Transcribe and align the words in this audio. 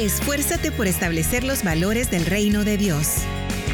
Esfuérzate 0.00 0.72
por 0.72 0.86
establecer 0.86 1.44
los 1.44 1.62
valores 1.62 2.10
del 2.10 2.24
reino 2.24 2.64
de 2.64 2.78
Dios. 2.78 3.16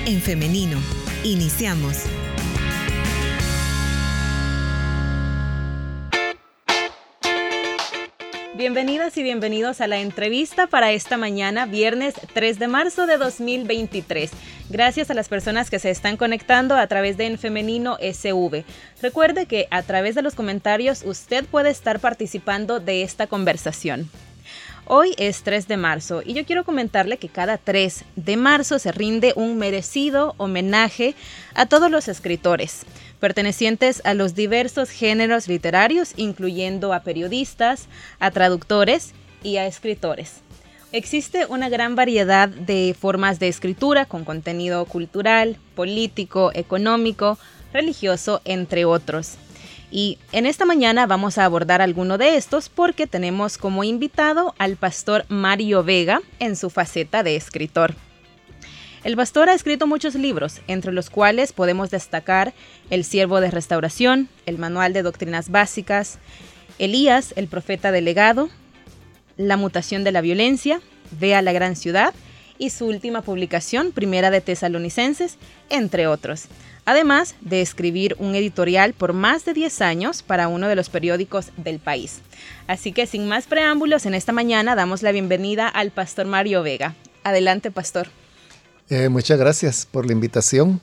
En 0.06 0.20
femenino, 0.20 0.76
iniciamos. 1.22 2.02
Bienvenidas 8.56 9.16
y 9.16 9.22
bienvenidos 9.22 9.80
a 9.80 9.86
la 9.86 9.98
entrevista 9.98 10.66
para 10.66 10.90
esta 10.90 11.16
mañana, 11.16 11.64
viernes 11.64 12.14
3 12.34 12.58
de 12.58 12.66
marzo 12.66 13.06
de 13.06 13.18
2023. 13.18 14.32
Gracias 14.68 15.10
a 15.10 15.14
las 15.14 15.28
personas 15.28 15.70
que 15.70 15.78
se 15.78 15.90
están 15.90 16.16
conectando 16.16 16.74
a 16.74 16.88
través 16.88 17.16
de 17.16 17.26
En 17.26 17.38
Femenino 17.38 17.98
SV. 18.00 18.64
Recuerde 19.00 19.46
que 19.46 19.68
a 19.70 19.84
través 19.84 20.16
de 20.16 20.22
los 20.22 20.34
comentarios 20.34 21.04
usted 21.04 21.44
puede 21.44 21.70
estar 21.70 22.00
participando 22.00 22.80
de 22.80 23.02
esta 23.02 23.28
conversación. 23.28 24.10
Hoy 24.88 25.14
es 25.18 25.42
3 25.42 25.66
de 25.66 25.76
marzo 25.76 26.22
y 26.24 26.32
yo 26.34 26.44
quiero 26.44 26.62
comentarle 26.64 27.16
que 27.16 27.28
cada 27.28 27.58
3 27.58 28.04
de 28.14 28.36
marzo 28.36 28.78
se 28.78 28.92
rinde 28.92 29.32
un 29.34 29.58
merecido 29.58 30.36
homenaje 30.38 31.16
a 31.54 31.66
todos 31.66 31.90
los 31.90 32.06
escritores 32.06 32.86
pertenecientes 33.18 34.00
a 34.04 34.14
los 34.14 34.36
diversos 34.36 34.90
géneros 34.90 35.48
literarios, 35.48 36.12
incluyendo 36.16 36.92
a 36.92 37.00
periodistas, 37.00 37.88
a 38.20 38.30
traductores 38.30 39.12
y 39.42 39.56
a 39.56 39.66
escritores. 39.66 40.34
Existe 40.92 41.46
una 41.46 41.68
gran 41.68 41.96
variedad 41.96 42.48
de 42.48 42.94
formas 42.96 43.40
de 43.40 43.48
escritura 43.48 44.04
con 44.04 44.24
contenido 44.24 44.84
cultural, 44.84 45.56
político, 45.74 46.52
económico, 46.54 47.38
religioso, 47.72 48.40
entre 48.44 48.84
otros. 48.84 49.36
Y 49.90 50.18
en 50.32 50.46
esta 50.46 50.64
mañana 50.64 51.06
vamos 51.06 51.38
a 51.38 51.44
abordar 51.44 51.80
alguno 51.80 52.18
de 52.18 52.36
estos 52.36 52.68
porque 52.68 53.06
tenemos 53.06 53.56
como 53.56 53.84
invitado 53.84 54.54
al 54.58 54.76
pastor 54.76 55.24
Mario 55.28 55.84
Vega 55.84 56.20
en 56.38 56.56
su 56.56 56.70
faceta 56.70 57.22
de 57.22 57.36
escritor. 57.36 57.94
El 59.04 59.14
pastor 59.14 59.48
ha 59.48 59.54
escrito 59.54 59.86
muchos 59.86 60.16
libros, 60.16 60.60
entre 60.66 60.92
los 60.92 61.10
cuales 61.10 61.52
podemos 61.52 61.90
destacar 61.90 62.54
El 62.90 63.04
siervo 63.04 63.40
de 63.40 63.52
restauración, 63.52 64.28
el 64.46 64.58
manual 64.58 64.92
de 64.92 65.02
doctrinas 65.02 65.48
básicas, 65.48 66.18
Elías, 66.80 67.32
el 67.36 67.46
profeta 67.46 67.92
delegado, 67.92 68.48
La 69.36 69.56
mutación 69.56 70.02
de 70.02 70.10
la 70.10 70.22
violencia, 70.22 70.80
Vea 71.20 71.40
la 71.40 71.52
gran 71.52 71.76
ciudad 71.76 72.14
y 72.58 72.70
su 72.70 72.86
última 72.86 73.22
publicación, 73.22 73.92
Primera 73.92 74.30
de 74.30 74.40
Tesalonicenses, 74.40 75.36
entre 75.70 76.08
otros. 76.08 76.46
Además 76.86 77.34
de 77.40 77.62
escribir 77.62 78.14
un 78.20 78.36
editorial 78.36 78.92
por 78.92 79.12
más 79.12 79.44
de 79.44 79.54
10 79.54 79.80
años 79.82 80.22
para 80.22 80.46
uno 80.46 80.68
de 80.68 80.76
los 80.76 80.88
periódicos 80.88 81.50
del 81.56 81.80
país. 81.80 82.20
Así 82.68 82.92
que 82.92 83.08
sin 83.08 83.26
más 83.26 83.46
preámbulos, 83.46 84.06
en 84.06 84.14
esta 84.14 84.32
mañana 84.32 84.76
damos 84.76 85.02
la 85.02 85.10
bienvenida 85.10 85.66
al 85.66 85.90
pastor 85.90 86.26
Mario 86.26 86.62
Vega. 86.62 86.94
Adelante, 87.24 87.72
pastor. 87.72 88.06
Eh, 88.88 89.08
muchas 89.08 89.36
gracias 89.36 89.84
por 89.84 90.06
la 90.06 90.12
invitación 90.12 90.80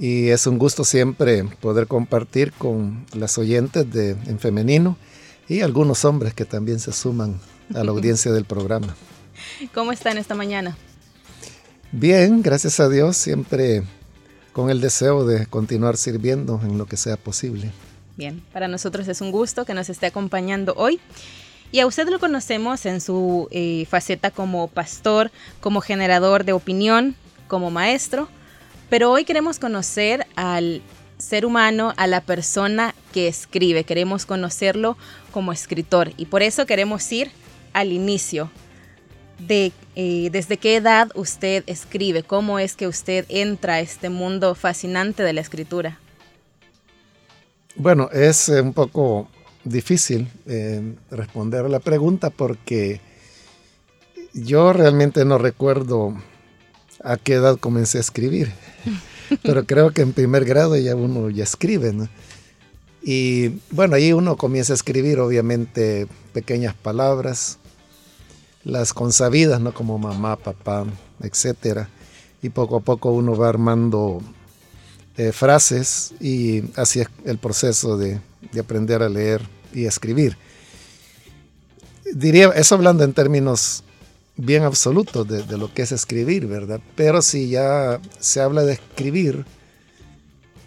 y 0.00 0.30
es 0.30 0.48
un 0.48 0.58
gusto 0.58 0.82
siempre 0.82 1.44
poder 1.60 1.86
compartir 1.86 2.52
con 2.52 3.06
las 3.14 3.38
oyentes 3.38 3.88
de 3.92 4.16
En 4.26 4.40
Femenino 4.40 4.96
y 5.48 5.60
algunos 5.60 6.04
hombres 6.04 6.34
que 6.34 6.44
también 6.44 6.80
se 6.80 6.92
suman 6.92 7.40
a 7.72 7.84
la 7.84 7.90
audiencia 7.92 8.32
del 8.32 8.46
programa. 8.46 8.96
¿Cómo 9.72 9.92
están 9.92 10.18
esta 10.18 10.34
mañana? 10.34 10.76
Bien, 11.92 12.42
gracias 12.42 12.80
a 12.80 12.88
Dios, 12.88 13.16
siempre 13.16 13.84
con 14.56 14.70
el 14.70 14.80
deseo 14.80 15.26
de 15.26 15.44
continuar 15.44 15.98
sirviendo 15.98 16.58
en 16.64 16.78
lo 16.78 16.86
que 16.86 16.96
sea 16.96 17.18
posible. 17.18 17.70
Bien, 18.16 18.42
para 18.54 18.68
nosotros 18.68 19.06
es 19.06 19.20
un 19.20 19.30
gusto 19.30 19.66
que 19.66 19.74
nos 19.74 19.90
esté 19.90 20.06
acompañando 20.06 20.72
hoy. 20.78 20.98
Y 21.72 21.80
a 21.80 21.86
usted 21.86 22.08
lo 22.08 22.18
conocemos 22.18 22.86
en 22.86 23.02
su 23.02 23.48
eh, 23.50 23.84
faceta 23.84 24.30
como 24.30 24.68
pastor, 24.68 25.30
como 25.60 25.82
generador 25.82 26.44
de 26.44 26.54
opinión, 26.54 27.16
como 27.48 27.70
maestro, 27.70 28.30
pero 28.88 29.12
hoy 29.12 29.26
queremos 29.26 29.58
conocer 29.58 30.26
al 30.36 30.80
ser 31.18 31.44
humano, 31.44 31.92
a 31.98 32.06
la 32.06 32.22
persona 32.22 32.94
que 33.12 33.28
escribe, 33.28 33.84
queremos 33.84 34.24
conocerlo 34.24 34.96
como 35.32 35.52
escritor 35.52 36.12
y 36.16 36.24
por 36.24 36.42
eso 36.42 36.64
queremos 36.64 37.12
ir 37.12 37.30
al 37.74 37.92
inicio 37.92 38.50
de 39.38 39.72
eh, 39.94 40.30
desde 40.30 40.56
qué 40.56 40.76
edad 40.76 41.10
usted 41.14 41.64
escribe, 41.66 42.22
cómo 42.22 42.58
es 42.58 42.74
que 42.76 42.86
usted 42.86 43.26
entra 43.28 43.74
a 43.74 43.80
este 43.80 44.08
mundo 44.10 44.54
fascinante 44.54 45.22
de 45.22 45.32
la 45.32 45.40
escritura. 45.40 45.98
Bueno, 47.76 48.08
es 48.12 48.48
eh, 48.48 48.60
un 48.60 48.72
poco 48.72 49.28
difícil 49.64 50.28
eh, 50.46 50.94
responder 51.10 51.64
a 51.66 51.68
la 51.68 51.80
pregunta 51.80 52.30
porque 52.30 53.00
yo 54.32 54.72
realmente 54.72 55.24
no 55.24 55.38
recuerdo 55.38 56.14
a 57.02 57.16
qué 57.16 57.34
edad 57.34 57.58
comencé 57.58 57.98
a 57.98 58.02
escribir. 58.02 58.52
Pero 59.42 59.66
creo 59.66 59.90
que 59.90 60.02
en 60.02 60.12
primer 60.12 60.44
grado 60.44 60.76
ya 60.76 60.94
uno 60.94 61.30
ya 61.30 61.44
escribe, 61.44 61.92
¿no? 61.92 62.08
Y 63.02 63.60
bueno, 63.70 63.96
ahí 63.96 64.12
uno 64.12 64.36
comienza 64.36 64.72
a 64.72 64.76
escribir 64.76 65.20
obviamente 65.20 66.06
pequeñas 66.32 66.74
palabras, 66.74 67.58
las 68.66 68.92
consabidas, 68.92 69.60
¿no? 69.60 69.72
Como 69.72 69.96
mamá, 69.96 70.36
papá, 70.36 70.84
etcétera. 71.22 71.88
Y 72.42 72.50
poco 72.50 72.76
a 72.76 72.80
poco 72.80 73.12
uno 73.12 73.36
va 73.36 73.48
armando 73.48 74.20
eh, 75.16 75.30
frases 75.30 76.12
y 76.20 76.64
así 76.74 77.00
es 77.00 77.08
el 77.24 77.38
proceso 77.38 77.96
de, 77.96 78.20
de 78.52 78.60
aprender 78.60 79.02
a 79.02 79.08
leer 79.08 79.40
y 79.72 79.86
escribir. 79.86 80.36
Diría, 82.12 82.48
eso 82.48 82.74
hablando 82.74 83.04
en 83.04 83.12
términos 83.12 83.84
bien 84.36 84.64
absoluto 84.64 85.24
de, 85.24 85.56
lo 85.56 85.72
que 85.72 85.82
es 85.82 85.92
escribir, 85.92 86.46
¿verdad? 86.46 86.80
Pero 86.96 87.22
si 87.22 87.48
ya 87.48 88.00
se 88.18 88.40
habla 88.40 88.62
de 88.62 88.74
escribir 88.74 89.44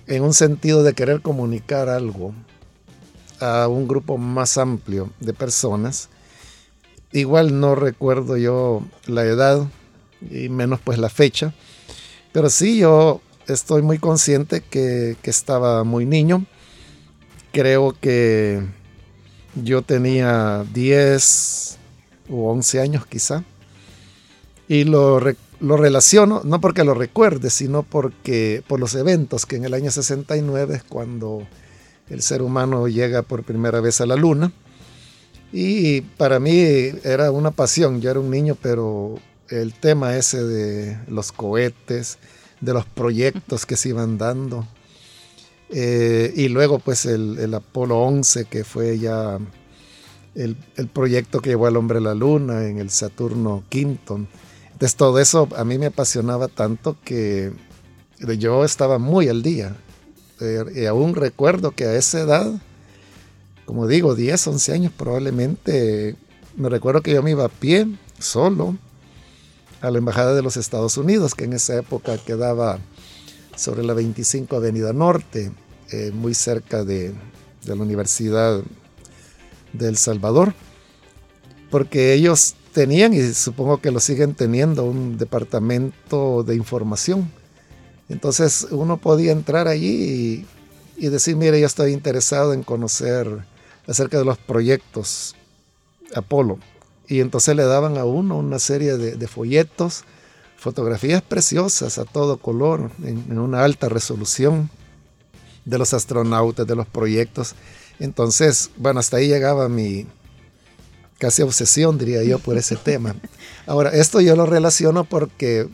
en 0.08 0.24
un 0.24 0.34
sentido 0.34 0.84
de 0.84 0.94
querer 0.94 1.22
comunicar 1.22 1.90
algo 1.90 2.34
a 3.42 3.68
un 3.68 3.88
grupo 3.88 4.18
más 4.18 4.58
amplio 4.58 5.12
de 5.20 5.34
personas, 5.34 6.10
igual 7.12 7.60
no 7.60 7.76
recuerdo 7.76 8.38
yo 8.38 8.84
la 9.08 9.24
edad 9.24 9.68
y 10.30 10.50
menos 10.50 10.80
pues 10.84 10.98
la 11.00 11.10
fecha, 11.10 11.54
pero 12.32 12.50
sí 12.50 12.80
yo 12.80 13.22
estoy 13.48 13.82
muy 13.82 13.98
consciente 13.98 14.62
que, 14.62 15.16
que 15.22 15.30
estaba 15.30 15.84
muy 15.84 16.06
niño, 16.06 16.46
creo 17.52 17.96
que 18.00 18.62
yo 19.56 19.82
tenía 19.82 20.66
10 20.74 21.78
o 22.30 22.52
11 22.52 22.82
años 22.82 23.06
quizá, 23.08 23.44
y 24.68 24.84
lo, 24.84 25.20
lo 25.60 25.78
relaciono, 25.78 26.42
no 26.46 26.62
porque 26.62 26.84
lo 26.84 26.94
recuerde, 26.94 27.50
sino 27.50 27.84
porque 27.84 28.64
por 28.68 28.80
los 28.80 28.94
eventos 28.96 29.46
que 29.46 29.56
en 29.56 29.66
el 29.66 29.74
año 29.74 29.92
69 29.92 30.76
es 30.76 30.84
cuando 30.84 31.48
el 32.10 32.22
ser 32.22 32.42
humano 32.42 32.88
llega 32.88 33.24
por 33.24 33.44
primera 33.44 33.82
vez 33.82 34.00
a 34.02 34.06
la 34.06 34.16
luna. 34.16 34.52
Y 35.52 36.02
para 36.02 36.40
mí 36.40 36.60
era 37.04 37.32
una 37.32 37.52
pasión, 37.52 38.02
yo 38.02 38.12
era 38.12 38.20
un 38.20 38.30
niño, 38.30 38.56
pero 38.62 39.16
el 39.50 39.74
tema 39.74 40.16
ese 40.16 40.44
de 40.44 40.98
los 41.08 41.32
cohetes, 41.32 42.20
de 42.62 42.74
los 42.74 42.86
proyectos 42.86 43.66
que 43.66 43.76
se 43.76 43.90
iban 43.90 44.18
dando. 44.18 44.68
Eh, 45.72 46.34
y 46.36 46.50
luego 46.50 46.80
pues 46.80 47.06
el, 47.06 47.38
el, 47.40 47.54
Apolo 47.54 48.00
11, 48.02 48.46
que 48.46 48.64
fue 48.64 48.98
ya 49.00 49.40
el, 50.36 50.58
el, 50.76 50.88
proyecto 50.88 51.42
que 51.42 51.52
llevó 51.52 51.68
al 51.68 51.78
hombre 51.78 52.00
a 52.00 52.02
la 52.02 52.16
luna 52.16 52.68
en 52.68 52.80
el 52.80 52.90
Saturno 52.90 53.64
Quinton. 53.70 54.28
Entonces 54.72 54.96
todo 54.96 55.20
eso 55.20 55.48
a 55.56 55.64
mí 55.66 55.78
me 55.78 55.88
apasionaba 55.88 56.48
tanto 56.48 56.98
que 57.04 57.52
yo 58.38 58.64
estaba 58.66 58.98
muy 58.98 59.28
al 59.28 59.42
día. 59.42 59.76
Eh, 60.40 60.64
y 60.76 60.86
aún 60.86 61.16
recuerdo 61.16 61.72
que 61.72 61.86
a 61.86 61.96
esa 61.96 62.22
edad, 62.22 62.62
como 63.70 63.86
digo, 63.86 64.16
10, 64.16 64.48
11 64.48 64.74
años 64.74 64.92
probablemente, 64.98 66.16
me 66.58 66.70
recuerdo 66.70 67.02
que 67.02 67.14
yo 67.14 67.22
me 67.22 67.30
iba 67.30 67.46
a 67.46 67.50
pie, 67.50 67.86
solo, 68.18 68.76
a 69.80 69.92
la 69.92 70.00
Embajada 70.00 70.34
de 70.34 70.42
los 70.42 70.58
Estados 70.58 70.98
Unidos, 70.98 71.36
que 71.36 71.44
en 71.44 71.54
esa 71.54 71.78
época 71.78 72.18
quedaba 72.18 72.80
sobre 73.56 73.84
la 73.84 73.94
25 73.94 74.56
Avenida 74.56 74.92
Norte, 74.92 75.52
eh, 75.92 76.10
muy 76.12 76.34
cerca 76.34 76.84
de, 76.84 77.14
la 77.64 77.76
Universidad 77.76 78.60
de 79.74 79.88
El 79.88 79.98
Salvador, 79.98 80.56
porque 81.70 82.14
ellos 82.14 82.56
tenían 82.74 83.14
y 83.14 83.22
supongo 83.36 83.82
que 83.82 83.92
lo 83.92 84.00
siguen 84.00 84.34
teniendo 84.34 84.84
un 84.84 85.20
departamento 85.20 86.42
de 86.42 86.56
información. 86.56 87.32
Entonces 88.10 88.66
uno 88.72 88.98
podía 88.98 89.32
entrar 89.32 89.68
allí 89.68 90.44
y, 90.98 91.08
decir, 91.10 91.36
mire, 91.36 91.60
yo 91.60 91.68
estoy 91.68 91.94
interesado 91.94 92.54
en 92.54 92.64
conocer 92.64 93.46
acerca 93.88 94.18
de 94.18 94.26
los 94.26 94.38
proyectos 94.38 95.36
Apolo. 96.16 96.60
Y 97.08 97.22
entonces 97.22 97.56
le 97.56 97.64
daban 97.64 97.98
a 97.98 98.06
uno 98.06 98.38
una 98.38 98.60
serie 98.60 98.98
de, 98.98 99.28
folletos, 99.28 100.04
fotografías 100.58 101.22
preciosas 101.22 101.98
a 101.98 102.06
todo 102.06 102.38
color, 102.38 102.92
en 103.04 103.38
una 103.40 103.64
alta 103.64 103.90
resolución 103.90 104.70
de 105.66 105.78
los 105.78 105.94
astronautas, 105.94 106.68
de 106.68 106.76
los 106.76 106.88
proyectos. 106.88 107.56
Entonces, 108.00 108.70
bueno, 108.78 109.00
hasta 109.00 109.18
ahí 109.18 109.28
llegaba 109.28 109.70
mi, 109.70 110.06
casi 111.20 111.42
obsesión, 111.42 111.98
diría 111.98 112.24
yo, 112.24 112.40
por 112.40 112.58
ese 112.58 112.76
tema. 112.76 113.16
Ahora, 113.68 113.92
esto 113.92 114.22
yo 114.22 114.36
lo 114.36 114.46
relaciono 114.46 115.04
porque 115.04 115.68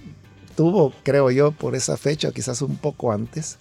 tuvo, 0.56 0.94
creo 1.04 1.31
yo, 1.31 1.51
por 1.51 1.75
esa 1.75 1.96
fecha, 1.96 2.31
quizás 2.31 2.62
un 2.62 2.78
poco 2.78 3.12
antes, 3.12 3.58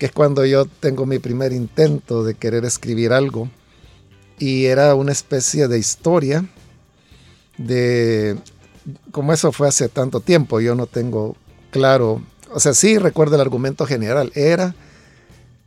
que 0.00 0.06
es 0.06 0.12
cuando 0.12 0.46
yo 0.46 0.64
tengo 0.64 1.04
mi 1.04 1.18
primer 1.18 1.52
intento 1.52 2.24
de 2.24 2.32
querer 2.32 2.64
escribir 2.64 3.12
algo, 3.12 3.50
y 4.38 4.64
era 4.64 4.94
una 4.94 5.12
especie 5.12 5.68
de 5.68 5.78
historia 5.78 6.46
de, 7.58 8.38
como 9.10 9.34
eso 9.34 9.52
fue 9.52 9.68
hace 9.68 9.90
tanto 9.90 10.20
tiempo, 10.20 10.58
yo 10.58 10.74
no 10.74 10.86
tengo 10.86 11.36
claro, 11.70 12.22
o 12.50 12.58
sea, 12.60 12.72
sí 12.72 12.96
recuerdo 12.96 13.34
el 13.34 13.42
argumento 13.42 13.84
general, 13.84 14.32
era 14.34 14.74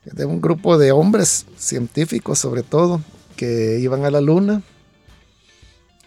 de 0.03 0.25
un 0.25 0.41
grupo 0.41 0.79
de 0.79 0.91
hombres 0.91 1.45
científicos 1.55 2.39
sobre 2.39 2.63
todo, 2.63 3.01
que 3.35 3.77
iban 3.79 4.03
a 4.03 4.09
la 4.09 4.19
luna 4.19 4.63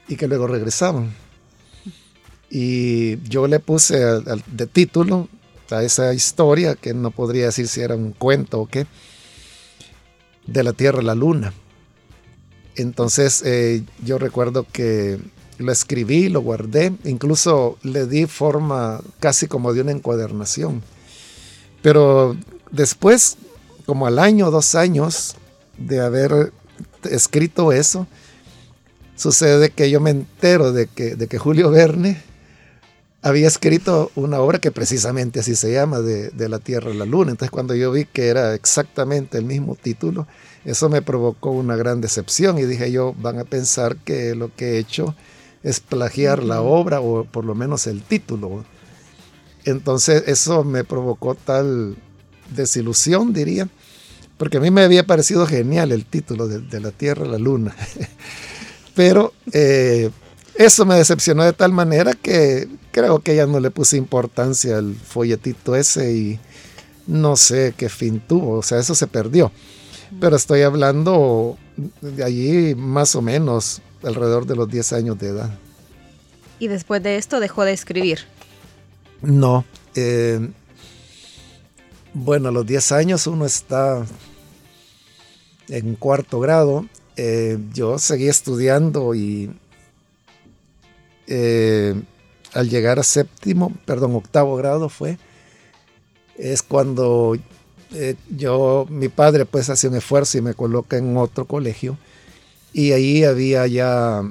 y 0.09 0.17
que 0.17 0.27
luego 0.27 0.49
regresaban. 0.49 1.15
Y 2.51 3.21
yo 3.29 3.47
le 3.47 3.61
puse 3.61 3.99
de 3.99 4.67
título 4.67 5.29
a 5.71 5.83
esa 5.83 6.15
historia, 6.15 6.75
que 6.75 6.95
no 6.95 7.11
podría 7.11 7.47
decir 7.47 7.69
si 7.69 7.81
era 7.81 7.95
un 7.95 8.13
cuento 8.13 8.61
o 8.61 8.67
qué, 8.67 8.87
de 10.47 10.63
la 10.63 10.73
Tierra 10.73 11.01
a 11.01 11.03
la 11.03 11.15
Luna. 11.15 11.53
Entonces 12.77 13.43
eh, 13.45 13.83
yo 14.05 14.19
recuerdo 14.19 14.67
que 14.71 15.19
lo 15.59 15.73
escribí, 15.73 16.29
lo 16.29 16.43
guardé, 16.43 16.93
incluso 17.05 17.79
le 17.83 18.07
di 18.07 18.27
forma 18.27 19.01
casi 19.21 19.47
como 19.47 19.73
de 19.73 19.81
una 19.81 19.93
encuadernación. 19.93 20.83
Pero 21.83 22.37
después, 22.71 23.37
como 23.87 24.07
al 24.07 24.19
año, 24.19 24.51
dos 24.51 24.75
años 24.75 25.37
de 25.79 26.01
haber 26.01 26.53
escrito 27.11 27.73
eso, 27.73 28.07
sucede 29.17 29.71
que 29.71 29.91
yo 29.91 30.01
me 30.01 30.11
entero 30.11 30.73
de 30.73 30.87
que, 30.87 31.17
de 31.17 31.27
que 31.27 31.39
Julio 31.39 31.71
Verne 31.71 32.23
había 33.23 33.49
escrito 33.49 34.11
una 34.15 34.41
obra 34.41 34.59
que 34.59 34.71
precisamente 34.71 35.41
así 35.41 35.57
se 35.57 35.73
llama, 35.73 36.01
de, 36.01 36.31
de, 36.31 36.49
la 36.49 36.59
Tierra 36.59 36.91
a 36.91 36.95
la 36.95 37.07
Luna. 37.07 37.33
Entonces 37.33 37.51
cuando 37.51 37.75
yo 37.75 37.91
vi 37.91 38.05
que 38.05 38.29
era 38.29 38.55
exactamente 38.55 39.39
el 39.39 39.45
mismo 39.45 39.75
título, 39.75 40.27
eso 40.65 40.89
me 40.89 41.03
provocó 41.03 41.51
una 41.51 41.77
gran 41.77 42.01
decepción 42.01 42.59
y 42.59 42.65
dije 42.65 42.91
yo, 42.93 43.15
van 43.19 43.39
a 43.39 43.45
pensar 43.45 43.97
que 43.97 44.35
lo 44.35 44.55
que 44.55 44.73
he 44.73 44.79
hecho 44.79 45.15
es 45.63 45.81
plagiar 45.81 46.43
la 46.43 46.61
obra 46.61 47.01
o 47.01 47.25
por 47.25 47.45
lo 47.45 47.55
menos 47.55 47.87
el 47.87 48.03
título. 48.03 48.65
Entonces 49.65 50.25
eso 50.27 50.63
me 50.63 50.85
provocó 50.85 51.35
tal 51.35 51.97
desilusión, 52.55 53.33
diría, 53.33 53.69
porque 54.39 54.59
a 54.59 54.61
mí 54.61 54.71
me 54.71 54.83
había 54.83 55.07
parecido 55.07 55.47
genial 55.47 55.91
el 55.91 56.05
título 56.05 56.47
de, 56.47 56.61
de 56.61 56.81
la 56.81 56.93
Tierra 56.93 57.25
a 57.25 57.29
la 57.29 57.39
Luna. 57.39 57.75
Pero 58.95 59.33
eh, 59.53 60.11
eso 60.59 60.87
me 60.87 60.97
decepcionó 60.97 61.45
de 61.45 61.53
tal 61.53 61.73
manera 61.73 62.15
que 62.15 62.69
creo 62.91 63.21
que 63.21 63.37
ya 63.37 63.47
no 63.47 63.61
le 63.61 63.71
puse 63.71 63.97
importancia 63.97 64.79
al 64.79 64.95
folletito 64.95 65.77
ese 65.77 66.13
y 66.13 66.41
no 67.07 67.37
sé 67.37 67.75
qué 67.77 67.89
fin 67.89 68.21
tuvo, 68.27 68.59
o 68.59 68.63
sea, 68.63 68.79
eso 68.79 68.95
se 68.95 69.07
perdió. 69.07 69.53
Pero 70.21 70.37
estoy 70.37 70.63
hablando 70.63 71.59
de 72.01 72.25
allí 72.25 72.75
más 72.75 73.15
o 73.17 73.23
menos 73.23 73.83
alrededor 74.03 74.47
de 74.47 74.57
los 74.57 74.69
10 74.69 74.93
años 74.93 75.19
de 75.19 75.29
edad. 75.29 75.51
¿Y 76.59 76.69
después 76.69 77.03
de 77.03 77.17
esto 77.17 77.41
dejó 77.41 77.65
de 77.65 77.73
escribir? 77.73 78.21
No. 79.21 79.65
Eh, 79.95 80.49
bueno, 82.15 82.49
a 82.49 82.53
los 82.53 82.67
10 82.67 82.93
años 82.93 83.27
uno 83.27 83.45
está 83.45 84.07
en 85.69 85.97
cuarto 85.97 86.41
grado 86.41 86.87
eh, 87.17 87.59
yo 87.73 87.99
seguí 87.99 88.29
estudiando 88.29 89.15
y 89.15 89.51
eh, 91.27 91.95
al 92.53 92.69
llegar 92.69 92.99
a 92.99 93.03
séptimo, 93.03 93.73
perdón, 93.85 94.15
octavo 94.15 94.57
grado 94.57 94.89
fue, 94.89 95.19
es 96.37 96.63
cuando 96.63 97.37
eh, 97.95 98.15
yo, 98.31 98.87
mi 98.91 99.09
padre 99.09 99.47
pues 99.47 99.71
hace 99.71 99.89
un 99.89 99.97
esfuerzo 99.97 100.39
y 100.39 100.43
me 100.43 100.55
coloca 100.55 100.97
en 100.97 101.17
otro 101.17 101.47
colegio. 101.47 101.99
Y 102.73 102.93
ahí 102.93 103.25
había 103.25 103.67
ya 103.67 104.23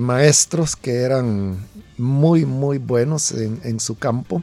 maestros 0.00 0.74
que 0.74 1.02
eran 1.02 1.58
muy, 1.98 2.46
muy 2.46 2.78
buenos 2.78 3.32
en, 3.32 3.60
en 3.62 3.78
su 3.78 3.98
campo. 3.98 4.42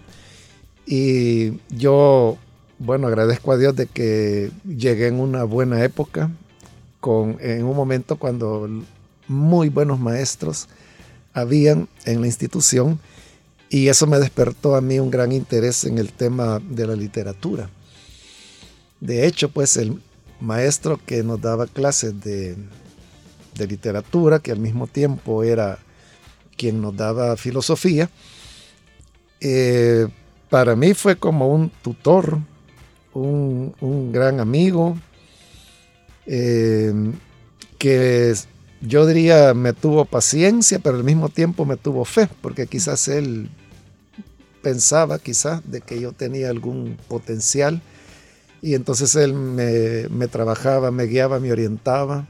Y 0.86 1.60
yo, 1.70 2.38
bueno, 2.78 3.08
agradezco 3.08 3.52
a 3.52 3.58
Dios 3.58 3.76
de 3.76 3.88
que 3.88 4.52
llegué 4.64 5.08
en 5.08 5.20
una 5.20 5.44
buena 5.44 5.84
época, 5.84 6.30
en 7.40 7.66
un 7.66 7.76
momento 7.76 8.18
cuando 8.18 8.70
muy 9.28 9.70
buenos 9.70 10.00
maestros 10.00 10.68
habían 11.34 11.88
en 12.06 12.22
la 12.22 12.28
institución 12.28 13.00
y 13.70 13.88
eso 13.88 14.08
me 14.08 14.20
despertó 14.20 14.76
a 14.76 14.82
mí 14.82 15.00
un 15.00 15.10
gran 15.10 15.32
interés 15.32 15.84
en 15.86 15.98
el 15.98 16.12
tema 16.14 16.60
de 16.60 16.88
la 16.88 16.96
literatura. 16.96 17.70
De 19.00 19.26
hecho, 19.26 19.50
pues 19.50 19.78
el 19.78 20.02
maestro 20.40 21.00
que 21.06 21.24
nos 21.24 21.42
daba 21.42 21.68
clases 21.68 22.22
de, 22.22 22.56
literatura, 23.68 24.40
que 24.40 24.52
al 24.52 24.60
mismo 24.60 24.88
tiempo 24.88 25.44
era 25.44 25.80
quien 26.58 26.82
nos 26.82 26.96
daba 26.96 27.36
filosofía, 27.38 28.10
eh, 29.42 30.08
para 30.50 30.76
mí 30.76 30.94
fue 30.94 31.16
como 31.16 31.50
un 31.50 31.70
tutor, 31.70 32.40
un, 33.14 33.76
un 33.82 34.12
gran 34.12 34.40
amigo, 34.40 34.98
Em, 36.26 37.14
que 37.78 38.34
yo 38.86 39.06
diría 39.06 39.54
me 39.54 39.74
tuvo 39.74 40.06
paciencia, 40.06 40.80
pero 40.80 40.98
al 40.98 41.04
mismo 41.04 41.30
tiempo 41.30 41.66
me 41.66 41.78
tuvo 41.78 42.06
fe, 42.06 42.28
porque 42.42 42.68
quizás 42.68 43.08
él 43.08 43.50
pensaba 44.62 45.20
quizás 45.20 45.62
de 45.70 45.82
que 45.82 46.00
yo 46.00 46.12
tenía 46.12 46.50
algún 46.50 46.98
potencial 47.08 47.82
y 48.62 48.76
entonces 48.76 49.16
él 49.16 49.34
me, 49.34 50.28
trabajaba, 50.28 50.90
me 50.92 51.06
guiaba, 51.06 51.40
me 51.40 51.52
orientaba, 51.52 52.28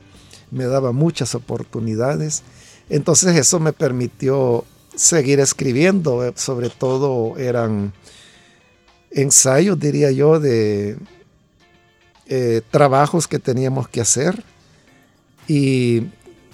me 0.49 0.65
daba 0.65 0.91
muchas 0.91 1.35
oportunidades. 1.35 2.41
Entonces 2.89 3.35
eso 3.37 3.59
me 3.59 3.71
permitió 3.71 4.65
seguir 4.95 5.39
escribiendo, 5.39 6.25
eh, 6.25 6.33
sobre 6.35 6.69
todo 6.69 7.37
eran 7.37 7.93
ensayos, 9.11 9.79
diría 9.79 10.11
yo, 10.11 10.39
de, 10.39 10.97
eh, 12.25 12.61
trabajos 12.71 13.27
que 13.27 13.37
teníamos 13.37 13.87
que 13.87 14.01
hacer 14.01 14.43
y 15.47 16.07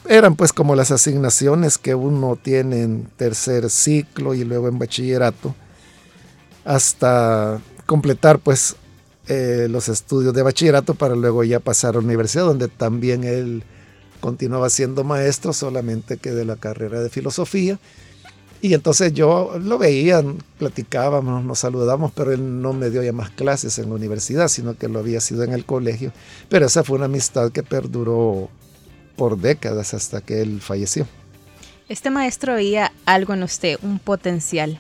eran 0.08 0.36
pues 0.36 0.54
como 0.54 0.76
las 0.76 0.92
asignaciones 0.92 1.78
que 1.78 1.96
uno 1.96 2.38
tiene 2.42 2.82
en 2.84 3.06
tercer 3.18 3.70
ciclo 3.70 4.34
y 4.34 4.44
luego 4.44 4.68
en 4.68 4.80
bachillerato 4.80 5.56
hasta 6.66 7.60
completar 7.86 8.40
pues 8.40 8.76
eh, 9.28 9.68
los 9.70 9.90
estudios 9.90 10.34
de 10.34 10.42
bachillerato 10.42 10.94
para 10.94 11.16
luego 11.16 11.44
ya 11.44 11.60
pasar 11.60 11.92
a 11.92 11.94
la 12.00 12.06
universidad 12.06 12.46
donde 12.46 12.68
también 12.68 13.24
él 13.24 13.64
continuaba 14.22 14.70
siendo 14.70 15.04
maestro 15.04 15.54
solamente 15.54 16.18
que 16.18 16.32
de 16.32 16.46
la 16.46 16.56
carrera 16.56 17.02
de 17.02 17.10
filosofía 17.10 17.80
y 18.62 18.74
entonces 18.74 19.14
yo 19.14 19.58
lo 19.62 19.78
veía, 19.78 20.22
platicábamos, 20.58 21.46
nos 21.46 21.60
saludamos, 21.60 22.12
pero 22.14 22.34
él 22.34 22.62
no 22.62 22.74
me 22.74 22.90
dio 22.90 23.02
ya 23.02 23.14
más 23.14 23.30
clases 23.30 23.80
en 23.80 23.88
la 23.88 23.96
universidad, 23.96 24.50
sino 24.50 24.78
que 24.78 24.90
lo 24.90 25.00
había 25.00 25.22
sido 25.22 25.44
en 25.44 25.54
el 25.54 25.64
colegio. 25.64 26.12
Pero 26.50 26.66
esa 26.66 26.84
fue 26.84 26.98
una 26.98 27.06
amistad 27.06 27.52
que 27.52 27.64
perduró 27.64 28.50
por 29.20 29.38
décadas 29.38 29.94
hasta 29.94 30.22
que 30.22 30.42
él 30.42 30.62
falleció. 30.62 31.06
Este 31.90 32.10
maestro 32.10 32.54
veía 32.54 32.94
algo 33.06 33.34
en 33.34 33.44
usted, 33.44 33.78
un 33.82 34.00
potencial. 34.00 34.80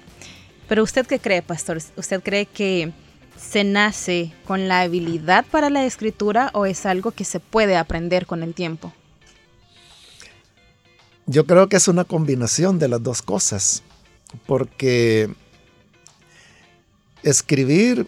Pero 0.69 0.81
usted 0.81 1.05
qué 1.05 1.19
cree, 1.19 1.41
pastor? 1.41 1.81
¿Usted 1.97 2.23
cree 2.23 2.45
que 2.45 2.93
se 3.37 3.65
nace 3.65 4.31
con 4.47 4.69
la 4.69 4.79
habilidad 4.79 5.45
para 5.51 5.69
la 5.69 5.83
escritura 5.83 6.51
o 6.53 6.65
es 6.65 6.85
algo 6.85 7.11
que 7.11 7.25
se 7.25 7.41
puede 7.41 7.75
aprender 7.75 8.25
con 8.25 8.41
el 8.41 8.53
tiempo? 8.53 8.93
Yo 11.25 11.45
creo 11.45 11.67
que 11.67 11.75
es 11.75 11.89
una 11.89 12.05
combinación 12.05 12.79
de 12.79 12.87
las 12.87 13.03
dos 13.03 13.21
cosas, 13.21 13.83
porque 14.45 15.29
escribir 17.23 18.07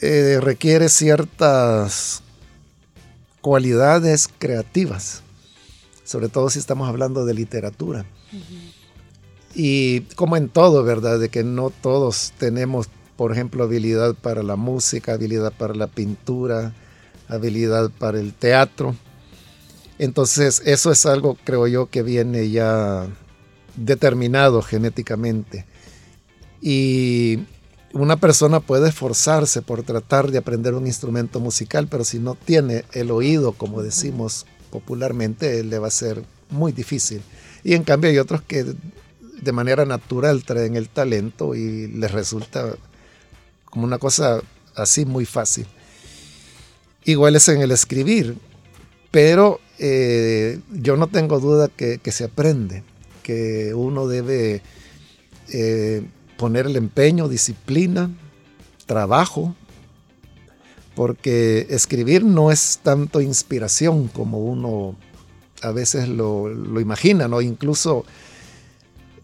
eh, 0.00 0.38
requiere 0.40 0.88
ciertas 0.88 2.22
cualidades 3.40 4.28
creativas, 4.38 5.22
sobre 6.04 6.28
todo 6.28 6.50
si 6.50 6.58
estamos 6.58 6.88
hablando 6.88 7.24
de 7.24 7.34
literatura. 7.34 8.04
Y 9.54 10.00
como 10.16 10.36
en 10.36 10.48
todo, 10.48 10.82
¿verdad? 10.82 11.18
De 11.18 11.28
que 11.28 11.44
no 11.44 11.70
todos 11.70 12.32
tenemos, 12.38 12.88
por 13.16 13.32
ejemplo, 13.32 13.64
habilidad 13.64 14.14
para 14.14 14.42
la 14.42 14.56
música, 14.56 15.12
habilidad 15.12 15.52
para 15.52 15.74
la 15.74 15.86
pintura, 15.86 16.74
habilidad 17.28 17.90
para 17.90 18.18
el 18.18 18.32
teatro. 18.32 18.96
Entonces, 19.98 20.62
eso 20.64 20.90
es 20.90 21.06
algo, 21.06 21.36
creo 21.44 21.66
yo, 21.66 21.86
que 21.86 22.02
viene 22.02 22.50
ya 22.50 23.06
determinado 23.76 24.62
genéticamente. 24.62 25.66
Y 26.60 27.40
una 27.92 28.16
persona 28.16 28.60
puede 28.60 28.88
esforzarse 28.88 29.60
por 29.60 29.82
tratar 29.82 30.30
de 30.30 30.38
aprender 30.38 30.74
un 30.74 30.86
instrumento 30.86 31.40
musical, 31.40 31.88
pero 31.88 32.04
si 32.04 32.18
no 32.18 32.34
tiene 32.34 32.84
el 32.92 33.10
oído, 33.10 33.52
como 33.52 33.82
decimos 33.82 34.46
popularmente, 34.72 35.62
le 35.62 35.78
va 35.78 35.86
a 35.86 35.92
ser 35.92 36.24
muy 36.50 36.72
difícil. 36.72 37.22
Y 37.62 37.74
en 37.74 37.84
cambio 37.84 38.10
hay 38.10 38.18
otros 38.18 38.42
que 38.42 38.64
de 38.64 39.52
manera 39.52 39.84
natural 39.84 40.42
traen 40.44 40.74
el 40.74 40.88
talento 40.88 41.54
y 41.54 41.86
les 41.88 42.10
resulta 42.10 42.74
como 43.66 43.84
una 43.84 43.98
cosa 43.98 44.40
así 44.74 45.04
muy 45.04 45.26
fácil. 45.26 45.66
Igual 47.04 47.36
es 47.36 47.48
en 47.48 47.60
el 47.60 47.70
escribir, 47.70 48.36
pero 49.10 49.60
eh, 49.78 50.60
yo 50.72 50.96
no 50.96 51.08
tengo 51.08 51.38
duda 51.38 51.68
que, 51.68 52.00
se 52.10 52.24
aprende, 52.24 52.82
que 53.22 53.74
uno 53.74 54.06
debe 54.08 54.62
eh, 55.52 56.02
poner 56.38 56.66
el 56.66 56.76
empeño, 56.76 57.28
disciplina, 57.28 58.10
trabajo, 58.86 59.54
porque 60.94 61.66
escribir 61.70 62.24
no 62.24 62.50
es 62.50 62.80
tanto 62.82 63.20
inspiración 63.20 64.08
como 64.08 64.38
uno 64.38 64.96
a 65.62 65.70
veces 65.70 66.08
lo, 66.08 66.48
lo 66.48 66.80
imagina, 66.80 67.28
¿no? 67.28 67.40
Incluso 67.40 68.04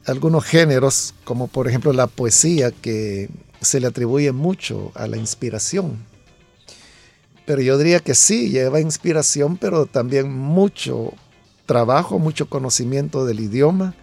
algunos 0.07 0.45
géneros, 0.45 1.15
como 1.25 1.49
por 1.49 1.69
ejemplo 1.69 1.93
la 1.93 2.07
poesía, 2.07 2.71
que 2.71 3.29
se 3.61 3.81
le 3.81 3.89
atribuye 3.89 4.33
mucho 4.33 4.93
a 4.95 5.07
la 5.07 5.17
inspiración. 5.17 5.99
Pero 7.45 7.63
yo 7.63 7.79
diría 7.79 8.01
que 8.01 8.15
sí, 8.15 8.51
lleva 8.51 8.81
inspiración, 8.81 9.57
pero 9.57 9.87
también 9.87 10.31
mucho 10.33 11.13
trabajo, 11.67 12.19
mucho 12.19 12.49
conocimiento 12.49 13.27
del 13.27 13.41
idioma, 13.41 13.95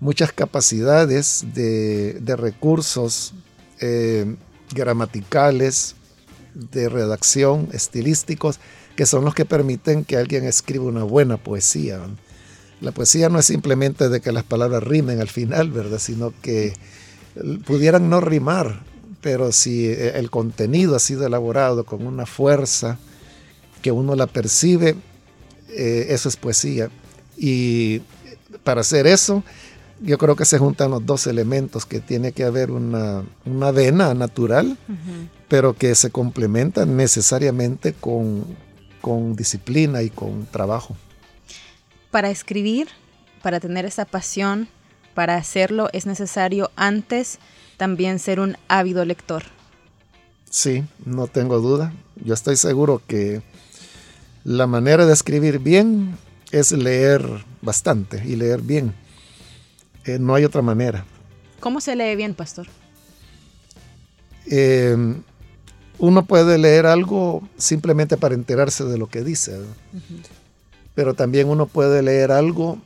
muchas 0.00 0.32
capacidades 0.32 1.44
de, 1.54 2.36
recursos 2.36 3.34
eh, 3.80 4.34
gramaticales, 4.74 5.94
de 6.54 6.88
redacción, 6.88 7.68
estilísticos, 7.72 8.60
que 8.96 9.06
son 9.06 9.24
los 9.24 9.34
que 9.34 9.44
permiten 9.44 10.04
que 10.04 10.16
alguien 10.16 10.44
escriba 10.44 10.84
una 10.84 11.04
buena 11.04 11.36
poesía. 11.36 12.00
La 12.80 12.92
poesía 12.92 13.28
no 13.28 13.38
es 13.38 13.46
simplemente 13.46 14.08
de 14.08 14.20
que 14.20 14.32
las 14.32 14.44
palabras 14.44 14.82
rimen 14.82 15.20
al 15.20 15.28
final, 15.28 15.70
¿verdad? 15.70 15.98
Sino 15.98 16.32
que 16.42 16.72
pudieran 17.64 18.10
no 18.10 18.20
rimar, 18.20 18.82
pero 19.20 19.52
si 19.52 19.86
el 19.86 20.30
contenido 20.30 20.96
ha 20.96 21.00
sido 21.00 21.26
elaborado 21.26 21.84
con 21.84 22.06
una 22.06 22.26
fuerza 22.26 22.98
que 23.82 23.92
uno 23.92 24.14
la 24.14 24.26
percibe, 24.26 24.96
eh, 25.68 26.06
eso 26.10 26.28
es 26.28 26.36
poesía. 26.36 26.90
Y 27.36 28.02
para 28.64 28.80
hacer 28.80 29.06
eso, 29.06 29.42
yo 30.00 30.18
creo 30.18 30.36
que 30.36 30.44
se 30.44 30.58
juntan 30.58 30.90
los 30.90 31.04
dos 31.04 31.26
elementos, 31.26 31.86
que 31.86 32.00
tiene 32.00 32.32
que 32.32 32.44
haber 32.44 32.70
una, 32.70 33.24
vena 33.72 34.14
natural, 34.14 34.78
pero 35.48 35.74
que 35.74 35.94
se 35.94 36.10
complementan 36.10 36.96
necesariamente 36.96 37.92
con, 37.92 38.44
con 39.00 39.36
disciplina 39.36 40.02
y 40.02 40.10
con 40.10 40.46
trabajo. 40.46 40.96
Para 42.10 42.30
escribir, 42.30 42.88
para 43.42 43.60
tener 43.60 43.84
esa 43.84 44.04
pasión, 44.04 44.68
para 45.14 45.36
hacerlo 45.36 45.88
es 45.92 46.06
necesario 46.06 46.70
antes 46.76 47.38
también 47.76 48.18
ser 48.18 48.40
un 48.40 48.56
ávido 48.68 49.04
lector. 49.04 49.44
Sí, 50.50 50.84
no 51.04 51.26
tengo 51.28 51.60
duda. 51.60 51.92
Yo 52.16 52.34
estoy 52.34 52.56
seguro 52.56 53.00
que 53.06 53.42
la 54.44 54.66
manera 54.66 55.06
de 55.06 55.12
escribir 55.12 55.58
bien 55.58 56.16
es 56.50 56.72
leer 56.72 57.22
bastante 57.62 58.22
y 58.26 58.36
leer 58.36 58.60
bien. 58.60 58.92
Eh, 60.04 60.18
no 60.18 60.34
hay 60.34 60.44
otra 60.44 60.62
manera. 60.62 61.04
¿Cómo 61.60 61.80
se 61.80 61.94
lee 61.94 62.16
bien, 62.16 62.34
pastor? 62.34 62.66
Em, 64.46 65.22
uno 65.98 66.24
puede 66.24 66.58
leer 66.58 66.86
algo 66.86 67.46
simplemente 67.58 68.16
para 68.16 68.34
enterarse 68.34 68.84
de 68.84 68.96
lo 68.98 69.06
que 69.06 69.22
dice, 69.22 69.60
pero 70.94 71.14
también 71.14 71.48
uno 71.48 71.66
puede 71.66 72.02
leer 72.02 72.32
algo 72.32 72.78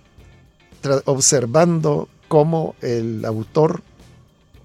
observando 1.05 2.09
cómo 2.29 2.75
el 2.83 3.25
autor, 3.25 3.83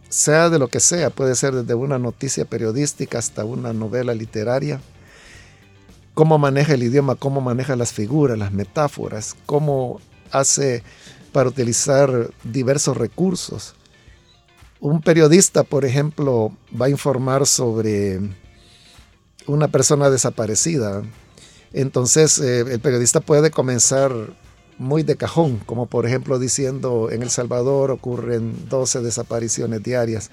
sea 0.10 0.50
de 0.50 0.58
lo 0.58 0.70
que 0.70 0.80
sea, 0.80 1.12
puede 1.12 1.36
ser 1.36 1.54
desde 1.54 1.76
una 1.76 2.00
noticia 2.00 2.46
periodística 2.46 3.20
hasta 3.20 3.46
una 3.46 3.74
novela 3.74 4.16
literaria, 4.16 4.82
cómo 6.16 6.40
maneja 6.40 6.74
el 6.74 6.84
idioma, 6.84 7.16
cómo 7.16 7.42
maneja 7.42 7.76
las 7.76 7.94
figuras, 7.94 8.38
las 8.38 8.52
metáforas, 8.52 9.36
cómo 9.46 10.02
hace 10.32 10.84
para 11.30 11.50
utilizar 11.50 12.32
diversos 12.44 12.98
recursos. 12.98 13.76
Un 14.80 15.02
periodista, 15.02 15.64
por 15.64 15.86
ejemplo, 15.86 16.52
va 16.80 16.88
a 16.88 16.90
informar 16.90 17.46
sobre 17.46 18.20
una 19.46 19.68
persona 19.68 20.10
desaparecida. 20.10 21.04
Entonces, 21.74 22.40
eh, 22.40 22.62
el 22.62 22.80
periodista 22.80 23.20
puede 23.20 23.52
comenzar 23.52 24.12
muy 24.78 25.04
de 25.04 25.18
cajón, 25.18 25.58
como 25.66 25.88
por 25.88 26.06
ejemplo 26.06 26.40
diciendo 26.40 27.10
en 27.12 27.22
El 27.22 27.30
Salvador 27.30 27.92
ocurren 27.92 28.70
12 28.70 29.02
desapariciones 29.02 29.84
diarias. 29.84 30.32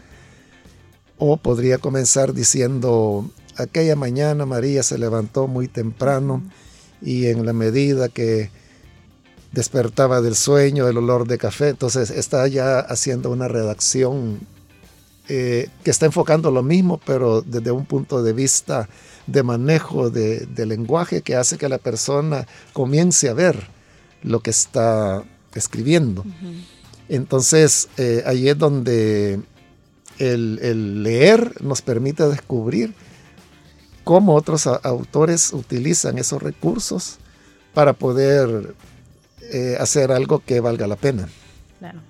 O 1.18 1.36
podría 1.36 1.78
comenzar 1.78 2.32
diciendo, 2.32 3.28
aquella 3.56 3.96
mañana 3.96 4.46
María 4.46 4.82
se 4.82 4.98
levantó 4.98 5.48
muy 5.48 5.66
temprano 5.66 6.42
y 7.02 7.26
en 7.26 7.44
la 7.44 7.52
medida 7.52 8.08
que 8.08 8.50
despertaba 9.52 10.20
del 10.20 10.34
sueño, 10.34 10.88
el 10.88 10.98
olor 10.98 11.26
de 11.26 11.38
café, 11.38 11.70
entonces 11.70 12.10
está 12.10 12.46
ya 12.48 12.78
haciendo 12.78 13.30
una 13.30 13.48
redacción 13.48 14.40
eh, 15.28 15.68
que 15.82 15.90
está 15.90 16.06
enfocando 16.06 16.50
lo 16.50 16.62
mismo, 16.62 17.00
pero 17.04 17.42
desde 17.42 17.70
un 17.70 17.86
punto 17.86 18.22
de 18.22 18.32
vista 18.32 18.88
de 19.26 19.42
manejo 19.42 20.10
de, 20.10 20.46
de 20.46 20.66
lenguaje 20.66 21.22
que 21.22 21.34
hace 21.34 21.58
que 21.58 21.68
la 21.68 21.78
persona 21.78 22.46
comience 22.72 23.28
a 23.28 23.34
ver 23.34 23.68
lo 24.22 24.40
que 24.40 24.50
está 24.50 25.24
escribiendo. 25.54 26.24
Entonces, 27.08 27.88
eh, 27.96 28.22
ahí 28.26 28.48
es 28.48 28.58
donde 28.58 29.40
el, 30.18 31.02
leer 31.02 31.62
nos 31.62 31.82
permite 31.82 32.28
descubrir 32.28 32.94
cómo 34.04 34.34
otros 34.34 34.66
autores 34.66 35.52
utilizan 35.52 36.18
esos 36.18 36.42
recursos 36.42 37.18
para 37.74 37.92
poder 37.92 38.74
eh, 39.52 39.76
hacer 39.78 40.12
algo 40.12 40.40
que 40.40 40.60
valga 40.60 40.86
la 40.86 40.96
pena. 40.96 41.28
Claro. 41.78 42.00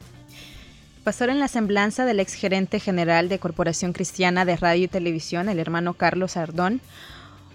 Pastor, 1.05 1.31
en 1.31 1.39
la 1.39 1.49
semblanza 1.49 2.05
del 2.05 2.21
exgerente 2.21 2.81
general 2.81 3.29
de 3.29 3.39
Corporación 3.39 3.93
Cristiana 3.93 4.45
de 4.45 4.57
Radio 4.57 4.85
y 4.85 4.89
Televisión, 4.89 5.49
el 5.49 5.59
hermano 5.59 5.95
Carlos 5.95 6.37
Ardón, 6.37 6.81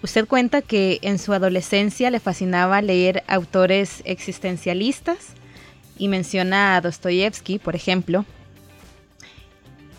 Usted 0.02 0.26
cuenta 0.26 0.62
que 0.62 0.98
en 1.02 1.20
su 1.20 1.32
adolescencia 1.32 2.10
le 2.10 2.18
fascinaba 2.18 2.82
leer 2.82 3.22
autores 3.28 4.02
existencialistas 4.04 5.28
y 5.96 6.08
menciona 6.08 6.74
a 6.74 6.80
Dostoyevsky, 6.80 7.60
por 7.60 7.76
ejemplo. 7.76 8.24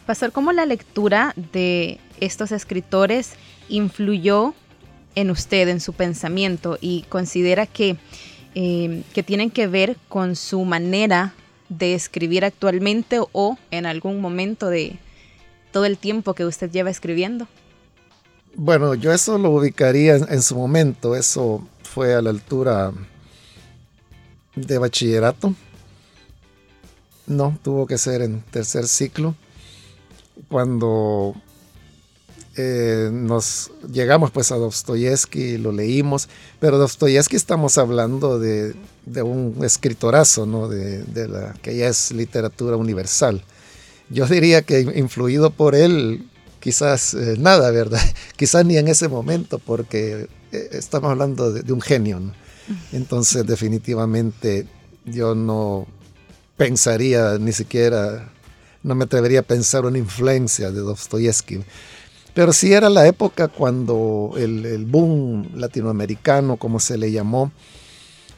Pastor, 0.05 0.33
¿cómo 0.33 0.51
la 0.51 0.65
lectura 0.65 1.33
de 1.53 1.99
estos 2.19 2.51
escritores 2.51 3.35
influyó 3.69 4.53
en 5.15 5.31
usted, 5.31 5.69
en 5.69 5.79
su 5.79 5.93
pensamiento, 5.93 6.77
y 6.81 7.03
considera 7.03 7.65
que, 7.65 7.95
eh, 8.55 9.03
que 9.13 9.23
tienen 9.23 9.49
que 9.49 9.67
ver 9.67 9.97
con 10.09 10.35
su 10.35 10.63
manera 10.63 11.33
de 11.69 11.95
escribir 11.95 12.45
actualmente 12.45 13.19
o 13.31 13.57
en 13.71 13.85
algún 13.85 14.21
momento 14.21 14.69
de 14.69 14.97
todo 15.71 15.85
el 15.85 15.97
tiempo 15.97 16.33
que 16.33 16.45
usted 16.45 16.71
lleva 16.71 16.89
escribiendo? 16.89 17.47
Bueno, 18.55 18.93
yo 18.93 19.11
eso 19.11 19.37
lo 19.39 19.49
ubicaría 19.49 20.15
en, 20.15 20.41
su 20.43 20.55
momento, 20.55 21.15
eso 21.15 21.67
fue 21.81 22.13
a 22.13 22.21
la 22.21 22.29
altura 22.29 22.91
de 24.55 24.77
bachillerato. 24.77 25.55
No, 27.25 27.57
tuvo 27.63 27.87
que 27.87 27.97
ser 27.97 28.21
en 28.21 28.41
tercer 28.41 28.87
ciclo, 28.87 29.33
cuando 30.49 31.33
eh, 32.55 33.09
nos 33.11 33.71
llegamos 33.91 34.31
pues 34.31 34.51
a 34.51 34.57
Dostoyevsky, 34.57 35.57
lo 35.57 35.71
leímos, 35.71 36.29
pero 36.59 36.77
Dostoyevsky 36.77 37.35
estamos 37.35 37.77
hablando 37.77 38.39
de, 38.39 38.75
un 39.23 39.57
escritorazo, 39.63 40.45
¿no? 40.45 40.67
De, 40.67 41.03
de, 41.03 41.27
la 41.27 41.53
que 41.61 41.75
ya 41.75 41.87
es 41.87 42.11
literatura 42.11 42.77
universal. 42.77 43.43
Yo 44.09 44.27
diría 44.27 44.61
que 44.61 44.81
influido 44.81 45.49
por 45.49 45.75
él, 45.75 46.29
quizás 46.63 47.13
eh, 47.13 47.35
nada, 47.37 47.71
¿verdad? 47.71 47.99
Quizás 48.37 48.65
ni 48.65 48.77
en 48.77 48.87
ese 48.87 49.09
momento, 49.09 49.59
porque 49.59 50.27
eh, 50.51 50.69
estamos 50.71 51.11
hablando 51.11 51.51
de, 51.51 51.73
un 51.73 51.81
genio. 51.81 52.21
Entonces, 52.93 53.45
definitivamente, 53.45 54.65
yo 55.03 55.35
no 55.35 55.85
pensaría 56.55 57.37
ni 57.37 57.51
siquiera, 57.51 58.31
no 58.83 58.95
me 58.95 59.03
atrevería 59.03 59.41
a 59.41 59.43
pensar 59.43 59.85
una 59.85 59.97
influencia 59.97 60.71
de 60.71 60.79
Dostoyevsky. 60.79 61.65
Pero 62.33 62.51
sí 62.53 62.73
era 62.73 62.89
la 62.89 63.07
época 63.07 63.47
cuando 63.47 64.33
el, 64.37 64.85
boom 64.85 65.51
latinoamericano, 65.55 66.57
como 66.57 66.79
se 66.79 66.97
le 66.97 67.11
llamó, 67.11 67.51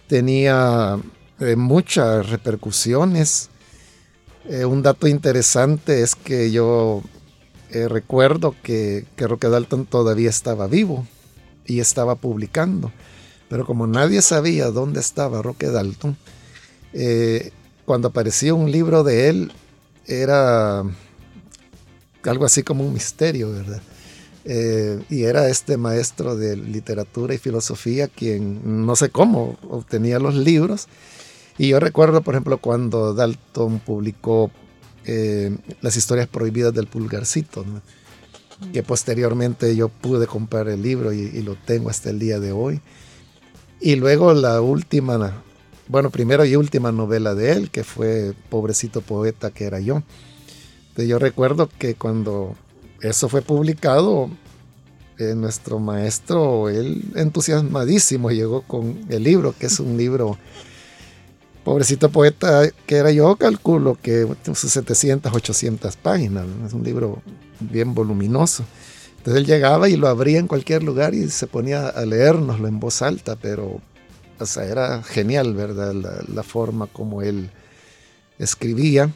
tenía 0.07 0.97
eh, 1.39 1.55
muchas 1.55 2.29
repercusiones. 2.29 3.49
un 4.65 4.81
dato 4.83 5.07
interesante 5.07 6.01
es 6.01 6.15
que 6.15 6.51
yo 6.51 7.01
eh, 7.71 7.87
recuerdo 7.87 8.55
que, 8.61 9.05
que 9.15 9.27
Roque 9.27 9.49
Dalton 9.49 9.85
todavía 9.85 10.29
estaba 10.29 10.67
vivo 10.67 11.05
y 11.65 11.79
estaba 11.79 12.15
publicando. 12.15 12.91
Pero 13.49 13.65
como 13.65 13.87
nadie 13.87 14.21
sabía 14.21 14.71
dónde 14.71 14.99
estaba 14.99 15.41
Roque 15.41 15.67
Dalton, 15.67 16.17
Eh, 16.97 17.51
cuando 17.85 18.07
apareció 18.07 18.55
un 18.55 18.71
libro 18.71 19.03
de 19.03 19.27
él, 19.27 19.51
era 20.07 20.83
algo 22.29 22.45
así 22.45 22.63
como 22.63 22.85
un 22.85 22.93
misterio, 22.93 23.51
¿verdad? 23.51 23.81
Eh, 24.47 25.03
y 25.09 25.23
era 25.23 25.49
este 25.49 25.75
maestro 25.75 26.35
de 26.35 26.55
literatura 26.55 27.33
y 27.33 27.39
filosofía 27.39 28.07
quien 28.07 28.85
no 28.85 28.95
sé 28.95 29.09
cómo 29.09 29.57
obtenía 29.69 30.19
los 30.19 30.35
libros. 30.35 30.87
Y 31.57 31.69
yo 31.69 31.79
recuerdo, 31.79 32.21
por 32.21 32.35
ejemplo, 32.35 32.59
cuando 32.59 33.13
Dalton 33.13 33.79
publicó 33.79 34.51
eh, 35.05 35.55
Las 35.81 35.97
historias 35.97 36.27
prohibidas 36.27 36.73
del 36.73 36.87
pulgarcito, 36.87 37.65
que 38.73 38.83
posteriormente 38.83 39.75
yo 39.75 39.89
pude 39.89 40.27
comprar 40.27 40.67
el 40.67 40.81
libro 40.81 41.13
y, 41.13 41.21
y, 41.21 41.41
lo 41.41 41.55
tengo 41.55 41.89
hasta 41.89 42.09
el 42.09 42.19
día 42.19 42.39
de 42.39 42.51
hoy. 42.51 42.81
Y 43.79 43.95
luego 43.97 44.33
la 44.33 44.61
última, 44.61 45.43
bueno, 45.87 46.09
primera 46.09 46.45
y 46.45 46.55
última 46.55 46.91
novela 46.91 47.35
de 47.35 47.51
él, 47.51 47.69
que 47.69 47.83
fue 47.83 48.33
Pobrecito 48.49 49.01
Poeta 49.01 49.51
que 49.51 49.65
era 49.65 49.79
yo. 49.79 50.03
Entonces 50.95 51.09
yo 51.09 51.19
recuerdo 51.19 51.69
que 51.77 51.95
cuando 51.95 52.55
eso 53.01 53.27
fue 53.27 53.41
publicado, 53.41 54.29
eh, 55.17 55.35
nuestro 55.35 55.77
maestro, 55.77 56.69
él 56.69 57.03
entusiasmadísimo 57.15 58.31
llegó 58.31 58.61
con 58.61 59.01
el 59.09 59.23
libro, 59.23 59.53
que 59.59 59.65
es 59.65 59.81
un 59.81 59.97
libro, 59.97 60.37
pobrecito 61.65 62.09
poeta 62.09 62.69
que 62.85 62.95
era 62.95 63.11
yo, 63.11 63.35
calculo 63.35 63.97
que 64.01 64.25
700, 64.53 65.33
800 65.33 65.97
páginas, 65.97 66.45
es 66.65 66.71
un 66.71 66.85
libro 66.85 67.21
bien 67.59 67.93
voluminoso. 67.93 68.63
Entonces 69.17 69.41
él 69.41 69.47
llegaba 69.47 69.89
y 69.89 69.97
lo 69.97 70.07
abría 70.07 70.39
en 70.39 70.47
cualquier 70.47 70.81
lugar 70.81 71.13
y 71.13 71.29
se 71.29 71.47
ponía 71.47 71.89
a 71.89 72.05
leérnoslo 72.05 72.69
en 72.69 72.79
voz 72.79 73.01
alta, 73.01 73.35
pero 73.35 73.81
o 74.39 74.45
sea, 74.45 74.63
era 74.63 75.03
genial, 75.03 75.55
¿verdad? 75.55 75.93
La, 75.93 76.23
la 76.25 76.43
forma 76.43 76.87
como 76.87 77.21
él 77.21 77.49
escribía. 78.39 79.11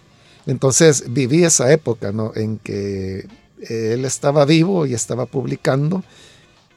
Entonces 0.49 1.05
viví 1.07 1.43
esa 1.43 1.71
época, 1.71 2.11
¿no? 2.11 2.31
En 2.35 2.57
que 2.57 3.27
él 3.61 4.05
estaba 4.05 4.45
vivo 4.45 4.85
y 4.85 4.93
estaba 4.93 5.25
publicando 5.25 6.03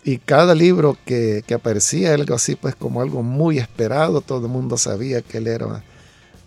y 0.04 0.18
cada 0.18 0.54
libro 0.54 0.96
que, 1.04 1.44
aparecía, 1.54 2.14
algo 2.14 2.34
así, 2.34 2.56
pues 2.56 2.74
como 2.74 3.02
algo 3.02 3.22
muy 3.22 3.58
esperado, 3.58 4.20
todo 4.20 4.46
el 4.46 4.52
mundo 4.52 4.76
sabía 4.76 5.22
que 5.22 5.38
él 5.38 5.46
era 5.46 5.84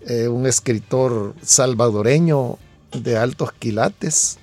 eh, 0.06 0.28
un 0.28 0.46
escritor 0.46 1.34
salvadoreño 1.42 2.58
de 2.92 3.18
altos 3.18 3.54
quilates. 3.54 4.38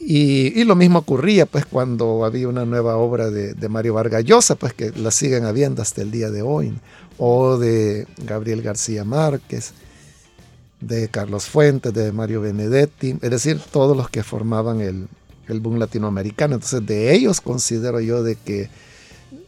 Y, 0.00 0.64
lo 0.64 0.74
mismo 0.74 1.00
ocurría 1.00 1.46
pues 1.46 1.66
cuando 1.66 2.24
había 2.24 2.48
una 2.48 2.64
nueva 2.64 2.96
obra 2.96 3.30
de, 3.30 3.54
de, 3.54 3.68
Mario 3.68 3.94
Vargas 3.94 4.24
Llosa, 4.24 4.56
pues 4.56 4.72
que 4.72 4.90
la 4.90 5.10
siguen 5.10 5.44
habiendo 5.44 5.82
hasta 5.82 6.02
el 6.02 6.10
día 6.10 6.30
de 6.30 6.42
hoy, 6.42 6.76
o 7.18 7.56
de 7.56 8.06
Gabriel 8.24 8.62
García 8.62 9.04
Márquez 9.04 9.74
de 10.80 11.08
Carlos 11.08 11.46
Fuentes, 11.46 11.92
de 11.92 12.12
Mario 12.12 12.40
Benedetti, 12.40 13.16
es 13.20 13.30
decir, 13.30 13.60
todos 13.70 13.96
los 13.96 14.08
que 14.08 14.22
formaban 14.22 14.80
el, 14.80 15.08
el 15.48 15.60
boom 15.60 15.78
latinoamericano. 15.78 16.54
Entonces, 16.54 16.84
de 16.86 17.14
ellos 17.14 17.40
considero 17.40 18.00
yo 18.00 18.22
de 18.22 18.36
que 18.36 18.70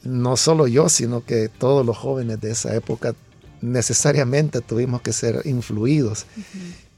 no 0.04 0.36
solo 0.36 0.66
yo, 0.66 0.88
sino 0.88 1.24
que 1.24 1.48
todos 1.48 1.86
los 1.86 1.96
jóvenes 1.96 2.40
de 2.40 2.50
esa 2.50 2.74
época 2.74 3.14
necesariamente 3.60 4.60
tuvimos 4.60 5.00
que 5.02 5.12
ser 5.12 5.42
influidos. 5.44 6.26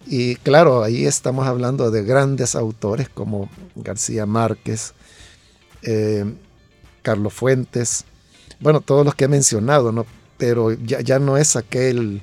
Y 0.06 0.36
claro, 0.36 0.82
ahí 0.82 1.06
estamos 1.06 1.46
hablando 1.46 1.90
de 1.90 2.02
grandes 2.02 2.54
autores 2.54 3.08
como 3.08 3.48
García 3.74 4.26
Márquez, 4.26 4.94
eh, 5.82 6.24
Carlos 7.02 7.32
Fuentes, 7.32 8.04
bueno, 8.60 8.80
todos 8.80 9.04
los 9.04 9.14
que 9.14 9.24
he 9.26 9.28
mencionado, 9.28 9.92
¿no? 9.92 10.06
pero 10.36 10.72
ya, 10.72 11.00
ya 11.00 11.18
no 11.18 11.36
es 11.36 11.56
aquel 11.56 12.20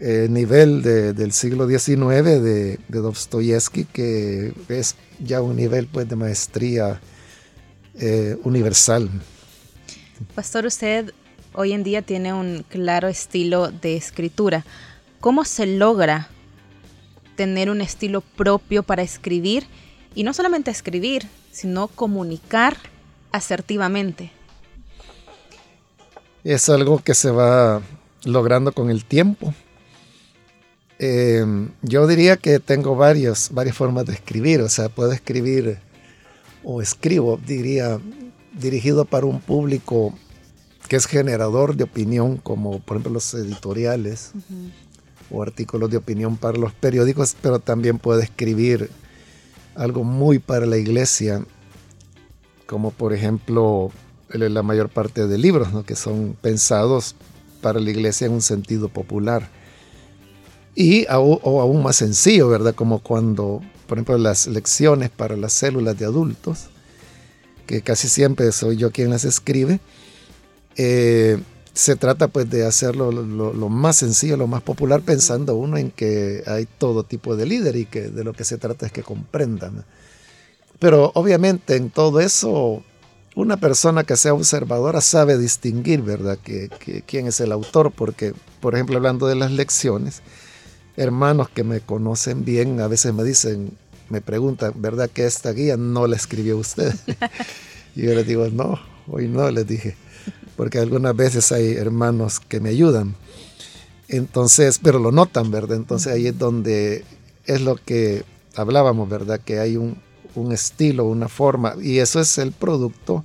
eh, 0.00 0.26
nivel 0.28 0.82
del 0.82 1.32
siglo 1.32 1.68
XIX 1.68 2.24
de, 2.24 2.78
de 2.88 2.98
Dostoyevsky, 2.98 3.84
que 3.84 4.52
es 4.68 4.96
ya 5.20 5.40
un 5.40 5.56
nivel 5.56 5.86
pues, 5.86 6.08
de 6.08 6.16
maestría 6.16 7.00
eh, 7.98 8.36
universal. 8.42 9.08
Pastor, 10.34 10.66
usted 10.66 11.12
hoy 11.52 11.72
en 11.72 11.84
día 11.84 12.02
tiene 12.02 12.32
un 12.32 12.64
claro 12.68 13.08
estilo 13.08 13.70
de 13.70 13.96
escritura. 13.96 14.64
¿Cómo 15.20 15.44
se 15.44 15.66
logra 15.66 16.28
tener 17.36 17.70
un 17.70 17.80
estilo 17.80 18.20
propio 18.20 18.82
para 18.82 19.02
escribir? 19.02 19.66
Y 20.14 20.24
no 20.24 20.34
solamente 20.34 20.70
escribir, 20.70 21.28
sino 21.52 21.88
comunicar 21.88 22.76
asertivamente. 23.30 24.32
Es 26.42 26.68
algo 26.68 26.98
que 26.98 27.14
se 27.14 27.30
va 27.30 27.80
logrando 28.24 28.72
con 28.72 28.90
el 28.90 29.04
tiempo. 29.04 29.54
Em, 30.98 31.70
yo 31.82 32.06
diría 32.06 32.36
que 32.36 32.60
tengo 32.60 32.94
varios, 32.94 33.50
varias 33.52 33.76
formas 33.76 34.06
de 34.06 34.12
escribir, 34.12 34.60
o 34.60 34.68
sea, 34.68 34.88
puedo 34.88 35.12
escribir 35.12 35.78
o 36.62 36.80
escribo, 36.80 37.38
diría, 37.44 37.98
dirigido 38.52 39.04
para 39.04 39.26
un 39.26 39.40
público 39.40 40.14
que 40.88 40.96
es 40.96 41.06
generador 41.06 41.76
de 41.76 41.84
opinión, 41.84 42.36
como 42.36 42.78
por 42.78 42.96
ejemplo 42.96 43.14
los 43.14 43.34
editoriales 43.34 44.32
o 45.30 45.42
artículos 45.42 45.90
de 45.90 45.96
opinión 45.96 46.36
para 46.36 46.58
los 46.58 46.72
periódicos, 46.72 47.34
pero 47.40 47.58
también 47.58 47.98
puedo 47.98 48.20
escribir 48.20 48.90
algo 49.74 50.04
muy 50.04 50.38
para 50.38 50.66
la 50.66 50.76
iglesia, 50.76 51.44
como 52.66 52.92
por 52.92 53.12
ejemplo 53.12 53.90
la 54.28 54.62
mayor 54.62 54.90
parte 54.90 55.26
de 55.26 55.38
libros, 55.38 55.68
que 55.84 55.96
son 55.96 56.36
pensados 56.40 57.16
para 57.60 57.80
la 57.80 57.90
iglesia 57.90 58.26
en 58.26 58.34
un 58.34 58.42
sentido 58.42 58.88
popular 58.88 59.48
y 60.74 61.06
o 61.10 61.60
aún 61.60 61.82
más 61.82 61.96
sencillo, 61.96 62.48
¿verdad? 62.48 62.74
Como 62.74 63.00
cuando, 63.00 63.60
por 63.86 63.98
ejemplo, 63.98 64.18
las 64.18 64.46
lecciones 64.46 65.10
para 65.10 65.36
las 65.36 65.52
células 65.52 65.98
de 65.98 66.04
adultos, 66.04 66.66
que 67.66 67.82
casi 67.82 68.08
siempre 68.08 68.50
soy 68.52 68.76
yo 68.76 68.90
quien 68.90 69.10
las 69.10 69.24
escribe, 69.24 69.80
eh, 70.76 71.38
se 71.74 71.96
trata 71.96 72.28
pues 72.28 72.48
de 72.48 72.64
hacerlo 72.64 73.10
lo, 73.10 73.68
más 73.68 73.96
sencillo, 73.96 74.36
lo 74.36 74.46
más 74.46 74.62
popular, 74.62 75.02
pensando 75.02 75.56
uno 75.56 75.76
en 75.76 75.90
que 75.90 76.44
hay 76.46 76.66
todo 76.78 77.02
tipo 77.02 77.36
de 77.36 77.46
líder 77.46 77.74
y 77.74 77.86
que 77.86 78.02
de 78.02 78.22
lo 78.22 78.32
que 78.32 78.44
se 78.44 78.58
trata 78.58 78.86
es 78.86 78.92
que 78.92 79.02
comprendan. 79.02 79.84
Pero 80.78 81.10
obviamente 81.14 81.74
en 81.74 81.90
todo 81.90 82.20
eso, 82.20 82.84
una 83.34 83.56
persona 83.56 84.04
que 84.04 84.16
sea 84.16 84.34
observadora 84.34 85.00
sabe 85.00 85.36
distinguir, 85.36 86.02
¿verdad?, 86.02 86.38
que, 86.38 86.68
quién 87.06 87.26
es 87.26 87.40
el 87.40 87.50
autor, 87.50 87.90
porque, 87.90 88.34
por 88.60 88.74
ejemplo, 88.74 88.96
hablando 88.96 89.26
de 89.26 89.34
las 89.34 89.50
lecciones, 89.50 90.22
hermanos 90.96 91.48
que 91.48 91.64
me 91.64 91.80
conocen 91.80 92.44
bien 92.44 92.80
a 92.80 92.88
veces 92.88 93.12
me 93.14 93.24
dicen, 93.24 93.76
me 94.10 94.20
preguntan, 94.20 94.72
¿verdad 94.76 95.10
que 95.10 95.26
esta 95.26 95.52
guía 95.52 95.76
no 95.76 96.06
la 96.06 96.16
escribió 96.16 96.58
usted? 96.58 96.94
y 97.96 98.02
yo 98.02 98.14
les 98.14 98.26
digo, 98.26 98.46
no, 98.48 98.78
hoy 99.08 99.28
no, 99.28 99.50
les 99.50 99.66
dije, 99.66 99.96
porque 100.56 100.78
algunas 100.78 101.16
veces 101.16 101.50
hay 101.52 101.72
hermanos 101.72 102.40
que 102.40 102.60
me 102.60 102.70
ayudan. 102.70 103.14
Entonces, 104.08 104.78
pero 104.82 104.98
lo 104.98 105.10
notan, 105.10 105.50
¿verdad? 105.50 105.76
Entonces 105.76 106.12
ahí 106.12 106.26
es 106.26 106.38
donde 106.38 107.04
es 107.46 107.60
lo 107.62 107.76
que 107.76 108.24
hablábamos, 108.54 109.08
¿verdad? 109.08 109.40
Que 109.40 109.58
hay 109.58 109.76
un, 109.76 109.98
un 110.34 110.52
estilo, 110.52 111.04
una 111.04 111.28
forma, 111.28 111.74
y 111.80 111.98
eso 111.98 112.20
es 112.20 112.38
el 112.38 112.52
producto 112.52 113.24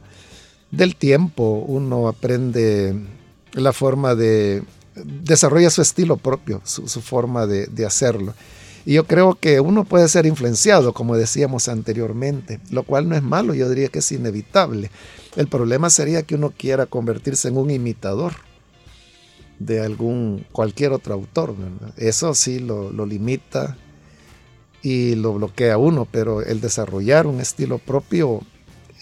del 0.71 0.95
tiempo. 0.95 1.63
Uno 1.67 2.07
aprende 2.07 2.95
la 3.53 3.73
forma 3.73 4.15
de 4.15 4.63
desarrolla 4.95 5.69
su 5.69 5.81
estilo 5.81 6.17
propio, 6.17 6.61
su, 6.63 7.01
forma 7.01 7.47
de, 7.47 7.85
hacerlo. 7.85 8.33
Y 8.85 8.93
yo 8.93 9.05
creo 9.05 9.35
que 9.35 9.59
uno 9.59 9.83
puede 9.85 10.07
ser 10.07 10.25
influenciado, 10.25 10.93
como 10.93 11.15
decíamos 11.15 11.67
anteriormente, 11.67 12.59
lo 12.71 12.83
cual 12.83 13.09
no 13.09 13.15
es 13.15 13.21
malo, 13.21 13.53
yo 13.53 13.69
diría 13.69 13.89
que 13.89 13.99
es 13.99 14.11
inevitable. 14.11 14.89
El 15.35 15.47
problema 15.47 15.89
sería 15.89 16.23
que 16.23 16.35
uno 16.35 16.53
quiera 16.57 16.85
convertirse 16.85 17.49
en 17.49 17.57
un 17.57 17.69
imitador 17.69 18.33
de 19.59 19.81
algún, 19.81 20.45
cualquier 20.51 20.93
otro 20.93 21.13
autor. 21.13 21.55
Eso 21.97 22.33
sí 22.33 22.59
lo, 22.59 22.91
limita 23.05 23.77
y 24.81 25.15
lo 25.15 25.33
bloquea 25.33 25.77
uno, 25.77 26.07
pero 26.09 26.41
el 26.41 26.61
desarrollar 26.61 27.27
un 27.27 27.41
estilo 27.41 27.77
propio 27.77 28.41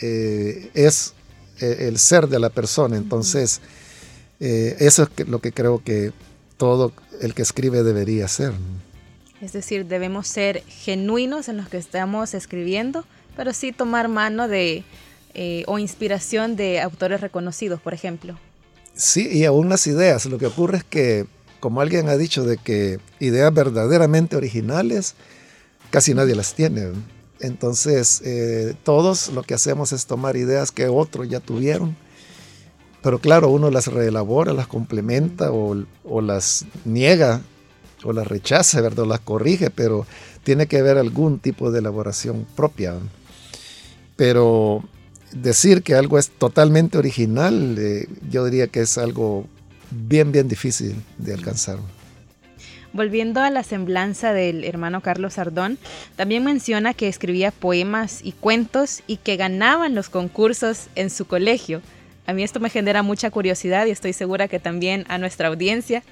eh, 0.02 0.71
es 0.73 1.13
eh, 1.62 1.88
el 1.88 2.00
ser 2.00 2.28
de 2.28 2.39
la 2.39 2.50
persona. 2.50 2.97
Entonces, 2.97 3.62
eh, 4.39 4.76
eso 4.80 5.04
es 5.17 5.28
lo 5.28 5.39
que 5.39 5.52
creo 5.52 5.84
que 5.84 6.12
todo 6.58 6.93
el 7.21 7.34
que 7.34 7.41
escribe 7.41 7.84
debería 7.84 8.26
hacer. 8.26 8.54
Es 9.41 9.54
decir, 9.54 9.86
debemos 9.86 10.28
ser 10.28 10.63
genuinos 10.67 11.47
en 11.47 11.58
lo 11.58 11.67
que 11.67 11.78
estamos 11.78 12.34
escribiendo, 12.34 13.06
pero 13.36 13.54
sí 13.54 13.71
tomar 13.71 14.08
mano 14.08 14.47
de 14.47 14.84
eh, 15.34 15.63
o 15.67 15.78
inspiración 15.78 16.56
de 16.56 16.82
autores 16.82 17.21
reconocidos, 17.21 17.80
por 17.80 17.93
ejemplo. 17.93 18.39
Sí, 18.95 19.28
y 19.32 19.45
aún 19.45 19.69
las 19.69 19.86
ideas. 19.86 20.26
Lo 20.26 20.39
que 20.39 20.47
ocurre 20.47 20.80
es 20.80 20.84
que, 20.84 21.28
como 21.60 21.82
alguien 21.82 22.10
ha 22.10 22.17
dicho, 22.17 22.43
de 22.43 22.58
que 22.58 23.00
ideas 23.19 23.54
verdaderamente 23.54 24.36
originales, 24.36 25.13
casi 25.91 26.15
nadie 26.15 26.34
las 26.34 26.56
tiene. 26.56 26.93
Entonces, 27.39 28.21
eh, 28.26 28.73
todos 28.84 29.30
lo 29.30 29.43
que 29.43 29.54
hacemos 29.54 29.91
es 29.91 30.08
tomar 30.08 30.36
ideas 30.36 30.71
que 30.71 30.88
otros 30.88 31.30
ya 31.30 31.39
tuvieron 31.39 31.95
pero 33.08 33.20
claro, 33.20 33.48
uno 33.48 33.72
las 33.72 33.88
reelabora, 33.88 34.52
las 34.52 34.67
complementa 34.67 35.54
o, 35.54 35.82
o 36.04 36.20
las 36.20 36.65
niega 36.84 37.39
o 38.04 38.12
las 38.12 38.28
rechaza, 38.28 38.82
¿verdad? 38.82 39.06
O 39.06 39.08
las 39.08 39.22
corrige, 39.22 39.70
pero 39.70 40.06
tiene 40.43 40.67
que 40.67 40.80
haber 40.80 40.98
algún 40.98 41.39
tipo 41.39 41.72
de 41.72 41.80
elaboración 41.80 42.46
propia. 42.58 42.96
Pero 44.17 44.84
decir 45.32 45.84
que 45.84 45.96
algo 45.96 46.20
es 46.20 46.32
totalmente 46.32 46.98
original, 46.98 47.78
eh, 47.80 48.10
yo 48.30 48.43
diría 48.43 48.67
que 48.67 48.82
es 48.82 48.98
algo 48.98 49.48
bien, 49.89 50.34
bien 50.34 50.50
difícil 50.50 50.93
de 51.17 51.34
alcanzar. 51.34 51.78
Volviendo 52.91 53.39
a 53.39 53.50
la 53.50 53.63
semblanza 53.63 54.34
del 54.34 54.65
hermano 54.65 55.00
Carlos 55.00 55.38
Ardón, 55.38 55.78
también 56.17 56.43
menciona 56.43 56.93
que 56.93 57.08
escribía 57.08 57.52
poemas 57.52 58.20
y 58.22 58.34
cuentos 58.34 59.02
y 59.08 59.15
que 59.15 59.38
ganaban 59.38 59.96
los 59.96 60.10
concursos 60.10 60.88
en 60.96 61.10
su 61.10 61.24
colegio. 61.24 61.82
A 62.28 62.34
mí 62.34 62.44
esto 62.44 62.60
me 62.60 62.70
genera 62.70 63.04
mucha 63.04 63.32
curiosidad 63.32 63.86
y 63.86 63.92
estoy 63.92 64.12
segura 64.12 64.50
que 64.50 64.60
también 64.60 65.06
a 65.08 65.18
nuestra 65.18 65.48
audiencia. 65.48 66.04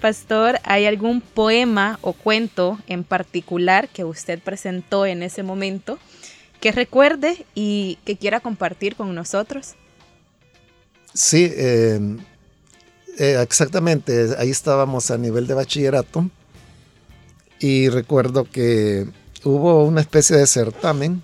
Pastor, 0.00 0.58
¿hay 0.64 0.86
algún 0.86 1.20
poema 1.20 1.98
o 2.00 2.14
cuento 2.14 2.78
en 2.86 3.04
particular 3.04 3.88
que 3.90 4.02
usted 4.04 4.40
presentó 4.40 5.04
en 5.04 5.22
ese 5.22 5.42
momento 5.42 5.98
que 6.58 6.72
recuerde 6.72 7.44
y 7.54 7.98
que 8.06 8.16
quiera 8.16 8.40
compartir 8.40 8.96
con 8.96 9.14
nosotros? 9.14 9.74
Sí, 11.12 11.52
eh, 11.54 12.00
eh, 13.18 13.38
exactamente. 13.42 14.34
Ahí 14.38 14.50
estábamos 14.50 15.10
a 15.10 15.18
nivel 15.18 15.46
de 15.46 15.52
bachillerato 15.52 16.30
y 17.60 17.90
recuerdo 17.90 18.44
que 18.44 19.06
hubo 19.44 19.84
una 19.84 20.00
especie 20.00 20.38
de 20.38 20.46
certamen 20.46 21.22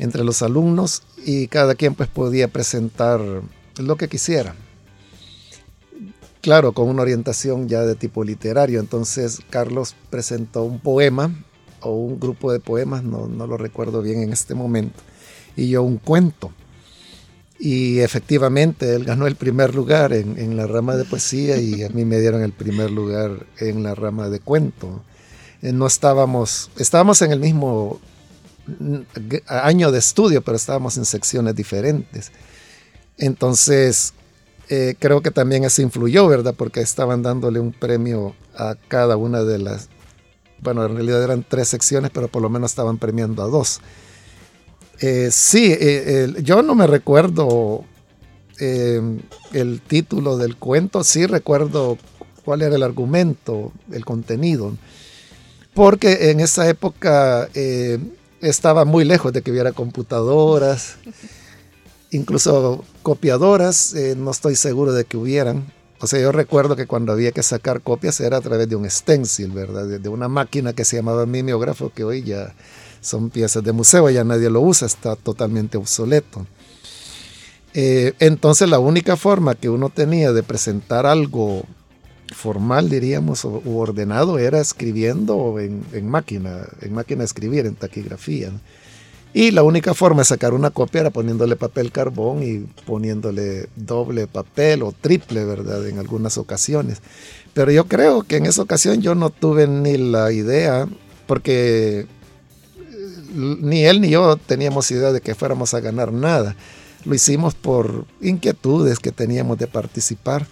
entre 0.00 0.24
los 0.24 0.42
alumnos 0.42 1.02
y 1.24 1.46
cada 1.46 1.74
quien 1.74 1.94
pues 1.94 2.08
podía 2.08 2.48
presentar 2.48 3.20
lo 3.76 3.96
que 3.96 4.08
quisiera. 4.08 4.56
Claro, 6.40 6.72
con 6.72 6.88
una 6.88 7.02
orientación 7.02 7.68
ya 7.68 7.82
de 7.82 7.94
tipo 7.94 8.24
literario. 8.24 8.80
Entonces 8.80 9.40
Carlos 9.50 9.94
presentó 10.08 10.64
un 10.64 10.80
poema 10.80 11.30
o 11.82 11.92
un 11.92 12.18
grupo 12.18 12.50
de 12.50 12.60
poemas, 12.60 13.04
no, 13.04 13.26
no 13.26 13.46
lo 13.46 13.58
recuerdo 13.58 14.00
bien 14.00 14.22
en 14.22 14.32
este 14.32 14.54
momento, 14.54 15.00
y 15.54 15.68
yo 15.68 15.82
un 15.82 15.98
cuento. 15.98 16.50
Y 17.58 17.98
efectivamente 17.98 18.94
él 18.94 19.04
ganó 19.04 19.26
el 19.26 19.36
primer 19.36 19.74
lugar 19.74 20.14
en, 20.14 20.38
en, 20.38 20.56
la 20.56 20.66
rama 20.66 20.96
de 20.96 21.04
poesía 21.04 21.58
y 21.58 21.82
a 21.82 21.90
mí 21.90 22.06
me 22.06 22.18
dieron 22.18 22.42
el 22.42 22.52
primer 22.52 22.90
lugar 22.90 23.46
en 23.58 23.82
la 23.82 23.94
rama 23.94 24.30
de 24.30 24.40
cuento. 24.40 25.02
Eh, 25.60 25.72
no 25.72 25.86
estábamos, 25.86 26.70
estábamos 26.78 27.20
en 27.20 27.32
el 27.32 27.40
mismo 27.40 28.00
año 29.46 29.92
de 29.92 29.98
estudio, 29.98 30.42
pero 30.42 30.56
estábamos 30.56 30.96
en 30.96 31.04
secciones 31.04 31.54
diferentes. 31.54 32.32
Entonces, 33.18 34.14
eh, 34.72 34.94
creo 34.98 35.20
que 35.20 35.32
también 35.32 35.64
eso 35.64 35.82
influyó, 35.82 36.28
¿verdad? 36.28 36.54
Porque 36.56 36.80
estaban 36.80 37.22
dándole 37.22 37.58
un 37.58 37.72
premio 37.72 38.36
a 38.56 38.76
cada 38.86 39.16
una 39.16 39.42
de 39.42 39.58
las, 39.58 39.88
bueno, 40.60 40.86
en 40.86 40.94
realidad 40.94 41.22
eran 41.22 41.44
tres 41.46 41.68
secciones, 41.68 42.12
pero 42.14 42.28
por 42.28 42.40
lo 42.40 42.48
menos 42.48 42.70
estaban 42.70 42.96
premiando 42.96 43.42
a 43.42 43.48
dos. 43.48 43.80
Eh, 45.00 45.30
sí, 45.32 45.74
eh, 45.76 46.34
yo 46.42 46.62
no 46.62 46.74
me 46.74 46.86
recuerdo 46.86 47.84
el 48.58 49.80
título 49.88 50.36
del 50.36 50.56
cuento, 50.56 51.02
sí 51.02 51.24
recuerdo 51.24 51.96
cuál 52.44 52.60
era 52.60 52.76
el 52.76 52.82
argumento, 52.82 53.72
el 53.90 54.04
contenido, 54.04 54.76
porque 55.72 56.30
en 56.30 56.40
esa 56.40 56.68
época 56.68 57.48
estaba 58.40 58.84
muy 58.84 59.04
lejos 59.04 59.32
de 59.32 59.42
que 59.42 59.50
hubiera 59.50 59.72
computadoras, 59.72 60.96
incluso 62.10 62.84
copiadoras, 63.02 63.94
eh, 63.94 64.14
no 64.16 64.30
estoy 64.30 64.56
seguro 64.56 64.92
de 64.92 65.04
que 65.04 65.16
hubieran. 65.16 65.72
O 66.00 66.06
sea, 66.06 66.18
yo 66.18 66.32
recuerdo 66.32 66.76
que 66.76 66.86
cuando 66.86 67.12
había 67.12 67.32
que 67.32 67.42
sacar 67.42 67.82
copias 67.82 68.20
era 68.20 68.38
a 68.38 68.40
través 68.40 68.68
de 68.68 68.76
un 68.76 68.88
stencil, 68.88 69.50
¿verdad? 69.50 69.86
De, 69.86 70.08
una 70.08 70.28
máquina 70.28 70.72
que 70.72 70.84
se 70.84 70.96
llamaba 70.96 71.26
mimeógrafo, 71.26 71.92
que 71.94 72.04
hoy 72.04 72.22
ya 72.22 72.54
son 73.02 73.28
piezas 73.28 73.62
de 73.62 73.72
museo, 73.72 74.08
ya 74.08 74.24
nadie 74.24 74.48
lo 74.48 74.62
usa, 74.62 74.86
está 74.86 75.14
totalmente 75.16 75.76
obsoleto. 75.76 76.46
Eh, 77.74 78.14
entonces 78.18 78.68
la 78.68 78.78
única 78.78 79.16
forma 79.16 79.54
que 79.54 79.68
uno 79.68 79.90
tenía 79.90 80.32
de 80.32 80.42
presentar 80.42 81.06
algo 81.06 81.64
formal, 82.32 82.88
diríamos, 82.88 83.44
o, 83.44 83.62
ordenado, 83.66 84.38
era 84.38 84.60
escribiendo 84.60 85.58
en, 85.58 86.08
máquina, 86.08 86.66
en 86.80 86.92
máquina 86.92 87.24
escribir, 87.24 87.66
en 87.66 87.74
taquigrafía. 87.74 88.52
Y 89.32 89.52
la 89.52 89.62
única 89.62 89.94
forma 89.94 90.22
de 90.22 90.24
sacar 90.24 90.54
una 90.54 90.70
copia 90.70 91.02
era 91.02 91.10
poniéndole 91.10 91.54
papel 91.54 91.92
carbón 91.92 92.42
y 92.42 92.66
poniéndole 92.84 93.68
doble 93.76 94.26
papel 94.26 94.82
o 94.82 94.92
triple, 94.92 95.44
¿verdad? 95.44 95.86
En 95.86 96.00
algunas 96.00 96.36
ocasiones. 96.36 97.00
Pero 97.54 97.70
yo 97.70 97.86
creo 97.86 98.22
que 98.24 98.36
en 98.36 98.46
esa 98.46 98.62
ocasión 98.62 99.02
yo 99.02 99.14
no 99.14 99.30
tuve 99.30 99.68
ni 99.68 99.96
la 99.96 100.32
idea, 100.32 100.88
porque 101.28 102.00
eh, 102.00 102.06
ni 103.60 103.84
él 103.84 104.00
ni 104.00 104.10
yo 104.10 104.36
teníamos 104.36 104.90
idea 104.90 105.12
de 105.12 105.20
que 105.20 105.36
fuéramos 105.36 105.74
a 105.74 105.80
ganar 105.80 106.12
nada. 106.12 106.56
Lo 107.04 107.14
hicimos 107.14 107.54
por 107.54 108.06
inquietudes 108.20 108.98
que 108.98 109.12
teníamos 109.12 109.58
de 109.58 109.68
participar. 109.68 110.46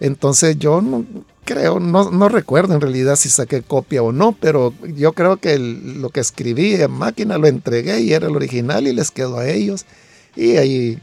Entonces 0.00 0.58
yo 0.58 0.80
no 0.80 1.04
creo, 1.44 1.78
no, 1.78 2.28
recuerdo 2.28 2.74
en 2.74 2.80
realidad 2.80 3.16
si 3.16 3.28
saqué 3.28 3.62
copia 3.62 4.02
o 4.02 4.12
no, 4.12 4.32
pero 4.32 4.74
yo 4.94 5.12
creo 5.12 5.36
que 5.36 5.58
lo 5.58 6.10
que 6.10 6.20
escribí 6.20 6.74
en 6.74 6.90
máquina 6.90 7.38
lo 7.38 7.46
entregué 7.46 8.00
y 8.00 8.12
era 8.12 8.26
el 8.26 8.36
original 8.36 8.86
y 8.86 8.92
les 8.92 9.10
quedó 9.10 9.38
a 9.38 9.48
ellos. 9.48 9.84
Y 10.36 10.56
ahí 10.56 10.98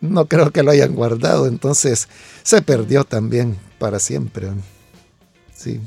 no 0.00 0.26
creo 0.26 0.50
que 0.50 0.62
lo 0.62 0.70
hayan 0.70 0.94
guardado, 0.94 1.46
entonces 1.46 2.08
se 2.42 2.62
perdió 2.62 3.04
también 3.04 3.58
para 3.78 3.98
siempre. 3.98 4.48
Sí. 5.54 5.80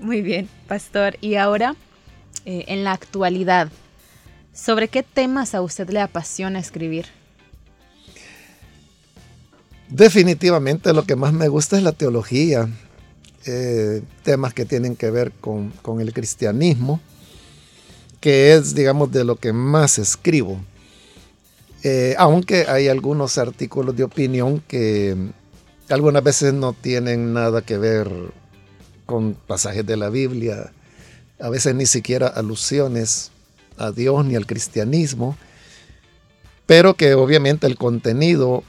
Muy 0.00 0.22
bien, 0.22 0.48
pastor. 0.68 1.16
Y 1.20 1.36
ahora, 1.36 1.74
eh, 2.44 2.64
en 2.68 2.84
la 2.84 2.92
actualidad, 2.92 3.70
¿sobre 4.52 4.88
qué 4.88 5.02
temas 5.02 5.54
a 5.54 5.62
usted 5.62 5.88
le 5.88 6.00
apasiona 6.00 6.58
escribir? 6.58 7.06
Definitivamente 9.92 10.94
lo 10.94 11.04
que 11.04 11.16
más 11.16 11.34
me 11.34 11.48
gusta 11.48 11.76
es 11.76 11.82
la 11.82 11.92
teología, 11.92 12.66
eh, 13.44 14.00
temas 14.22 14.54
que 14.54 14.64
tienen 14.64 14.96
que 14.96 15.10
ver 15.10 15.32
con, 15.32 15.70
el 16.00 16.14
cristianismo, 16.14 16.98
que 18.18 18.54
es, 18.54 18.74
digamos, 18.74 19.12
de 19.12 19.24
lo 19.24 19.36
que 19.36 19.52
más 19.52 19.98
escribo. 19.98 20.58
Eh, 21.82 22.14
aunque 22.16 22.64
hay 22.68 22.88
algunos 22.88 23.36
artículos 23.36 23.94
de 23.94 24.04
opinión 24.04 24.62
que 24.66 25.14
algunas 25.90 26.24
veces 26.24 26.54
no 26.54 26.72
tienen 26.72 27.34
nada 27.34 27.60
que 27.60 27.76
ver 27.76 28.08
con 29.04 29.34
pasajes 29.34 29.84
de 29.84 29.98
la 29.98 30.08
Biblia, 30.08 30.72
a 31.38 31.50
veces 31.50 31.74
ni 31.74 31.84
siquiera 31.84 32.28
alusiones 32.28 33.30
a 33.76 33.90
Dios 33.90 34.24
ni 34.24 34.36
al 34.36 34.46
cristianismo, 34.46 35.36
pero 36.64 36.94
que 36.94 37.12
obviamente 37.12 37.66
el 37.66 37.76
contenido 37.76 38.64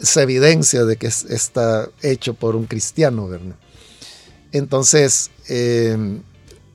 se 0.00 0.22
evidencia 0.22 0.84
de 0.84 0.96
que 0.96 1.06
está 1.06 1.88
hecho 2.02 2.34
por 2.34 2.56
un 2.56 2.66
cristiano, 2.66 3.28
¿verdad? 3.28 3.56
Entonces, 4.52 5.30
em, 5.48 6.22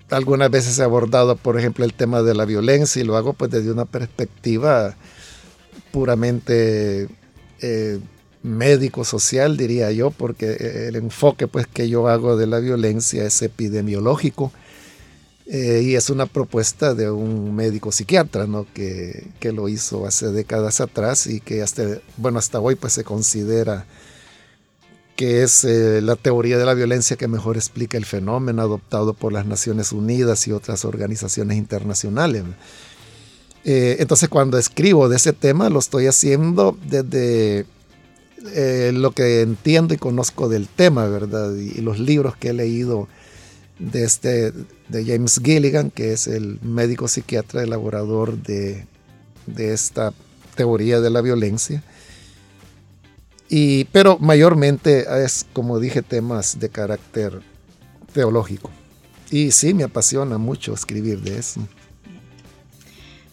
algunas 0.10 0.52
veces 0.52 0.78
he 0.78 0.84
abordado, 0.84 1.36
por 1.36 1.58
ejemplo, 1.58 1.86
el 1.86 1.94
tema 1.94 2.22
de 2.22 2.36
la 2.36 2.46
violencia 2.46 3.02
y 3.02 3.06
lo 3.06 3.18
hago 3.18 3.34
pues 3.34 3.52
desde 3.52 3.72
una 3.72 3.86
perspectiva 3.86 4.96
puramente 5.92 7.08
eh, 7.62 8.00
médico-social, 8.44 9.58
diría 9.58 9.92
yo, 9.92 10.12
porque 10.12 10.88
el 10.88 10.96
enfoque 10.98 11.48
pues 11.48 11.66
que 11.66 11.90
yo 11.90 12.08
hago 12.08 12.36
de 12.36 12.48
la 12.48 12.60
violencia 12.60 13.26
es 13.26 13.42
epidemiológico 13.42 14.52
eh, 15.46 15.82
y 15.84 15.96
es 15.96 16.10
una 16.10 16.26
propuesta 16.26 16.94
de 16.94 17.12
un 17.12 17.54
médico 17.54 17.92
psiquiatra, 17.92 18.48
¿no? 18.48 18.66
Que, 18.74 19.28
que, 19.42 19.52
lo 19.52 19.68
hizo 19.68 20.06
hace 20.06 20.28
décadas 20.28 20.80
atrás 20.80 21.28
y 21.28 21.42
que 21.42 21.62
hasta, 21.62 21.84
bueno, 22.16 22.40
hasta 22.40 22.62
hoy 22.62 22.76
pues 22.76 22.94
se 22.94 23.04
considera 23.04 23.86
que 25.18 25.44
es 25.44 25.66
eh, 25.66 26.02
la 26.02 26.16
teoría 26.16 26.58
de 26.58 26.66
la 26.66 26.74
violencia 26.74 27.18
que 27.18 27.28
mejor 27.28 27.58
explica 27.58 27.98
el 27.98 28.06
fenómeno 28.06 28.62
adoptado 28.62 29.14
por 29.14 29.34
las 29.34 29.46
Naciones 29.46 29.92
Unidas 29.92 30.48
y 30.48 30.54
otras 30.54 30.86
organizaciones 30.86 31.58
internacionales. 31.58 32.44
Eh, 33.66 33.98
entonces 34.00 34.30
cuando 34.30 34.58
escribo 34.58 35.10
de 35.10 35.18
ese 35.18 35.34
tema 35.34 35.70
lo 35.70 35.80
estoy 35.80 36.08
haciendo 36.08 36.78
desde 36.88 37.66
lo 38.94 39.12
que 39.12 39.42
entiendo 39.42 39.94
y 39.94 39.98
conozco 39.98 40.50
del 40.50 40.68
tema, 40.68 41.06
¿verdad? 41.08 41.56
Y, 41.56 41.80
y 41.80 41.82
los 41.82 42.00
libros 42.00 42.36
que 42.36 42.50
he 42.50 42.54
leído 42.54 43.08
de, 43.80 44.04
este, 44.04 44.52
de 44.52 45.06
James 45.06 45.40
Gilligan, 45.44 45.92
que 45.92 46.14
es 46.14 46.28
el 46.28 46.60
médico 46.62 47.08
psiquiatra 47.08 47.64
elaborador 47.64 48.38
de, 48.38 48.86
de 49.46 49.74
esta 49.74 50.14
teoría 50.56 51.00
de 51.00 51.10
la 51.10 51.22
violencia. 51.22 51.84
Y, 53.50 53.86
pero 53.86 54.18
mayormente 54.20 55.06
es, 55.24 55.46
como 55.54 55.80
dije, 55.80 56.02
temas 56.02 56.60
de 56.60 56.70
carácter 56.70 57.42
teológico. 58.14 58.72
Y 59.30 59.52
sí, 59.52 59.74
me 59.74 59.84
apasiona 59.84 60.38
mucho 60.38 60.74
escribir 60.74 61.22
de 61.22 61.38
eso. 61.38 61.68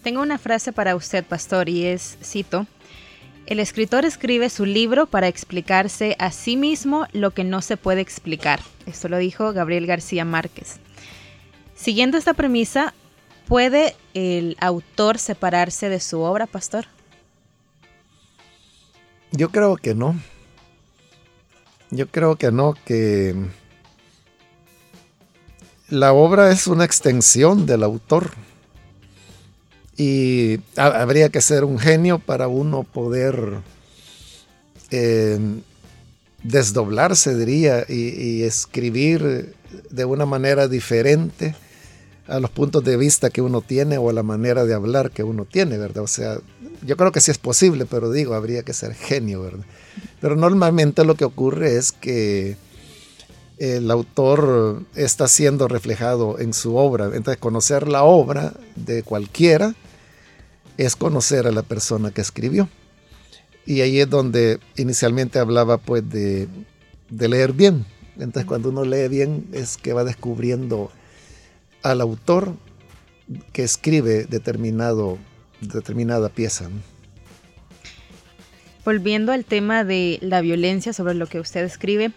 Tengo 0.03 0.23
una 0.23 0.39
frase 0.39 0.73
para 0.73 0.97
usted, 0.97 1.25
pastor, 1.25 1.69
y 1.69 1.85
es, 1.85 2.17
cito, 2.23 2.67
El 3.51 3.59
escritor 3.59 4.05
escribe 4.05 4.49
su 4.49 4.65
libro 4.65 5.07
para 5.07 5.27
explicarse 5.27 6.15
a 6.21 6.31
sí 6.31 6.57
mismo 6.57 7.09
lo 7.13 7.33
que 7.33 7.43
no 7.43 7.63
se 7.63 7.77
puede 7.77 8.01
explicar. 8.01 8.61
Esto 8.87 9.09
lo 9.09 9.19
dijo 9.19 9.53
Gabriel 9.53 9.89
García 9.89 10.25
Márquez. 10.25 10.79
Siguiendo 11.75 12.17
esta 12.17 12.33
premisa, 12.33 12.95
¿puede 13.49 13.97
el 14.15 14.57
autor 14.61 15.19
separarse 15.19 15.89
de 15.89 15.99
su 15.99 16.21
obra, 16.21 16.47
pastor? 16.47 16.87
Yo 19.33 19.49
creo 19.49 19.77
que 19.77 19.97
no. 19.97 20.15
Yo 21.91 22.07
creo 22.07 22.37
que 22.37 22.53
no, 22.53 22.77
que 22.85 23.35
la 25.89 26.13
obra 26.13 26.53
es 26.53 26.69
una 26.69 26.85
extensión 26.85 27.67
del 27.67 27.83
autor. 27.83 28.31
Y 30.01 30.61
habría 30.77 31.29
que 31.29 31.43
ser 31.43 31.63
un 31.63 31.79
genio 31.79 32.21
para 32.21 32.49
uno 32.49 32.85
poder 32.85 33.59
eh, 34.91 35.39
desdoblarse, 36.43 37.37
diría, 37.37 37.85
y, 37.87 38.45
escribir 38.45 39.55
de 39.91 40.05
una 40.07 40.25
manera 40.25 40.69
diferente 40.69 41.55
a 42.27 42.41
los 42.41 42.49
puntos 42.49 42.83
de 42.83 42.97
vista 42.97 43.29
que 43.29 43.43
uno 43.43 43.61
tiene 43.61 43.99
o 43.99 44.09
a 44.09 44.15
la 44.15 44.23
manera 44.23 44.65
de 44.65 44.73
hablar 44.73 45.11
que 45.11 45.23
uno 45.23 45.45
tiene, 45.45 45.77
¿verdad? 45.77 46.05
O 46.05 46.09
sea, 46.09 46.39
yo 46.87 46.97
creo 46.97 47.13
que 47.13 47.21
sí 47.21 47.31
es 47.31 47.37
posible, 47.37 47.85
pero 47.85 48.11
digo, 48.11 48.33
habría 48.33 48.63
que 48.63 48.73
ser 48.73 48.95
genio, 48.95 49.43
¿verdad? 49.43 49.67
Pero 50.23 50.35
normalmente 50.35 51.05
lo 51.05 51.15
que 51.15 51.27
ocurre 51.27 51.77
es 51.77 51.93
que 51.93 52.57
el 53.59 53.91
autor 53.91 54.83
está 54.95 55.29
siendo 55.29 55.69
reflejado 55.69 56.39
en 56.39 56.55
su 56.55 56.77
obra. 56.77 57.11
Entonces, 57.13 57.37
conocer 57.37 57.87
la 57.87 58.05
obra 58.05 58.55
de 58.77 59.03
cualquiera 59.03 59.75
es 60.81 60.97
conocer 60.97 61.47
a 61.47 61.53
la 61.53 61.63
persona 61.63 62.11
que 62.11 62.23
escribió. 62.23 62.67
Y 63.67 63.83
ahí 63.83 64.01
es 64.01 64.09
donde 64.09 64.59
inicialmente 64.79 65.39
hablaba 65.39 65.77
pues 65.77 66.09
de, 66.09 66.49
leer 67.11 67.53
bien. 67.53 67.85
Entonces 68.15 68.47
cuando 68.47 68.71
uno 68.71 68.85
lee 68.87 69.09
bien 69.09 69.47
es 69.53 69.77
que 69.77 69.93
va 69.93 70.05
descubriendo 70.05 70.91
al 71.83 72.01
autor 72.01 72.55
que 73.53 73.63
escribe 73.63 74.25
determinado, 74.25 75.19
determinada 75.61 76.31
pieza. 76.31 76.71
Volviendo 78.83 79.33
al 79.33 79.45
tema 79.45 79.85
de 79.85 80.19
la 80.23 80.41
violencia 80.41 80.95
sobre 80.95 81.13
lo 81.13 81.27
que 81.27 81.41
usted 81.41 81.63
escribe, 81.63 82.13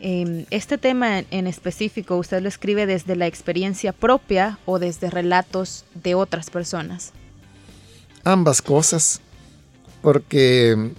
em, 0.00 0.46
este 0.50 0.78
tema 0.78 1.20
en 1.30 1.46
específico, 1.46 2.16
¿usted 2.16 2.42
lo 2.42 2.48
escribe 2.48 2.86
desde 2.86 3.14
la 3.14 3.28
experiencia 3.28 3.92
propia 3.92 4.58
o 4.66 4.80
desde 4.80 5.10
relatos 5.10 5.84
de 5.94 6.16
otras 6.16 6.50
personas? 6.50 7.12
Ambas 8.24 8.62
cosas, 8.62 9.20
porque 10.02 10.92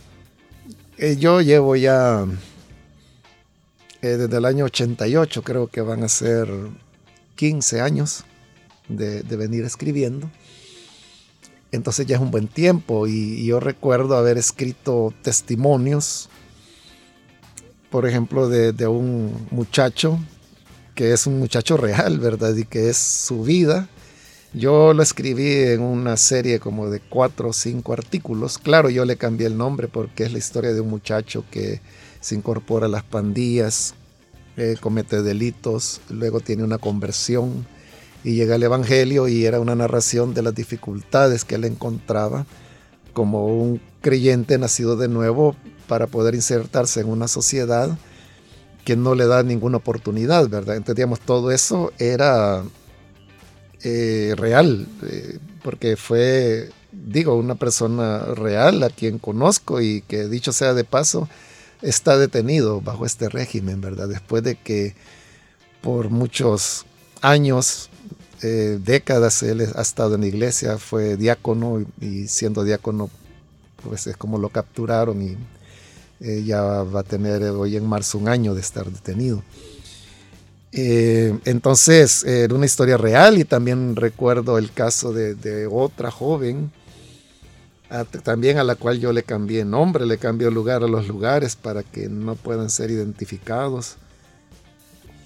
eh, 0.98 1.18
yo 1.18 1.42
llevo 1.42 1.76
ya 1.76 2.26
eh, 4.02 4.08
desde 4.08 4.38
el 4.38 4.46
año 4.46 4.66
88, 4.66 5.44
creo 5.44 5.68
que 5.68 5.82
van 5.82 6.04
a 6.04 6.10
ser 6.10 6.48
15 7.36 7.82
años 7.82 8.24
de, 8.88 9.22
venir 9.24 9.64
escribiendo. 9.64 10.30
Entonces 11.72 12.06
ya 12.06 12.18
es 12.18 12.22
un 12.22 12.32
buen 12.32 12.48
tiempo 12.48 13.08
y, 13.08 13.46
yo 13.46 13.60
recuerdo 13.60 14.18
haber 14.18 14.38
escrito 14.38 15.14
testimonios, 15.22 16.30
por 17.90 18.08
ejemplo, 18.08 18.50
de, 18.50 18.74
de 18.74 18.88
un 18.88 19.48
muchacho 19.52 20.20
que 20.96 21.14
es 21.14 21.26
un 21.26 21.40
muchacho 21.40 21.78
real, 21.78 22.20
¿verdad? 22.20 22.56
Y 22.56 22.66
que 22.66 22.90
es 22.90 22.98
su 22.98 23.44
vida 23.44 23.88
yo 24.54 24.94
lo 24.94 25.02
escribí 25.02 25.54
en 25.54 25.82
una 25.82 26.18
serie 26.18 26.60
como 26.60 26.90
de 26.90 27.00
cuatro 27.00 27.50
o 27.50 27.54
cinco 27.54 27.94
artículos. 27.94 28.58
Claro, 28.58 28.90
yo 28.90 29.06
le 29.06 29.16
cambié 29.18 29.48
el 29.48 29.58
nombre 29.58 29.88
porque 29.88 30.24
es 30.24 30.32
la 30.32 30.40
historia 30.40 30.74
de 30.74 30.82
un 30.82 30.90
muchacho 30.90 31.46
que 31.50 31.82
se 32.20 32.36
incorpora 32.36 32.86
a 32.88 32.90
las 32.90 33.04
pandillas, 33.04 33.96
eh, 34.58 34.76
comete 34.80 35.22
delitos, 35.22 36.02
luego 36.10 36.42
tiene 36.42 36.64
una 36.64 36.78
conversión 36.78 37.66
y 38.24 38.36
llega 38.36 38.56
al 38.56 38.64
Evangelio 38.64 39.28
y 39.28 39.46
era 39.46 39.60
una 39.60 39.76
narración 39.76 40.34
de 40.34 40.42
las 40.42 40.54
dificultades 40.54 41.46
que 41.46 41.56
él 41.56 41.66
encontraba 41.66 42.46
como 43.14 43.48
un 43.48 43.82
creyente 44.02 44.58
nacido 44.58 44.98
de 44.98 45.08
nuevo 45.08 45.56
para 45.88 46.08
poder 46.08 46.36
insertarse 46.36 47.00
en 47.00 47.10
una 47.10 47.28
sociedad 47.28 47.98
que 48.86 48.96
no 48.96 49.16
le 49.16 49.28
da 49.28 49.44
ninguna 49.44 49.78
oportunidad, 49.78 50.50
¿verdad? 50.50 50.76
Entonces, 50.76 50.96
digamos, 50.96 51.20
todo 51.20 51.52
eso 51.52 51.92
era 51.98 52.64
eh, 53.84 54.36
real, 54.38 54.88
eh, 55.04 55.40
porque 55.64 55.98
fue, 55.98 56.70
digo, 56.92 57.36
una 57.36 57.56
persona 57.56 58.20
real 58.20 58.84
a 58.84 58.90
quien 58.90 59.18
conozco 59.18 59.82
y 59.82 60.02
que 60.02 60.28
dicho 60.28 60.52
sea 60.52 60.74
de 60.74 60.84
paso, 60.84 61.28
está 61.82 62.18
detenido 62.18 62.82
bajo 62.82 63.06
este 63.06 63.30
régimen, 63.30 63.82
¿verdad? 63.82 64.08
Después 64.08 64.44
de 64.44 64.56
que 64.56 64.96
por 65.82 66.10
muchos 66.10 66.86
años, 67.22 67.90
eh, 68.44 68.80
décadas, 68.84 69.42
él 69.44 69.68
ha 69.76 69.82
estado 69.82 70.16
en 70.16 70.22
la 70.22 70.28
iglesia, 70.28 70.78
fue 70.78 71.18
diácono 71.18 71.84
y 72.00 72.28
siendo 72.28 72.64
diácono, 72.64 73.10
pues 73.84 74.06
es 74.08 74.16
como 74.16 74.38
lo 74.38 74.50
capturaron 74.50 75.22
y 75.24 75.38
ya 76.46 76.62
va 76.62 77.00
a 77.00 77.04
tener 77.04 77.42
hoy 77.44 77.78
en 77.78 77.88
marzo 77.88 78.20
un 78.20 78.28
año 78.28 78.54
de 78.54 78.62
estar 78.62 78.86
detenido. 78.92 79.42
Eh, 80.74 81.38
entonces, 81.46 82.24
era 82.24 82.54
una 82.54 82.66
historia 82.66 82.98
real 82.98 83.38
y 83.38 83.44
también 83.44 83.96
recuerdo 83.96 84.58
el 84.58 84.72
caso 84.72 85.12
de, 85.12 85.68
otra 85.70 86.12
joven, 86.12 86.72
también 88.24 88.58
a 88.58 88.64
la 88.64 88.76
cual 88.76 89.00
yo 89.00 89.12
le 89.12 89.24
cambié 89.24 89.66
nombre, 89.66 90.06
le 90.06 90.18
cambié 90.18 90.50
lugar 90.50 90.84
a 90.84 90.88
los 90.88 91.08
lugares 91.10 91.58
para 91.58 91.84
que 91.84 92.08
no 92.08 92.36
puedan 92.36 92.70
ser 92.70 92.90
identificados, 92.90 93.98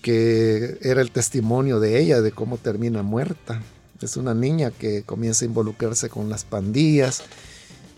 que 0.01 0.79
era 0.81 1.01
el 1.01 1.12
testimonio 1.12 1.79
de 1.79 1.99
ella, 1.99 2.21
de 2.21 2.31
cómo 2.31 2.58
termina 2.58 3.03
muerta. 3.03 3.62
Es 4.01 4.17
una 4.17 4.34
niña 4.34 4.71
que 4.71 5.03
comienza 5.03 5.45
a 5.45 5.47
involucrarse 5.47 6.10
con 6.10 6.29
las 6.29 6.43
pandillas 6.43 7.23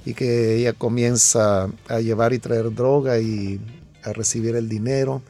y 0.05 0.13
que 0.13 0.55
ella 0.55 0.73
comienza 0.73 1.69
a 1.88 1.99
llevar 1.99 2.33
y 2.33 2.39
traer 2.39 2.73
droga 2.73 3.19
y 3.19 3.60
a 4.03 4.13
recibir 4.13 4.55
el 4.55 4.69
dinero 4.69 5.21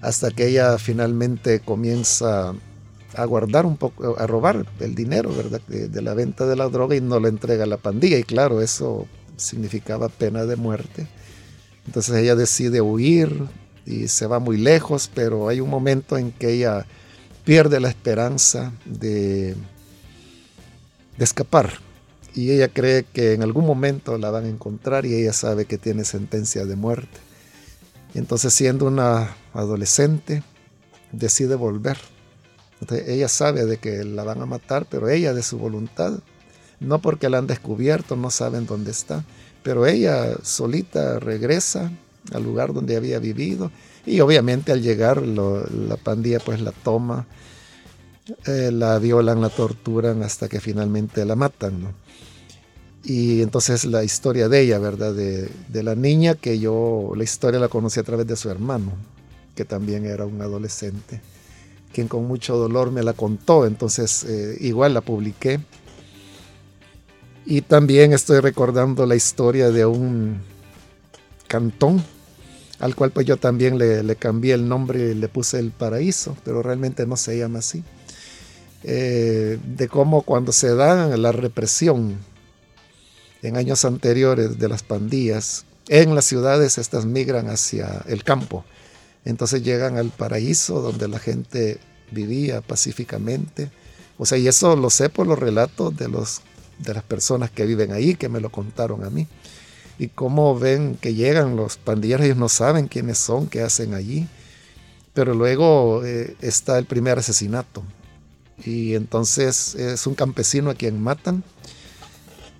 hasta 0.00 0.30
que 0.30 0.48
ella 0.48 0.78
finalmente 0.78 1.60
comienza 1.60 2.54
a 3.14 3.24
guardar 3.24 3.66
un 3.66 3.76
poco, 3.76 4.18
a 4.18 4.26
robar 4.26 4.66
el 4.80 4.94
dinero, 4.94 5.34
¿verdad? 5.34 5.60
De, 5.66 6.02
la 6.02 6.14
venta 6.14 6.46
de 6.46 6.56
la 6.56 6.68
droga 6.68 6.94
y 6.94 7.00
no 7.00 7.18
lo 7.18 7.28
entrega 7.28 7.64
a 7.64 7.66
la 7.66 7.78
pandilla. 7.78 8.18
Y 8.18 8.22
claro, 8.22 8.60
eso 8.60 9.06
significaba 9.36 10.08
pena 10.08 10.44
de 10.44 10.56
muerte. 10.56 11.06
Entonces 11.86 12.16
ella 12.16 12.34
decide 12.34 12.80
huir 12.80 13.46
y 13.86 14.08
se 14.08 14.26
va 14.26 14.38
muy 14.38 14.58
lejos, 14.58 15.10
pero 15.12 15.48
hay 15.48 15.60
un 15.60 15.70
momento 15.70 16.18
en 16.18 16.32
que 16.32 16.52
ella 16.52 16.86
pierde 17.44 17.80
la 17.80 17.88
esperanza 17.88 18.72
de, 18.84 19.54
de 21.16 21.24
escapar. 21.24 21.72
Y 22.34 22.50
ella 22.50 22.68
cree 22.68 23.04
que 23.04 23.32
en 23.32 23.42
algún 23.42 23.66
momento 23.66 24.16
la 24.18 24.30
van 24.30 24.44
a 24.44 24.48
encontrar 24.48 25.06
y 25.06 25.14
ella 25.14 25.32
sabe 25.32 25.64
que 25.64 25.78
tiene 25.78 26.04
sentencia 26.04 26.66
de 26.66 26.76
muerte. 26.76 27.18
Entonces 28.14 28.54
siendo 28.54 28.86
una 28.86 29.34
adolescente, 29.58 30.42
decide 31.12 31.54
volver. 31.54 31.98
ella 33.06 33.28
sabe 33.28 33.64
de 33.64 33.78
que 33.78 34.04
la 34.04 34.24
van 34.24 34.40
a 34.42 34.46
matar, 34.46 34.86
pero 34.88 35.08
ella 35.08 35.34
de 35.34 35.42
su 35.42 35.58
voluntad, 35.58 36.20
no 36.80 37.00
porque 37.00 37.28
la 37.28 37.38
han 37.38 37.46
descubierto, 37.46 38.16
no 38.16 38.30
saben 38.30 38.66
dónde 38.66 38.90
está, 38.90 39.24
pero 39.62 39.86
ella 39.86 40.36
solita 40.42 41.18
regresa 41.18 41.90
al 42.32 42.42
lugar 42.42 42.72
donde 42.72 42.96
había 42.96 43.18
vivido 43.18 43.70
y 44.06 44.20
obviamente 44.20 44.72
al 44.72 44.82
llegar 44.82 45.22
la 45.22 45.96
pandilla 45.96 46.38
pues 46.40 46.60
la 46.60 46.72
toma, 46.72 47.26
eh, 48.46 48.70
la 48.72 48.98
violan, 48.98 49.40
la 49.40 49.48
torturan 49.48 50.22
hasta 50.22 50.48
que 50.48 50.60
finalmente 50.60 51.24
la 51.24 51.34
matan. 51.34 51.94
Y 53.04 53.42
entonces 53.42 53.84
la 53.84 54.04
historia 54.04 54.48
de 54.48 54.60
ella, 54.60 54.78
¿verdad? 54.78 55.14
De, 55.14 55.50
la 55.82 55.94
niña 55.94 56.34
que 56.34 56.58
yo, 56.58 57.12
la 57.16 57.24
historia 57.24 57.60
la 57.60 57.68
conocí 57.68 58.00
a 58.00 58.02
través 58.02 58.26
de 58.26 58.36
su 58.36 58.50
hermano, 58.50 58.92
que 59.58 59.64
también 59.64 60.06
era 60.06 60.24
un 60.24 60.40
adolescente, 60.40 61.20
quien 61.92 62.06
con 62.06 62.28
mucho 62.28 62.56
dolor 62.56 62.92
me 62.92 63.02
la 63.02 63.12
contó, 63.12 63.66
entonces 63.66 64.22
eh, 64.22 64.56
igual 64.60 64.94
la 64.94 65.00
publiqué. 65.00 65.58
Y 67.44 67.62
también 67.62 68.12
estoy 68.12 68.38
recordando 68.38 69.04
la 69.04 69.16
historia 69.16 69.72
de 69.72 69.84
un 69.84 70.40
cantón, 71.48 72.04
al 72.78 72.94
cual 72.94 73.10
pues 73.10 73.26
yo 73.26 73.36
también 73.36 73.78
le, 73.78 74.14
cambié 74.14 74.54
el 74.54 74.68
nombre 74.68 75.10
y 75.10 75.14
le 75.14 75.26
puse 75.26 75.58
el 75.58 75.72
paraíso, 75.72 76.36
pero 76.44 76.62
realmente 76.62 77.04
no 77.04 77.16
se 77.16 77.36
llama 77.36 77.58
así. 77.58 77.82
Eh, 78.84 79.58
de 79.76 79.88
cómo 79.88 80.22
cuando 80.22 80.52
se 80.52 80.72
da 80.76 81.16
la 81.16 81.32
represión 81.32 82.16
en 83.42 83.56
años 83.56 83.84
anteriores 83.84 84.56
de 84.56 84.68
las 84.68 84.84
pandillas, 84.84 85.64
en 85.88 86.14
las 86.14 86.26
ciudades 86.26 86.78
estas 86.78 87.06
migran 87.06 87.48
hacia 87.48 88.04
el 88.06 88.22
campo. 88.22 88.64
Entonces 89.28 89.62
llegan 89.62 89.98
al 89.98 90.08
paraíso 90.08 90.80
donde 90.80 91.06
la 91.06 91.18
gente 91.18 91.78
vivía 92.10 92.62
pacíficamente. 92.62 93.70
O 94.16 94.24
sea, 94.24 94.38
y 94.38 94.48
eso 94.48 94.74
lo 94.74 94.88
sé 94.88 95.10
por 95.10 95.26
los 95.26 95.38
relatos 95.38 95.94
de, 95.94 96.08
los, 96.08 96.40
de 96.78 96.94
las 96.94 97.02
personas 97.02 97.50
que 97.50 97.66
viven 97.66 97.92
ahí, 97.92 98.14
que 98.14 98.30
me 98.30 98.40
lo 98.40 98.50
contaron 98.50 99.04
a 99.04 99.10
mí. 99.10 99.26
y 99.98 100.08
cómo 100.08 100.58
ven 100.58 100.96
que 100.96 101.12
llegan 101.12 101.56
los 101.56 101.76
pandilleros, 101.76 102.24
ellos 102.24 102.38
no 102.38 102.48
saben 102.48 102.88
quiénes 102.88 103.18
son, 103.18 103.48
qué 103.48 103.60
hacen 103.60 103.92
allí. 103.92 104.26
Pero 105.12 105.34
luego 105.34 106.02
eh, 106.06 106.34
está 106.40 106.78
el 106.78 106.86
primer 106.86 107.18
asesinato. 107.18 107.82
Y 108.64 108.94
entonces 108.94 109.74
es 109.74 110.06
un 110.06 110.14
campesino 110.14 110.70
a 110.70 110.74
quien 110.74 111.02
matan, 111.02 111.44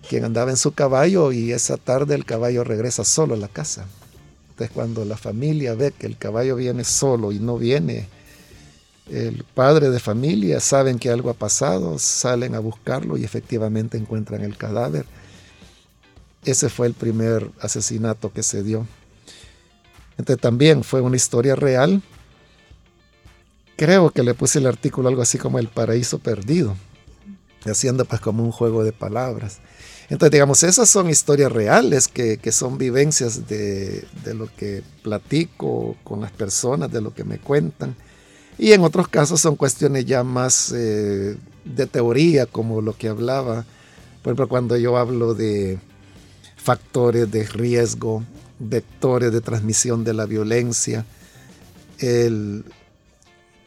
quien 0.06 0.22
andaba 0.24 0.50
en 0.50 0.58
su 0.58 0.72
caballo 0.72 1.32
y 1.32 1.52
esa 1.52 1.78
tarde 1.78 2.14
el 2.14 2.26
caballo 2.26 2.62
regresa 2.62 3.04
solo 3.04 3.34
a 3.34 3.38
la 3.38 3.48
casa. 3.48 3.86
Entonces 4.58 4.74
cuando 4.74 5.04
la 5.04 5.16
familia 5.16 5.74
ve 5.74 5.92
que 5.92 6.08
el 6.08 6.18
caballo 6.18 6.56
viene 6.56 6.82
solo 6.82 7.30
y 7.30 7.38
no 7.38 7.58
viene 7.58 8.08
el 9.08 9.44
padre 9.54 9.88
de 9.88 10.00
familia, 10.00 10.58
saben 10.58 10.98
que 10.98 11.10
algo 11.10 11.30
ha 11.30 11.34
pasado, 11.34 11.96
salen 12.00 12.56
a 12.56 12.58
buscarlo 12.58 13.16
y 13.16 13.22
efectivamente 13.22 13.96
encuentran 13.96 14.42
el 14.42 14.56
cadáver. 14.56 15.06
Ese 16.44 16.68
fue 16.68 16.88
el 16.88 16.94
primer 16.94 17.48
asesinato 17.60 18.32
que 18.32 18.42
se 18.42 18.64
dio. 18.64 18.84
Entonces 20.16 20.42
también 20.42 20.82
fue 20.82 21.02
una 21.02 21.14
historia 21.14 21.54
real. 21.54 22.02
Creo 23.76 24.10
que 24.10 24.24
le 24.24 24.34
puse 24.34 24.58
el 24.58 24.66
artículo 24.66 25.08
algo 25.08 25.22
así 25.22 25.38
como 25.38 25.60
el 25.60 25.68
paraíso 25.68 26.18
perdido, 26.18 26.74
haciendo 27.64 28.04
pues 28.06 28.20
como 28.20 28.42
un 28.42 28.50
juego 28.50 28.82
de 28.82 28.90
palabras. 28.90 29.60
Entonces, 30.10 30.32
digamos, 30.32 30.62
esas 30.62 30.88
son 30.88 31.10
historias 31.10 31.52
reales, 31.52 32.08
que, 32.08 32.40
son 32.50 32.78
vivencias 32.78 33.46
de, 33.46 34.06
lo 34.34 34.48
que 34.56 34.82
platico 35.02 35.96
con 36.02 36.20
las 36.20 36.32
personas, 36.32 36.90
de 36.90 37.02
lo 37.02 37.12
que 37.12 37.24
me 37.24 37.38
cuentan. 37.38 37.94
Y 38.56 38.72
en 38.72 38.82
otros 38.82 39.08
casos 39.08 39.40
son 39.40 39.56
cuestiones 39.56 40.06
ya 40.06 40.24
más 40.24 40.72
eh, 40.74 41.36
de 41.64 41.86
teoría, 41.86 42.46
como 42.46 42.80
lo 42.80 42.96
que 42.96 43.08
hablaba, 43.08 43.66
por 44.22 44.32
ejemplo, 44.32 44.48
cuando 44.48 44.76
yo 44.76 44.96
hablo 44.96 45.34
de 45.34 45.78
factores 46.56 47.30
de 47.30 47.44
riesgo, 47.44 48.24
vectores 48.58 49.32
de 49.32 49.40
transmisión 49.40 50.04
de 50.04 50.12
la 50.12 50.26
violencia, 50.26 51.06
el 51.98 52.64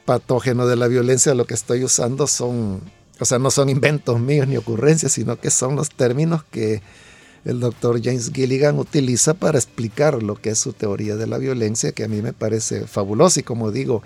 patógeno 0.05 0.67
de 0.67 0.75
la 0.75 0.87
violencia, 0.87 1.33
lo 1.33 1.45
que 1.45 1.53
estoy 1.53 1.83
usando 1.83 2.27
son, 2.27 2.81
o 3.21 3.25
sea, 3.25 3.37
no 3.37 3.51
son 3.51 3.69
inventos 3.69 4.19
míos 4.19 4.47
ni 4.47 4.57
ocurrencias, 4.57 5.11
sino 5.11 5.39
que 5.39 5.51
son 5.51 5.75
los 5.75 5.91
términos 5.91 6.43
que 6.43 6.81
el 7.45 7.59
doctor 7.59 8.01
James 8.03 8.31
Gilligan 8.33 8.79
utiliza 8.79 9.35
para 9.35 9.59
explicar 9.59 10.23
lo 10.23 10.33
que 10.33 10.49
es 10.49 10.57
su 10.57 10.73
teoría 10.73 11.15
de 11.15 11.27
la 11.27 11.37
violencia, 11.37 11.91
que 11.91 12.03
a 12.03 12.07
mí 12.07 12.23
me 12.23 12.33
parece 12.33 12.87
fabulosa 12.87 13.39
y 13.39 13.43
como 13.43 13.71
digo, 13.71 14.01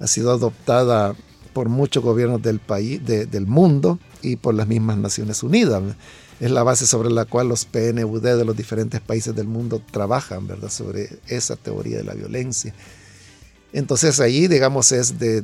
ha 0.00 0.06
sido 0.06 0.32
adoptada 0.32 1.16
por 1.54 1.70
muchos 1.70 2.04
gobiernos 2.04 2.42
del 2.42 2.60
país, 2.60 3.00
del 3.06 3.46
mundo 3.46 3.98
y 4.20 4.36
por 4.36 4.52
las 4.52 4.68
mismas 4.68 4.98
Naciones 4.98 5.42
Unidas. 5.42 5.82
Es 6.38 6.50
la 6.50 6.62
base 6.62 6.86
sobre 6.86 7.10
la 7.10 7.24
cual 7.24 7.48
los 7.48 7.64
PNUD 7.64 8.20
de 8.20 8.44
los 8.44 8.54
diferentes 8.54 9.00
países 9.00 9.34
del 9.34 9.48
mundo 9.48 9.80
trabajan, 9.90 10.46
¿verdad? 10.46 10.68
Sobre 10.68 11.08
esa 11.26 11.56
teoría 11.56 11.96
de 11.96 12.04
la 12.04 12.12
violencia. 12.12 12.74
Entonces 13.72 14.20
ahí, 14.20 14.46
digamos, 14.46 14.92
es 14.92 15.18
de, 15.18 15.42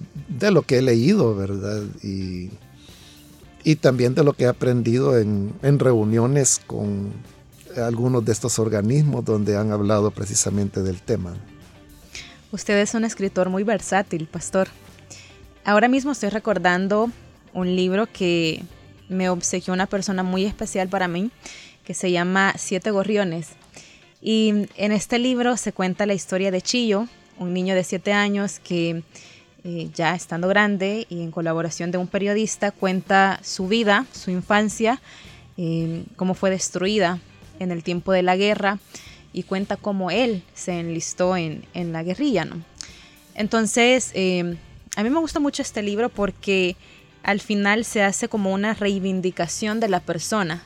lo 0.51 0.61
que 0.61 0.77
he 0.77 0.83
leído, 0.83 1.35
¿verdad? 1.35 1.83
Y, 2.03 2.51
también 3.77 4.15
de 4.15 4.23
lo 4.23 4.35
que 4.35 4.45
he 4.45 4.49
aprendido 4.49 5.19
en, 5.19 5.53
en 5.63 5.79
reuniones 5.79 6.61
con 6.67 7.13
algunos 7.77 8.25
de 8.25 8.33
estos 8.33 8.59
organismos 8.59 9.25
donde 9.25 9.57
han 9.57 9.73
hablado 9.73 10.11
precisamente 10.11 10.83
del 10.83 11.01
tema. 11.01 11.35
Usted 12.53 12.79
es 12.79 12.95
un 12.95 13.05
escritor 13.05 13.49
muy 13.49 13.65
versátil, 13.65 14.27
pastor. 14.27 14.69
Ahora 15.65 15.89
mismo 15.89 16.13
estoy 16.13 16.29
recordando 16.29 17.11
un 17.53 17.75
libro 17.75 18.07
que 18.07 18.63
me 19.09 19.29
obsequió 19.29 19.73
una 19.73 19.87
persona 19.87 20.23
muy 20.23 20.45
especial 20.45 20.89
para 20.89 21.09
mí, 21.09 21.31
que 21.85 21.95
se 21.95 22.11
llama 22.11 22.55
Siete 22.57 22.91
Gorriones. 22.91 23.49
Y 24.21 24.69
en 24.77 24.93
este 24.93 25.19
libro 25.19 25.57
se 25.57 25.73
cuenta 25.73 26.07
la 26.07 26.15
historia 26.15 26.51
de 26.51 26.63
Chillo, 26.63 27.09
un 27.39 27.53
niño 27.53 27.75
de 27.75 27.85
siete 27.85 28.13
años 28.13 28.61
que 28.61 29.03
eh, 29.65 29.89
ya 29.95 30.15
estando 30.15 30.47
grande 30.47 31.07
y 31.09 31.23
en 31.23 31.31
colaboración 31.31 31.91
de 31.91 31.97
un 31.97 32.07
periodista 32.07 32.71
cuenta 32.71 33.41
su 33.43 33.67
vida, 33.67 34.05
su 34.13 34.31
infancia, 34.31 35.01
eh, 35.57 36.05
cómo 36.17 36.35
fue 36.35 36.51
destruida 36.51 37.19
en 37.59 37.71
el 37.71 37.83
tiempo 37.83 38.13
de 38.13 38.23
la 38.23 38.37
guerra 38.37 38.79
y 39.33 39.45
cuenta 39.45 39.79
cómo 39.79 40.11
él 40.11 40.43
se 40.53 40.79
enlistó 40.79 41.37
en, 41.37 41.65
la 41.75 42.03
guerrilla. 42.03 42.47
Entonces, 43.35 44.11
em, 44.13 44.59
a 44.97 45.03
mí 45.03 45.09
me 45.09 45.19
gusta 45.19 45.41
mucho 45.41 45.63
este 45.63 45.83
libro 45.83 46.11
porque 46.11 46.77
al 47.23 47.41
final 47.41 47.87
se 47.87 48.03
hace 48.03 48.29
como 48.29 48.53
una 48.53 48.75
reivindicación 48.75 49.81
de 49.81 49.89
la 49.89 50.01
persona. 50.01 50.63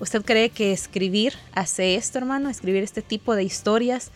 ¿Usted 0.00 0.22
cree 0.22 0.50
que 0.50 0.72
escribir 0.72 1.32
hace 1.54 1.94
esto, 1.94 2.18
hermano? 2.18 2.50
Escribir 2.50 2.82
este 2.84 3.00
tipo 3.00 3.34
de 3.34 3.42
historias, 3.42 4.10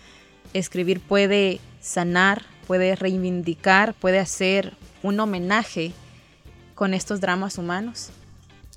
escribir 0.53 1.01
puede 1.01 1.61
sanar, 1.81 2.52
puede 2.73 2.97
reivindicar, 2.97 3.93
puede 3.93 4.19
hacer 4.19 4.73
un 5.03 5.21
homenaje 5.21 5.93
con 6.75 6.95
estos 6.95 7.21
dramas 7.21 7.59
humanos. 7.59 8.09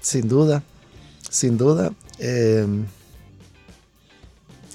Sin 0.02 0.28
duda, 0.28 0.64
sin 1.30 1.58
duda. 1.58 1.94
Em, 2.20 2.88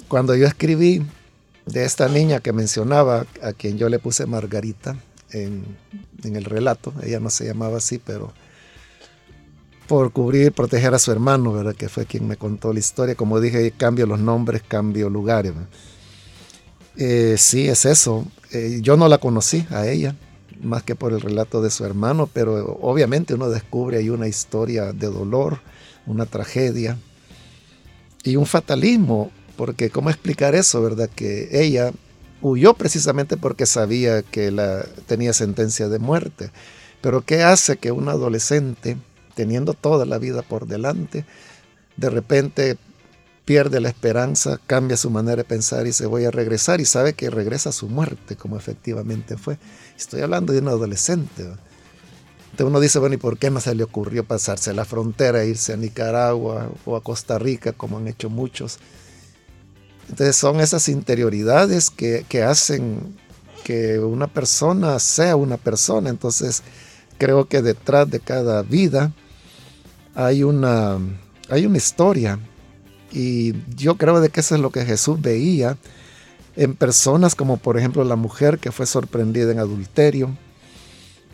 cuando 0.07 0.33
yo 0.35 0.47
escribí 0.47 1.05
de 1.67 1.85
esta 1.85 2.09
niña 2.09 2.39
que 2.39 2.51
mencionaba, 2.51 3.27
a 3.43 3.53
quien 3.53 3.77
yo 3.77 3.89
le 3.89 3.99
puse 3.99 4.25
Margarita 4.25 4.97
en, 5.29 5.77
el 6.23 6.43
relato, 6.43 6.91
ella 7.03 7.19
no 7.19 7.29
se 7.29 7.45
llamaba 7.45 7.77
así, 7.77 7.99
pero 7.99 8.33
por 9.85 10.11
cubrir, 10.13 10.51
proteger 10.51 10.95
a 10.95 10.99
su 10.99 11.11
hermano, 11.11 11.53
¿verdad? 11.53 11.75
que 11.75 11.89
fue 11.89 12.07
quien 12.07 12.27
me 12.27 12.37
contó 12.37 12.73
la 12.73 12.79
historia. 12.79 13.13
Como 13.13 13.39
dije, 13.39 13.69
cambio 13.69 14.07
los 14.07 14.19
nombres, 14.19 14.63
cambio 14.67 15.11
lugares. 15.11 15.53
Eh, 16.97 17.35
sí, 17.37 17.67
es 17.67 17.85
eso. 17.85 18.25
Eh, 18.51 18.79
yo 18.81 18.97
no 18.97 19.07
la 19.07 19.17
conocí 19.17 19.65
a 19.69 19.87
ella, 19.87 20.15
más 20.61 20.83
que 20.83 20.95
por 20.95 21.13
el 21.13 21.21
relato 21.21 21.61
de 21.61 21.69
su 21.69 21.85
hermano, 21.85 22.29
pero 22.31 22.77
obviamente 22.81 23.33
uno 23.33 23.49
descubre 23.49 23.97
ahí 23.97 24.09
una 24.09 24.27
historia 24.27 24.93
de 24.93 25.07
dolor, 25.07 25.59
una 26.05 26.25
tragedia 26.25 26.97
y 28.23 28.35
un 28.35 28.45
fatalismo 28.45 29.31
porque 29.61 29.91
¿cómo 29.91 30.09
explicar 30.09 30.55
eso, 30.55 30.81
verdad? 30.81 31.07
Que 31.13 31.49
ella 31.51 31.91
huyó 32.41 32.73
precisamente 32.73 33.37
porque 33.37 33.67
sabía 33.67 34.23
que 34.23 34.49
la, 34.49 34.83
tenía 35.05 35.33
sentencia 35.33 35.87
de 35.87 35.99
muerte. 35.99 36.49
Pero 37.01 37.21
¿qué 37.21 37.43
hace 37.43 37.77
que 37.77 37.91
un 37.91 38.09
adolescente, 38.09 38.97
teniendo 39.35 39.75
toda 39.75 40.05
la 40.05 40.17
vida 40.17 40.41
por 40.41 40.65
delante, 40.65 41.25
de 41.95 42.09
repente 42.09 42.77
pierde 43.51 43.81
la 43.81 43.89
esperanza, 43.89 44.61
cambia 44.65 44.95
su 44.95 45.09
manera 45.09 45.35
de 45.35 45.43
pensar 45.43 45.85
y 45.85 45.91
se 45.91 46.05
voy 46.05 46.23
a 46.23 46.31
regresar 46.31 46.79
y 46.79 46.85
sabe 46.85 47.15
que 47.15 47.29
regresa 47.29 47.67
a 47.67 47.73
su 47.73 47.89
muerte, 47.89 48.37
como 48.37 48.55
efectivamente 48.55 49.35
fue? 49.35 49.57
Estoy 49.97 50.21
hablando 50.21 50.53
de 50.53 50.59
un 50.59 50.69
adolescente. 50.69 51.43
Entonces 51.43 52.65
uno 52.65 52.79
dice, 52.79 52.99
bueno, 52.99 53.15
¿y 53.15 53.17
por 53.17 53.37
qué 53.37 53.49
no 53.49 53.59
se 53.59 53.75
le 53.75 53.83
ocurrió 53.83 54.23
pasarse 54.23 54.73
la 54.73 54.85
frontera, 54.85 55.43
irse 55.43 55.73
a 55.73 55.75
Nicaragua 55.75 56.71
o 56.85 56.95
a 56.95 57.03
Costa 57.03 57.39
Rica, 57.39 57.73
como 57.73 57.97
han 57.97 58.07
hecho 58.07 58.29
muchos? 58.29 58.79
Entonces 60.07 60.37
son 60.37 60.61
esas 60.61 60.87
interioridades 60.87 61.89
que, 61.89 62.43
hacen 62.43 63.17
que 63.65 63.99
una 63.99 64.27
persona 64.27 64.97
sea 64.99 65.35
una 65.35 65.57
persona. 65.57 66.09
Entonces 66.09 66.63
creo 67.17 67.49
que 67.49 67.61
detrás 67.61 68.09
de 68.09 68.21
cada 68.21 68.61
vida 68.61 69.11
hay 70.15 70.43
una, 70.43 70.99
hay 71.49 71.65
una 71.65 71.75
historia. 71.75 72.39
Y 73.11 73.53
yo 73.75 73.95
creo 73.95 74.21
de 74.21 74.29
que 74.29 74.39
eso 74.39 74.55
es 74.55 74.61
lo 74.61 74.69
que 74.71 74.85
Jesús 74.85 75.21
veía 75.21 75.77
en 76.55 76.75
personas 76.75 77.35
como 77.35 77.57
por 77.57 77.77
ejemplo 77.77 78.03
la 78.03 78.15
mujer 78.15 78.59
que 78.59 78.71
fue 78.71 78.85
sorprendida 78.85 79.51
en 79.51 79.59
adulterio. 79.59 80.29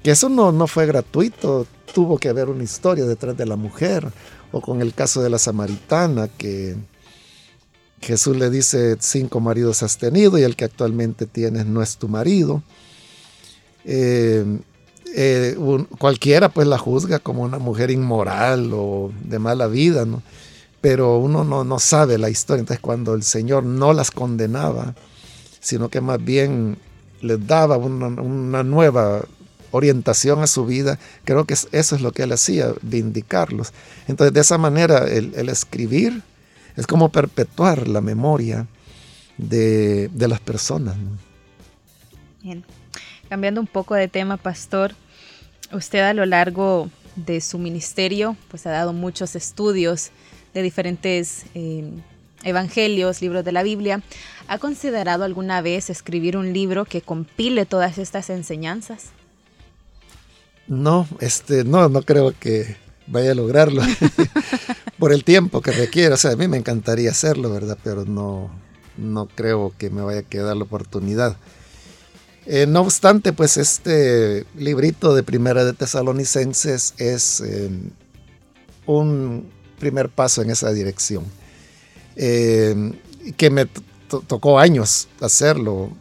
Que 0.03 0.11
eso 0.11 0.29
no, 0.29 0.51
no 0.51 0.67
fue 0.67 0.85
gratuito, 0.85 1.67
tuvo 1.93 2.17
que 2.17 2.29
haber 2.29 2.49
una 2.49 2.63
historia 2.63 3.05
detrás 3.05 3.35
de 3.37 3.45
la 3.45 3.55
mujer. 3.55 4.11
O 4.51 4.61
con 4.61 4.81
el 4.81 4.93
caso 4.93 5.21
de 5.21 5.29
la 5.29 5.39
samaritana 5.39 6.29
que 6.29 6.77
Jesús 8.01 8.37
le 8.37 8.49
dice, 8.49 8.97
cinco 8.99 9.39
maridos 9.39 9.83
has 9.83 9.97
tenido 9.97 10.37
y 10.37 10.43
el 10.43 10.55
que 10.55 10.65
actualmente 10.65 11.25
tienes 11.25 11.65
no 11.65 11.81
es 11.81 11.97
tu 11.97 12.07
marido. 12.07 12.61
Eh, 13.85 14.45
eh, 15.15 15.57
cualquiera 15.97 16.49
pues 16.49 16.67
la 16.67 16.77
juzga 16.77 17.19
como 17.19 17.43
una 17.43 17.57
mujer 17.57 17.89
inmoral 17.89 18.71
o 18.73 19.11
de 19.23 19.39
mala 19.39 19.67
vida, 19.67 20.05
¿no? 20.05 20.21
Pero 20.81 21.17
uno 21.17 21.43
no, 21.43 21.63
no 21.63 21.79
sabe 21.79 22.17
la 22.17 22.29
historia. 22.29 22.61
Entonces 22.61 22.81
cuando 22.81 23.13
el 23.13 23.23
Señor 23.23 23.63
no 23.63 23.93
las 23.93 24.11
condenaba, 24.11 24.95
sino 25.59 25.89
que 25.89 26.01
más 26.01 26.23
bien 26.23 26.77
les 27.21 27.45
daba 27.45 27.77
una, 27.77 28.63
nueva 28.63 29.25
orientación 29.71 30.41
a 30.41 30.47
su 30.47 30.65
vida, 30.65 30.97
creo 31.25 31.45
que 31.45 31.53
eso 31.53 31.95
es 31.95 32.01
lo 32.01 32.11
que 32.11 32.23
él 32.23 32.31
hacía, 32.31 32.73
vindicarlos. 32.81 33.73
Entonces 34.07 34.33
de 34.33 34.39
esa 34.39 34.57
manera 34.57 35.05
el 35.07 35.49
escribir, 35.49 36.21
es 36.77 36.85
como 36.85 37.09
perpetuar 37.09 37.87
la 37.87 38.01
memoria 38.01 38.67
de, 39.37 40.09
las 40.15 40.39
personas. 40.39 40.95
Bien. 42.41 42.63
Cambiando 43.29 43.59
un 43.59 43.67
poco 43.67 43.95
de 43.95 44.07
tema, 44.07 44.37
pastor, 44.37 44.93
usted 45.73 45.99
a 45.99 46.13
lo 46.13 46.25
largo 46.25 46.89
de 47.15 47.41
su 47.41 47.57
ministerio 47.57 48.37
pues 48.47 48.67
ha 48.67 48.69
dado 48.69 48.93
muchos 48.93 49.35
estudios 49.35 50.11
de 50.57 50.63
diferentes 50.63 51.45
eh, 51.53 51.87
evangelios, 52.43 53.21
libros 53.21 53.45
de 53.45 53.51
la 53.51 53.61
Biblia. 53.61 54.01
¿Ha 54.47 54.57
considerado 54.57 55.23
alguna 55.23 55.61
vez 55.61 55.91
escribir 55.91 56.35
un 56.35 56.51
libro 56.51 56.83
que 56.83 57.01
compile 57.01 57.67
todas 57.67 57.99
estas 57.99 58.31
enseñanzas? 58.31 59.09
No, 60.67 61.07
este, 61.19 61.63
no, 61.63 61.89
no 61.89 62.01
creo 62.01 62.33
que 62.39 62.75
vaya 63.05 63.33
a 63.33 63.35
lograrlo 63.35 63.83
por 64.97 65.13
el 65.13 65.23
tiempo 65.23 65.61
que 65.61 65.71
requiere. 65.71 66.15
O 66.15 66.17
sea, 66.17 66.31
a 66.31 66.35
mí 66.35 66.47
me 66.47 66.57
encantaría 66.57 67.11
hacerlo, 67.11 67.51
¿verdad? 67.51 67.77
Pero 67.83 68.05
no, 68.05 68.49
no 68.97 69.27
creo 69.27 69.73
que 69.77 69.91
me 69.91 70.01
vaya 70.01 70.21
a 70.21 70.23
quedar 70.23 70.57
la 70.57 70.63
oportunidad. 70.63 71.37
Eh, 72.47 72.65
no 72.65 72.81
obstante, 72.81 73.31
pues 73.31 73.57
este 73.57 74.47
librito 74.55 75.13
de 75.13 75.21
Primera 75.21 75.63
de 75.65 75.73
Tesalonicenses 75.73 76.95
es 76.97 77.41
eh, 77.41 77.69
un 78.87 79.51
primer 79.79 80.09
paso 80.09 80.41
en 80.41 80.49
esa 80.49 80.71
dirección. 80.71 81.25
Eh, 82.15 82.93
que 83.35 83.49
me 83.49 83.67
tocó 84.27 84.59
años 84.59 85.07
hacerlo. 85.19 85.91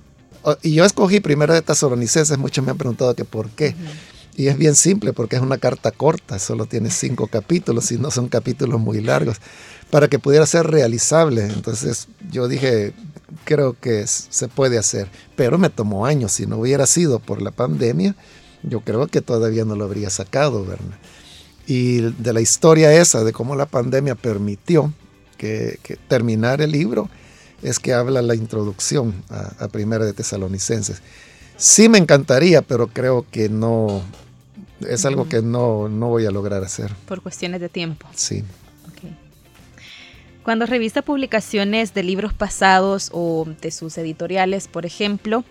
Y 0.62 0.74
yo 0.74 0.85
escogí 0.85 1.20
Primera 1.20 1.55
de 1.55 1.62
Tesalonicenses, 1.62 2.39
muchos 2.39 2.64
me 2.64 2.70
han 2.70 2.79
preguntado 2.79 3.14
que 3.14 3.24
por 3.24 3.51
qué. 3.51 3.74
Y 4.37 4.49
es 4.49 4.59
bien 4.59 4.74
simple 4.74 5.12
porque 5.12 5.37
es 5.37 5.43
una 5.43 5.59
carta 5.59 5.91
corta, 5.91 6.39
solo 6.39 6.66
tiene 6.66 6.91
cinco 6.91 7.27
capítulos 7.31 7.91
y 7.91 7.99
no 7.99 8.11
son 8.11 8.29
capítulos 8.29 8.81
muy 8.81 9.01
largos, 9.01 9.39
para 9.91 10.09
que 10.09 10.18
pudiera 10.18 10.47
ser 10.47 10.66
realizable. 10.66 11.45
Entonces 11.45 12.07
yo 12.31 12.47
dije, 12.47 12.93
creo 13.45 13.77
que 13.81 14.07
se 14.07 14.49
puede 14.49 14.79
hacer, 14.79 15.09
pero 15.35 15.59
me 15.59 15.70
tomó 15.70 16.07
años. 16.07 16.33
Si 16.33 16.47
no 16.47 16.59
hubiera 16.59 16.87
sido 16.87 17.18
por 17.18 17.43
la 17.43 17.51
pandemia, 17.51 18.14
yo 18.62 18.81
creo 18.81 19.07
que 19.09 19.22
todavía 19.22 19.64
no 19.64 19.74
lo 19.74 19.85
habría 19.85 20.11
sacado, 20.11 20.64
¿verdad? 20.64 20.99
Y 21.67 22.01
de 22.01 22.33
la 22.33 22.41
historia 22.41 22.93
esa, 22.93 23.25
de 23.25 23.33
cómo 23.33 23.57
la 23.57 23.67
pandemia 23.67 24.14
permitió 24.14 24.93
que, 25.37 25.79
terminar 26.09 26.61
el 26.61 26.73
libro, 26.73 27.09
es 27.62 27.79
que 27.79 27.93
habla 27.93 28.23
la 28.23 28.35
introducción 28.35 29.14
a, 29.29 29.64
a 29.64 29.69
Primera 29.69 30.05
de 30.05 30.12
Tesalonicenses. 30.12 31.03
Sí 31.57 31.89
me 31.89 31.99
encantaría, 31.99 32.62
pero 32.62 32.87
creo 32.89 33.27
que 33.31 33.49
no, 33.49 34.03
es 34.81 35.05
algo 35.05 35.29
que 35.29 35.43
no, 35.43 35.89
voy 35.89 36.27
a 36.27 36.31
lograr 36.31 36.62
hacer. 36.62 36.93
Por 37.07 37.23
cuestiones 37.23 37.61
de 37.61 37.69
tiempo. 37.69 38.07
Sí. 38.14 38.45
Cuando 40.43 40.64
revisa 40.64 41.03
publicaciones 41.03 41.93
de 41.93 42.05
libros 42.05 42.33
pasados 42.33 43.11
o 43.12 43.49
de 43.61 43.73
sus 43.73 43.99
editoriales, 43.99 44.69
por 44.69 44.87
ejemplo, 44.87 45.45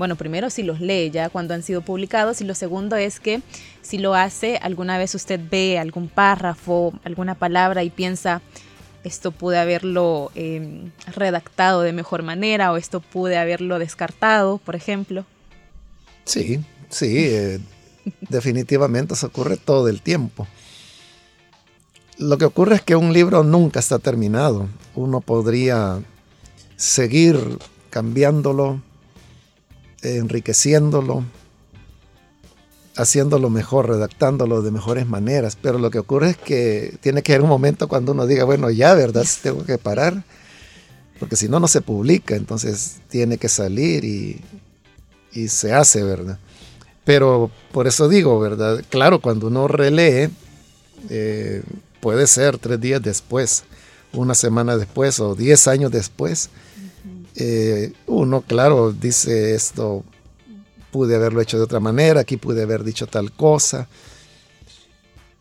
bueno, 0.00 0.16
primero 0.16 0.48
si 0.48 0.62
los 0.62 0.80
lee 0.80 1.10
ya 1.10 1.28
cuando 1.28 1.52
han 1.52 1.62
sido 1.62 1.82
publicados 1.82 2.40
y 2.40 2.44
lo 2.44 2.54
segundo 2.54 2.96
es 2.96 3.20
que 3.20 3.42
si 3.82 3.98
lo 3.98 4.14
hace, 4.14 4.56
alguna 4.56 4.96
vez 4.96 5.14
usted 5.14 5.38
ve 5.50 5.78
algún 5.78 6.08
párrafo, 6.08 6.94
alguna 7.04 7.34
palabra 7.34 7.84
y 7.84 7.90
piensa, 7.90 8.40
esto 9.04 9.30
pude 9.30 9.58
haberlo 9.58 10.32
em, 10.34 10.90
redactado 11.14 11.82
de 11.82 11.92
mejor 11.92 12.22
manera 12.22 12.72
o 12.72 12.78
esto 12.78 13.00
pude 13.00 13.36
haberlo 13.36 13.78
descartado, 13.78 14.56
por 14.56 14.74
ejemplo. 14.74 15.26
Sí, 16.24 16.60
sí. 16.88 17.18
Eh, 17.18 17.60
Definitivamente 18.30 19.12
eso 19.12 19.26
ocurre 19.26 19.58
todo 19.58 19.88
el 19.88 20.00
tiempo. 20.00 20.46
Lo 22.16 22.38
que 22.38 22.46
ocurre 22.46 22.76
es 22.76 22.80
que 22.80 22.96
un 22.96 23.12
libro 23.12 23.44
nunca 23.44 23.80
está 23.80 23.98
terminado. 23.98 24.66
Uno 24.94 25.20
podría 25.20 26.00
seguir 26.76 27.58
cambiándolo, 27.90 28.80
enriqueciéndolo, 30.02 31.24
haciéndolo 32.96 33.50
mejor, 33.50 33.88
redactándolo 33.88 34.62
de 34.62 34.70
mejores 34.70 35.06
maneras. 35.06 35.56
Pero 35.60 35.78
lo 35.78 35.90
que 35.90 35.98
ocurre 35.98 36.30
es 36.30 36.36
que 36.36 36.96
tiene 37.00 37.22
que 37.22 37.32
haber 37.32 37.42
un 37.42 37.48
momento 37.48 37.88
cuando 37.88 38.12
uno 38.12 38.26
diga, 38.26 38.44
bueno, 38.44 38.70
ya, 38.70 38.94
¿verdad? 38.94 39.24
Tengo 39.42 39.64
que 39.64 39.78
parar. 39.78 40.24
Porque 41.18 41.36
si 41.36 41.48
no, 41.48 41.60
no 41.60 41.68
se 41.68 41.80
publica. 41.80 42.36
Entonces 42.36 43.00
tiene 43.08 43.38
que 43.38 43.48
salir 43.48 44.04
y, 44.04 44.40
y 45.32 45.48
se 45.48 45.72
hace, 45.72 46.02
¿verdad? 46.02 46.38
Pero 47.04 47.50
por 47.72 47.86
eso 47.86 48.08
digo, 48.08 48.38
¿verdad? 48.38 48.84
Claro, 48.88 49.20
cuando 49.20 49.46
uno 49.48 49.68
relee, 49.68 50.30
eh, 51.08 51.62
puede 52.00 52.26
ser 52.26 52.58
tres 52.58 52.80
días 52.80 53.02
después, 53.02 53.64
una 54.12 54.34
semana 54.34 54.76
después 54.76 55.20
o 55.20 55.34
diez 55.34 55.66
años 55.68 55.90
después, 55.90 56.50
eh, 57.36 57.92
uno, 58.06 58.42
claro, 58.42 58.92
dice 58.92 59.54
esto, 59.54 60.04
pude 60.90 61.16
haberlo 61.16 61.40
hecho 61.40 61.56
de 61.56 61.64
otra 61.64 61.80
manera, 61.80 62.20
aquí 62.20 62.36
pude 62.36 62.62
haber 62.62 62.84
dicho 62.84 63.06
tal 63.06 63.32
cosa. 63.32 63.88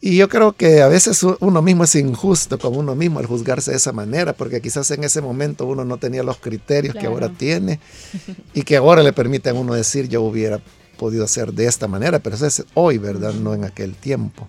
Y 0.01 0.15
yo 0.15 0.29
creo 0.29 0.53
que 0.53 0.81
a 0.81 0.87
veces 0.87 1.21
uno 1.41 1.61
mismo 1.61 1.83
es 1.83 1.93
injusto 1.95 2.57
con 2.57 2.77
uno 2.77 2.95
mismo 2.95 3.19
al 3.19 3.25
juzgarse 3.25 3.71
de 3.71 3.77
esa 3.77 3.91
manera, 3.91 4.31
porque 4.31 4.61
quizás 4.61 4.89
en 4.91 5.03
ese 5.03 5.21
momento 5.21 5.65
uno 5.65 5.83
no 5.83 5.97
tenía 5.97 6.23
los 6.23 6.37
criterios 6.37 6.95
que 6.95 7.05
ahora 7.05 7.29
tiene 7.29 7.81
y 8.53 8.61
que 8.61 8.77
ahora 8.77 9.03
le 9.03 9.11
permiten 9.11 9.57
a 9.57 9.59
uno 9.59 9.73
decir 9.73 10.07
yo 10.07 10.21
hubiera 10.21 10.61
podido 10.97 11.25
hacer 11.25 11.51
de 11.53 11.65
esta 11.65 11.87
manera, 11.87 12.19
pero 12.19 12.35
eso 12.35 12.45
es 12.45 12.63
hoy, 12.75 12.97
¿verdad? 12.97 13.33
No 13.33 13.53
en 13.53 13.65
aquel 13.65 13.95
tiempo. 13.95 14.47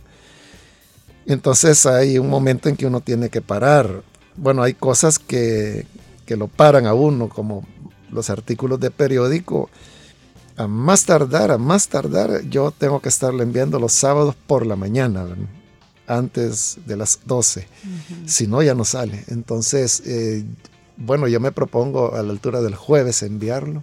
Entonces 1.26 1.84
hay 1.84 2.18
un 2.18 2.28
momento 2.28 2.68
en 2.68 2.76
que 2.76 2.86
uno 2.86 3.01
tiene 3.01 3.28
que 3.28 3.41
parar. 3.41 4.03
Bueno, 4.36 4.62
hay 4.62 4.74
cosas 4.74 5.18
que, 5.18 5.86
que 6.31 6.37
lo 6.37 6.47
paran 6.47 6.87
a 6.87 6.95
uno, 6.95 7.28
como 7.28 7.66
los 8.12 8.31
artículos 8.31 8.78
de 8.78 8.93
periódico. 8.93 9.68
A 10.57 10.68
más 10.68 11.05
tardar, 11.05 11.51
a 11.51 11.59
más 11.59 11.89
tardar, 11.89 12.43
yo 12.43 12.70
tengo 12.70 13.01
que 13.01 13.09
estarle 13.09 13.43
enviando 13.43 13.81
los 13.81 13.91
sábados 13.91 14.37
por 14.47 14.64
la 14.64 14.76
mañana, 14.76 15.26
antes 16.07 16.78
de 16.87 16.97
las 16.97 17.18
12. 17.26 17.66
Si 18.26 18.47
no, 18.47 18.62
ya 18.62 18.76
no 18.76 18.85
sale. 18.85 19.24
Entonces, 19.26 20.05
eh, 20.07 20.45
bueno, 20.97 21.26
yo 21.26 21.41
me 21.41 21.51
propongo 21.51 22.14
a 22.14 22.22
la 22.22 22.31
altura 22.31 22.61
del 22.61 22.76
jueves 22.76 23.24
enviarlo, 23.24 23.83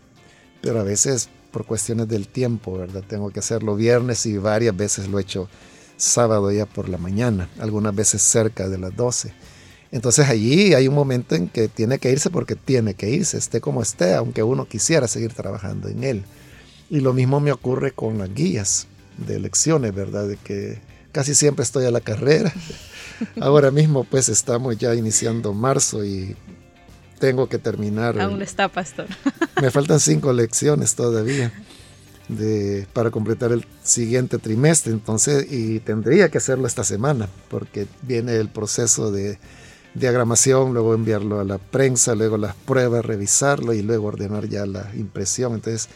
pero 0.62 0.80
a 0.80 0.84
veces 0.84 1.28
por 1.52 1.66
cuestiones 1.66 2.08
del 2.08 2.30
tiempo, 2.30 2.78
¿verdad? 2.78 3.04
Tengo 3.06 3.30
que 3.30 3.40
hacerlo 3.40 3.76
viernes 3.76 4.26
y 4.26 4.38
varias 4.38 4.78
veces 4.78 5.10
lo 5.10 5.20
he 5.20 5.24
hecho 5.24 5.50
sábado 5.98 6.50
ya 6.50 6.66
por 6.66 6.88
la 6.88 6.98
mañana, 6.98 7.50
algunas 7.60 7.94
veces 7.94 8.22
cerca 8.22 8.70
de 8.70 8.78
las 8.78 8.96
12. 8.96 9.34
Entonces 9.92 10.28
allí 10.28 10.74
hay 10.74 10.88
un 10.88 10.96
momento 10.96 11.36
en 11.36 11.48
que 11.48 11.68
tiene 11.68 12.00
que 12.00 12.12
irse 12.12 12.30
porque 12.30 12.56
tiene 12.56 12.94
que 12.94 13.10
irse, 13.10 13.38
esté 13.38 13.62
como 13.62 13.82
esté, 13.82 14.14
aunque 14.14 14.44
uno 14.44 14.68
quisiera 14.68 15.08
seguir 15.08 15.34
trabajando 15.34 15.88
en 15.88 16.04
él. 16.04 16.24
Y 16.90 17.00
lo 17.00 17.14
mismo 17.14 17.40
me 17.40 17.52
ocurre 17.52 17.92
con 17.92 18.18
las 18.18 18.34
guías 18.34 18.88
de 19.18 19.40
lecciones, 19.40 19.94
¿verdad? 19.94 20.28
De 20.28 20.38
que 20.38 20.80
casi 21.12 21.36
siempre 21.36 21.64
estoy 21.64 21.86
a 21.86 21.92
la 21.92 22.02
carrera. 22.02 22.54
Ahora 23.40 23.72
mismo 23.72 24.04
pues 24.04 24.30
estamos 24.30 24.78
ya 24.78 24.94
iniciando 24.94 25.54
marzo 25.54 26.04
y 26.06 26.36
tengo 27.20 27.48
que 27.48 27.58
terminar. 27.58 28.20
Aún 28.20 28.42
está, 28.42 28.70
pastor. 28.70 29.08
me 29.62 29.72
faltan 29.72 30.00
cinco 30.00 30.34
lecciones 30.34 30.96
todavía 30.96 31.52
de, 32.28 32.88
para 32.94 33.12
completar 33.12 33.52
el 33.52 33.66
siguiente 33.84 34.38
trimestre, 34.38 34.92
entonces, 34.92 35.52
y 35.52 35.80
tendría 35.80 36.30
que 36.30 36.38
hacerlo 36.38 36.68
esta 36.68 36.84
semana, 36.84 37.30
porque 37.50 37.88
viene 38.02 38.36
el 38.36 38.50
proceso 38.50 39.12
de 39.12 39.40
diagramación, 40.00 40.74
luego 40.74 40.94
enviarlo 40.94 41.40
a 41.40 41.44
la 41.44 41.58
prensa, 41.58 42.16
luego 42.16 42.38
las 42.38 42.56
pruebas, 42.56 43.06
revisarlo 43.06 43.74
y 43.74 43.82
luego 43.82 44.08
ordenar 44.08 44.48
ya 44.48 44.66
la 44.66 44.92
impresión. 44.96 45.54
Entonces, 45.54 45.90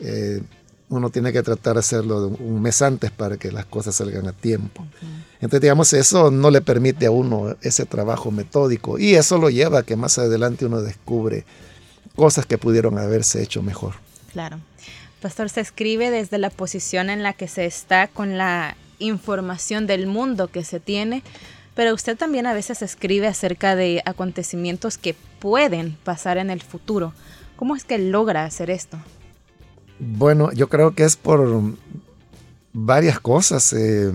eh, 0.00 0.42
uno 0.88 1.10
tiene 1.10 1.32
que 1.32 1.42
tratar 1.42 1.74
de 1.74 1.80
hacerlo 1.80 2.28
un 2.28 2.60
mes 2.60 2.82
antes 2.82 3.10
para 3.10 3.38
que 3.38 3.50
las 3.50 3.64
cosas 3.64 3.94
salgan 3.94 4.28
a 4.28 4.32
tiempo. 4.32 4.86
Entonces, 5.34 5.60
digamos, 5.62 5.92
eso 5.94 6.30
no 6.30 6.50
le 6.50 6.60
permite 6.60 7.06
a 7.06 7.10
uno 7.10 7.56
ese 7.62 7.86
trabajo 7.86 8.30
metódico 8.30 8.98
y 8.98 9.14
eso 9.14 9.38
lo 9.38 9.48
lleva 9.48 9.80
a 9.80 9.82
que 9.84 9.96
más 9.96 10.18
adelante 10.18 10.66
uno 10.66 10.82
descubre 10.82 11.44
cosas 12.14 12.44
que 12.44 12.58
pudieron 12.58 12.98
haberse 12.98 13.42
hecho 13.42 13.62
mejor. 13.62 13.94
Claro. 14.32 14.58
Pastor, 15.22 15.48
se 15.48 15.60
escribe 15.60 16.10
desde 16.10 16.36
la 16.38 16.50
posición 16.50 17.08
en 17.08 17.22
la 17.22 17.32
que 17.32 17.48
se 17.48 17.64
está 17.64 18.08
con 18.08 18.36
la 18.36 18.76
información 18.98 19.86
del 19.86 20.06
mundo 20.06 20.48
que 20.48 20.64
se 20.64 20.80
tiene, 20.80 21.22
pero 21.74 21.94
usted 21.94 22.16
también 22.16 22.46
a 22.46 22.54
veces 22.54 22.82
escribe 22.82 23.26
acerca 23.26 23.76
de 23.76 24.02
acontecimientos 24.04 24.98
que 24.98 25.14
pueden 25.38 25.96
pasar 26.04 26.38
en 26.38 26.50
el 26.50 26.62
futuro. 26.62 27.12
¿Cómo 27.56 27.76
es 27.76 27.84
que 27.84 27.98
logra 27.98 28.44
hacer 28.44 28.70
esto? 28.70 28.98
Bueno, 29.98 30.52
yo 30.52 30.68
creo 30.68 30.94
que 30.94 31.04
es 31.04 31.16
por 31.16 31.62
varias 32.72 33.20
cosas. 33.20 33.72
Eh, 33.72 34.12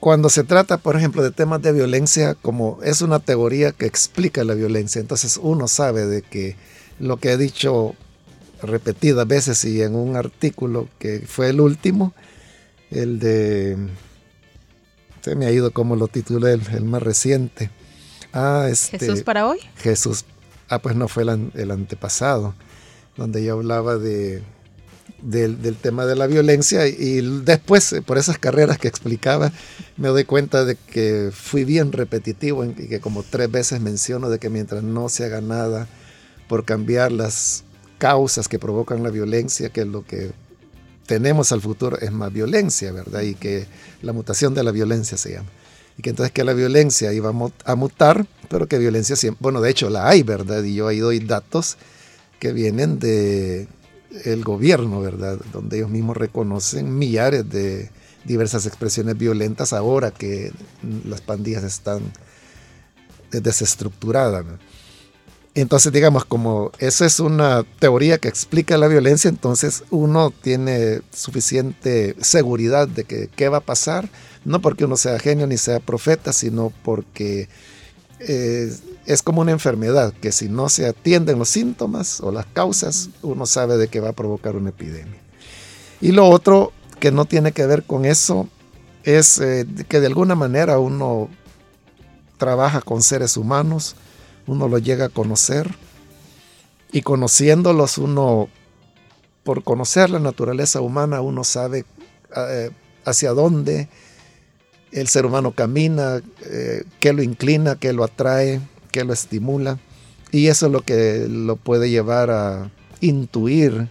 cuando 0.00 0.28
se 0.28 0.44
trata, 0.44 0.78
por 0.78 0.96
ejemplo, 0.96 1.22
de 1.22 1.30
temas 1.30 1.62
de 1.62 1.72
violencia, 1.72 2.34
como 2.34 2.78
es 2.82 3.02
una 3.02 3.20
teoría 3.20 3.72
que 3.72 3.86
explica 3.86 4.44
la 4.44 4.54
violencia, 4.54 5.00
entonces 5.00 5.38
uno 5.40 5.68
sabe 5.68 6.06
de 6.06 6.22
que 6.22 6.56
lo 6.98 7.16
que 7.16 7.32
he 7.32 7.36
dicho 7.36 7.94
repetidas 8.62 9.26
veces 9.26 9.64
y 9.64 9.82
en 9.82 9.94
un 9.94 10.16
artículo 10.16 10.88
que 10.98 11.20
fue 11.26 11.50
el 11.50 11.60
último, 11.60 12.14
el 12.90 13.18
de... 13.18 13.76
Se 15.24 15.34
me 15.36 15.46
ha 15.46 15.50
ido 15.50 15.70
como 15.70 15.96
lo 15.96 16.06
titulé, 16.06 16.52
el, 16.52 16.84
más 16.84 17.02
reciente. 17.02 17.70
Ah, 18.34 18.68
este, 18.70 18.98
Jesús 18.98 19.22
para 19.22 19.48
hoy. 19.48 19.58
Jesús. 19.76 20.26
Ah, 20.68 20.80
pues 20.80 20.96
no 20.96 21.08
fue 21.08 21.22
el 21.22 21.70
antepasado 21.70 22.54
donde 23.16 23.42
yo 23.42 23.54
hablaba 23.54 23.96
de, 23.96 24.42
del, 25.22 25.76
tema 25.76 26.04
de 26.04 26.14
la 26.14 26.26
violencia 26.26 26.86
y 26.86 27.22
después, 27.42 27.90
eh, 27.94 28.02
por 28.02 28.18
esas 28.18 28.36
carreras 28.38 28.76
que 28.76 28.88
explicaba, 28.88 29.50
me 29.96 30.08
doy 30.08 30.24
cuenta 30.24 30.66
de 30.66 30.76
que 30.76 31.30
fui 31.32 31.64
bien 31.64 31.92
repetitivo 31.92 32.62
y 32.62 32.74
que 32.74 33.00
como 33.00 33.22
tres 33.22 33.50
veces 33.50 33.80
menciono 33.80 34.28
de 34.28 34.38
que 34.38 34.50
mientras 34.50 34.82
no 34.82 35.08
se 35.08 35.24
haga 35.24 35.40
nada 35.40 35.88
por 36.48 36.66
cambiar 36.66 37.12
las 37.12 37.64
causas 37.96 38.46
que 38.46 38.58
provocan 38.58 39.02
la 39.02 39.08
violencia, 39.08 39.70
que 39.70 39.86
lo 39.86 40.04
que 40.04 40.32
tenemos 41.06 41.52
al 41.52 41.60
futuro 41.60 41.98
es 41.98 42.12
más 42.12 42.32
violencia, 42.32 42.92
¿verdad? 42.92 43.22
Y 43.22 43.34
que 43.34 43.66
la 44.02 44.12
mutación 44.12 44.54
de 44.54 44.64
la 44.64 44.70
violencia 44.70 45.16
se 45.16 45.32
llama. 45.32 45.48
Y 45.96 46.02
que 46.02 46.10
entonces 46.10 46.32
que 46.32 46.44
la 46.44 46.54
violencia 46.54 47.12
iba 47.12 47.32
a 47.64 47.74
mutar, 47.76 48.26
pero 48.48 48.66
que 48.66 48.78
violencia 48.78 49.16
siempre, 49.16 49.38
bueno, 49.42 49.60
de 49.60 49.70
hecho 49.70 49.90
la 49.90 50.08
hay, 50.08 50.22
¿verdad? 50.22 50.62
Y 50.62 50.74
yo 50.74 50.88
ahí 50.88 50.98
doy 50.98 51.20
datos 51.20 51.76
que 52.40 52.52
vienen 52.52 52.98
de 52.98 53.68
el 54.24 54.44
gobierno, 54.44 55.00
¿verdad? 55.00 55.38
Donde 55.52 55.78
ellos 55.78 55.90
mismos 55.90 56.16
reconocen 56.16 56.96
millares 56.96 57.48
de 57.48 57.90
diversas 58.24 58.66
expresiones 58.66 59.18
violentas 59.18 59.72
ahora 59.72 60.10
que 60.10 60.52
las 61.04 61.20
pandillas 61.20 61.64
están 61.64 62.00
desestructuradas. 63.30 64.44
Entonces, 65.54 65.92
digamos, 65.92 66.24
como 66.24 66.72
esa 66.78 67.06
es 67.06 67.20
una 67.20 67.64
teoría 67.78 68.18
que 68.18 68.26
explica 68.26 68.76
la 68.76 68.88
violencia, 68.88 69.28
entonces 69.28 69.84
uno 69.90 70.32
tiene 70.32 71.02
suficiente 71.14 72.16
seguridad 72.20 72.88
de 72.88 73.04
que 73.04 73.28
qué 73.28 73.48
va 73.48 73.58
a 73.58 73.60
pasar, 73.60 74.08
no 74.44 74.60
porque 74.60 74.84
uno 74.84 74.96
sea 74.96 75.18
genio 75.20 75.46
ni 75.46 75.56
sea 75.56 75.78
profeta, 75.78 76.32
sino 76.32 76.72
porque 76.82 77.48
eh, 78.18 78.72
es 79.06 79.22
como 79.22 79.42
una 79.42 79.52
enfermedad, 79.52 80.12
que 80.12 80.32
si 80.32 80.48
no 80.48 80.68
se 80.68 80.86
atienden 80.86 81.38
los 81.38 81.50
síntomas 81.50 82.20
o 82.20 82.32
las 82.32 82.46
causas, 82.46 83.10
uno 83.22 83.46
sabe 83.46 83.76
de 83.76 83.86
que 83.86 84.00
va 84.00 84.08
a 84.08 84.14
provocar 84.14 84.56
una 84.56 84.70
epidemia. 84.70 85.20
Y 86.00 86.10
lo 86.10 86.28
otro 86.28 86.72
que 86.98 87.12
no 87.12 87.26
tiene 87.26 87.52
que 87.52 87.66
ver 87.66 87.84
con 87.84 88.04
eso 88.04 88.48
es 89.04 89.38
eh, 89.38 89.66
que 89.88 90.00
de 90.00 90.06
alguna 90.08 90.34
manera 90.34 90.78
uno 90.80 91.28
trabaja 92.38 92.80
con 92.80 93.02
seres 93.02 93.36
humanos, 93.36 93.94
uno 94.46 94.68
los 94.68 94.82
llega 94.82 95.06
a 95.06 95.08
conocer 95.08 95.74
y 96.92 97.02
conociéndolos 97.02 97.98
uno, 97.98 98.48
por 99.42 99.64
conocer 99.64 100.10
la 100.10 100.20
naturaleza 100.20 100.80
humana, 100.80 101.20
uno 101.20 101.44
sabe 101.44 101.84
eh, 102.36 102.70
hacia 103.04 103.30
dónde 103.30 103.88
el 104.92 105.08
ser 105.08 105.26
humano 105.26 105.52
camina, 105.52 106.22
eh, 106.44 106.84
qué 107.00 107.12
lo 107.12 107.22
inclina, 107.22 107.76
qué 107.76 107.92
lo 107.92 108.04
atrae, 108.04 108.60
qué 108.92 109.04
lo 109.04 109.12
estimula. 109.12 109.78
Y 110.30 110.46
eso 110.46 110.66
es 110.66 110.72
lo 110.72 110.82
que 110.82 111.26
lo 111.28 111.56
puede 111.56 111.90
llevar 111.90 112.30
a 112.30 112.70
intuir 113.00 113.88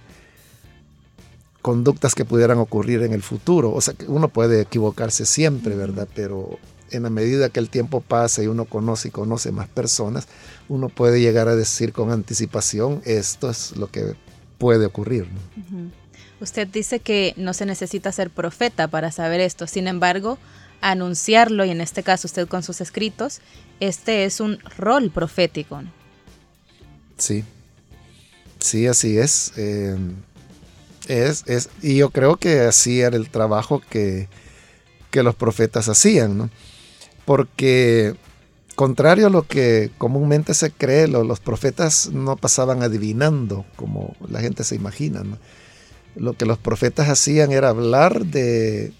conductas 1.61 2.15
que 2.15 2.25
pudieran 2.25 2.57
ocurrir 2.57 3.03
en 3.03 3.11
el 3.11 3.21
futuro. 3.21 3.73
O 3.73 3.81
sea, 3.81 3.93
que 3.93 4.05
uno 4.05 4.29
puede 4.29 4.61
equivocarse 4.61 5.25
siempre, 5.25 5.75
¿verdad? 5.75 6.07
Pero 6.15 6.57
en 6.93 7.03
la 7.03 7.09
medida 7.09 7.49
que 7.49 7.59
el 7.59 7.69
tiempo 7.69 8.01
pasa 8.01 8.43
y 8.43 8.47
uno 8.47 8.65
conoce 8.65 9.09
y 9.09 9.11
conoce 9.11 9.51
más 9.51 9.67
personas, 9.67 10.27
uno 10.69 10.89
puede 10.89 11.19
llegar 11.21 11.47
a 11.47 11.55
decir 11.55 11.93
con 11.93 12.11
anticipación, 12.11 13.01
esto 13.05 13.49
es 13.49 13.75
lo 13.75 13.89
que 13.89 14.15
puede 14.57 14.85
ocurrir. 14.85 15.27
Usted 16.39 16.67
dice 16.67 16.99
que 16.99 17.33
no 17.37 17.53
se 17.53 17.65
necesita 17.65 18.11
ser 18.11 18.29
profeta 18.29 18.87
para 18.87 19.11
saber 19.11 19.39
esto, 19.39 19.67
sin 19.67 19.87
embargo, 19.87 20.37
anunciarlo, 20.81 21.65
y 21.65 21.69
en 21.69 21.81
este 21.81 22.03
caso 22.03 22.27
usted 22.27 22.47
con 22.47 22.63
sus 22.63 22.81
escritos, 22.81 23.41
este 23.79 24.25
es 24.25 24.39
un 24.39 24.59
rol 24.77 25.11
profético. 25.11 25.81
Sí, 27.17 27.43
sí, 28.59 28.87
así 28.87 29.17
es. 29.17 29.53
Eh, 29.57 29.97
es, 31.07 31.43
es. 31.47 31.69
Y 31.81 31.97
yo 31.97 32.09
creo 32.09 32.37
que 32.37 32.61
así 32.61 33.01
era 33.01 33.15
el 33.15 33.29
trabajo 33.29 33.81
que, 33.89 34.27
que 35.11 35.23
los 35.23 35.35
profetas 35.35 35.89
hacían, 35.89 36.37
¿no? 36.37 36.49
Porque 37.25 38.15
contrario 38.75 39.27
a 39.27 39.29
lo 39.29 39.47
que 39.47 39.91
comúnmente 39.97 40.53
se 40.53 40.71
cree, 40.71 41.07
los 41.07 41.39
profetas 41.39 42.09
no 42.11 42.35
pasaban 42.35 42.83
adivinando 42.83 43.65
como 43.75 44.15
la 44.27 44.41
gente 44.41 44.63
se 44.63 44.75
imagina. 44.75 45.23
Lo 46.15 46.33
que 46.33 46.45
los 46.45 46.57
profetas 46.57 47.09
hacían 47.09 47.51
era 47.51 47.69
hablar 47.69 48.25
de, 48.25 48.93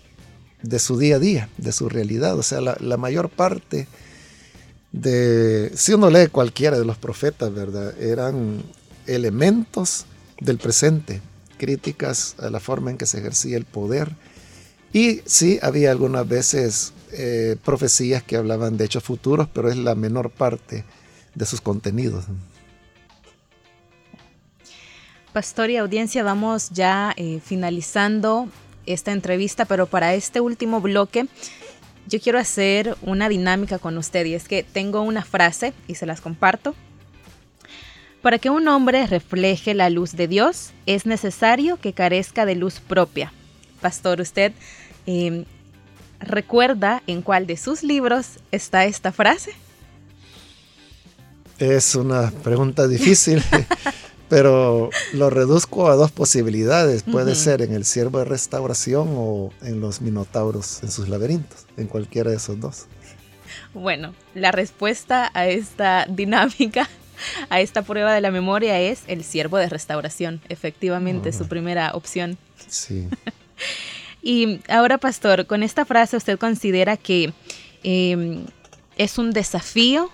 su 0.80 0.98
día 0.98 1.18
a 1.18 1.20
día, 1.20 1.50
de 1.58 1.72
su 1.72 1.90
realidad. 1.90 2.38
O 2.38 2.44
sea, 2.44 2.62
la, 2.62 2.98
mayor 2.98 3.30
parte 3.30 3.88
de, 4.92 5.72
si 5.76 5.94
uno 5.94 6.10
lee 6.10 6.28
cualquiera 6.28 6.78
de 6.80 6.86
los 6.86 6.98
profetas, 6.98 7.54
¿verdad? 7.54 8.00
Eran 8.00 8.64
elementos 9.08 10.06
del 10.40 10.58
presente, 10.58 11.22
críticas 11.58 12.36
a 12.40 12.50
la 12.50 12.60
forma 12.60 12.92
en 12.92 12.98
que 12.98 13.06
se 13.06 13.20
ejercía 13.20 13.58
el 13.58 13.66
poder. 13.66 14.12
Y 14.92 15.22
sí, 15.26 15.60
había 15.62 15.92
algunas 15.92 16.28
veces 16.28 16.94
eh, 17.16 17.58
profecías 17.64 18.24
que 18.24 18.36
hablaban 18.36 18.78
de 18.78 18.86
hechos 18.86 19.04
futuros, 19.04 19.48
pero 19.54 19.70
es 19.70 19.78
la 19.78 19.96
menor 19.96 20.30
parte 20.30 20.84
de 21.36 21.46
sus 21.46 21.62
contenidos. 21.62 22.26
Pastor 25.32 25.70
y 25.70 25.78
audiencia, 25.78 26.24
vamos 26.24 26.70
ya 26.70 27.14
eh, 27.18 27.40
finalizando 27.44 28.48
esta 28.86 29.12
entrevista, 29.12 29.66
pero 29.66 29.88
para 29.88 30.14
este 30.14 30.42
último 30.42 30.82
bloque 30.82 31.28
yo 32.08 32.20
quiero 32.20 32.38
hacer 32.38 32.98
una 33.02 33.30
dinámica 33.30 33.80
con 33.80 33.98
usted 33.98 34.26
y 34.26 34.34
es 34.34 34.48
que 34.48 34.64
tengo 34.64 35.02
una 35.02 35.24
frase 35.24 35.74
y 35.88 35.96
se 35.96 36.06
las 36.06 36.22
comparto. 36.22 36.76
Para 38.22 38.38
que 38.40 38.50
un 38.50 38.68
hombre 38.68 39.06
refleje 39.08 39.74
la 39.74 39.90
luz 39.90 40.14
de 40.14 40.28
Dios 40.28 40.72
es 40.86 41.06
necesario 41.06 41.78
que 41.78 41.94
carezca 41.94 42.46
de 42.46 42.56
luz 42.56 42.80
propia. 42.80 43.34
Pastor, 43.82 44.22
usted 44.22 44.54
em, 45.06 45.46
recuerda 46.26 47.04
en 47.08 47.22
cuál 47.22 47.48
de 47.48 47.58
sus 47.58 47.84
libros 47.84 48.40
está 48.52 48.86
esta 48.86 49.12
frase. 49.12 49.52
Es 51.60 51.96
una 51.96 52.32
pregunta 52.44 52.88
difícil. 52.88 53.42
pero 54.34 54.90
lo 55.14 55.30
reduzco 55.30 55.92
a 55.92 55.96
dos 55.96 56.12
posibilidades. 56.12 57.04
Puede 57.04 57.36
ser 57.36 57.62
en 57.62 57.72
el 57.72 57.86
siervo 57.86 58.18
de 58.18 58.26
restauración 58.26 59.10
o 59.12 59.54
en 59.62 59.80
los 59.80 60.02
minotauros 60.02 60.82
en 60.82 60.90
sus 60.90 61.08
laberintos, 61.08 61.68
en 61.78 61.86
cualquiera 61.86 62.32
de 62.32 62.38
esos 62.38 62.60
dos. 62.60 62.88
Bueno, 63.76 64.16
la 64.34 64.52
respuesta 64.52 65.30
a 65.36 65.46
esta 65.46 66.08
dinámica, 66.10 66.90
a 67.52 67.62
esta 67.62 67.84
prueba 67.84 68.12
de 68.12 68.22
la 68.22 68.32
memoria 68.32 68.80
es 68.80 69.02
el 69.06 69.24
siervo 69.24 69.58
de 69.58 69.70
restauración, 69.70 70.42
efectivamente, 70.50 71.32
su 71.32 71.48
primera 71.48 71.92
opción. 71.94 72.40
Sí. 72.68 73.08
y 74.24 74.62
ahora, 74.70 74.98
pastor, 74.98 75.46
con 75.46 75.62
esta 75.62 75.86
frase 75.86 76.18
usted 76.18 76.40
considera 76.40 76.98
que 76.98 77.34
em, 77.84 78.46
es 78.98 79.18
un 79.18 79.32
desafío 79.32 80.10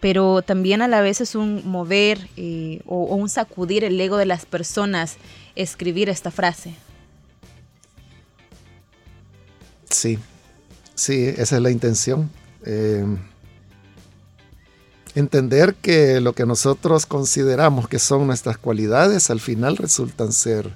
pero 0.00 0.42
también 0.42 0.82
a 0.82 0.88
la 0.88 1.00
vez 1.00 1.20
es 1.20 1.34
un 1.34 1.66
mover 1.66 2.28
eh, 2.36 2.80
o, 2.86 3.16
un 3.16 3.28
sacudir 3.28 3.84
el 3.84 4.00
ego 4.00 4.16
de 4.16 4.26
las 4.26 4.46
personas 4.46 5.16
escribir 5.56 6.08
esta 6.08 6.30
frase. 6.30 6.74
Sí, 9.90 10.18
sí, 10.94 11.34
esa 11.36 11.56
es 11.56 11.62
la 11.62 11.70
intención. 11.70 12.30
Eh, 12.64 13.04
entender 15.14 15.74
que 15.74 16.20
lo 16.20 16.32
que 16.32 16.46
nosotros 16.46 17.06
consideramos 17.06 17.88
que 17.88 17.98
son 17.98 18.26
nuestras 18.26 18.58
cualidades 18.58 19.30
al 19.30 19.40
final 19.40 19.76
resultan 19.76 20.32
ser 20.32 20.70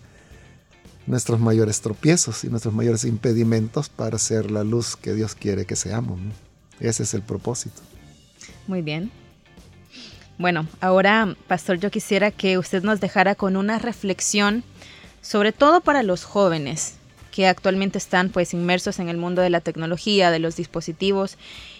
nuestros 1.06 1.40
mayores 1.40 1.80
tropiezos 1.80 2.44
y 2.44 2.48
nuestros 2.48 2.74
mayores 2.74 3.04
impedimentos 3.04 3.88
para 3.88 4.18
ser 4.18 4.50
la 4.50 4.64
luz 4.64 4.96
que 4.96 5.14
Dios 5.14 5.34
quiere 5.34 5.66
que 5.66 5.76
seamos. 5.76 6.20
Ese 6.80 7.02
es 7.02 7.14
el 7.14 7.22
propósito. 7.22 7.80
Muy 8.66 8.82
bien. 8.82 9.10
Bueno, 10.38 10.66
ahora, 10.80 11.36
Pastor, 11.46 11.78
yo 11.78 11.90
quisiera 11.90 12.30
que 12.30 12.58
usted 12.58 12.82
nos 12.82 13.00
dejara 13.00 13.34
con 13.34 13.56
una 13.56 13.78
reflexión, 13.78 14.64
sobre 15.20 15.52
todo 15.52 15.80
para 15.80 16.02
los 16.02 16.24
jóvenes 16.24 16.94
que 17.30 17.46
actualmente 17.46 17.98
están 17.98 18.28
pues 18.28 18.52
inmersos 18.52 18.98
en 18.98 19.08
el 19.08 19.16
mundo 19.16 19.42
de 19.42 19.50
la 19.50 19.60
tecnología, 19.60 20.30
de 20.30 20.38
los 20.38 20.56
dispositivos, 20.56 21.38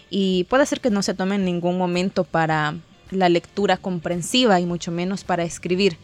y 0.09 0.45
puede 0.45 0.65
ser 0.65 0.81
que 0.81 0.89
no 0.89 1.01
se 1.01 1.13
tomen 1.13 1.45
ningún 1.45 1.77
momento 1.77 2.23
para 2.23 2.75
la 3.11 3.29
lectura 3.29 3.77
comprensiva 3.77 4.59
y 4.59 4.65
mucho 4.65 4.91
menos 4.91 5.23
para 5.23 5.43
escribir. 5.43 5.97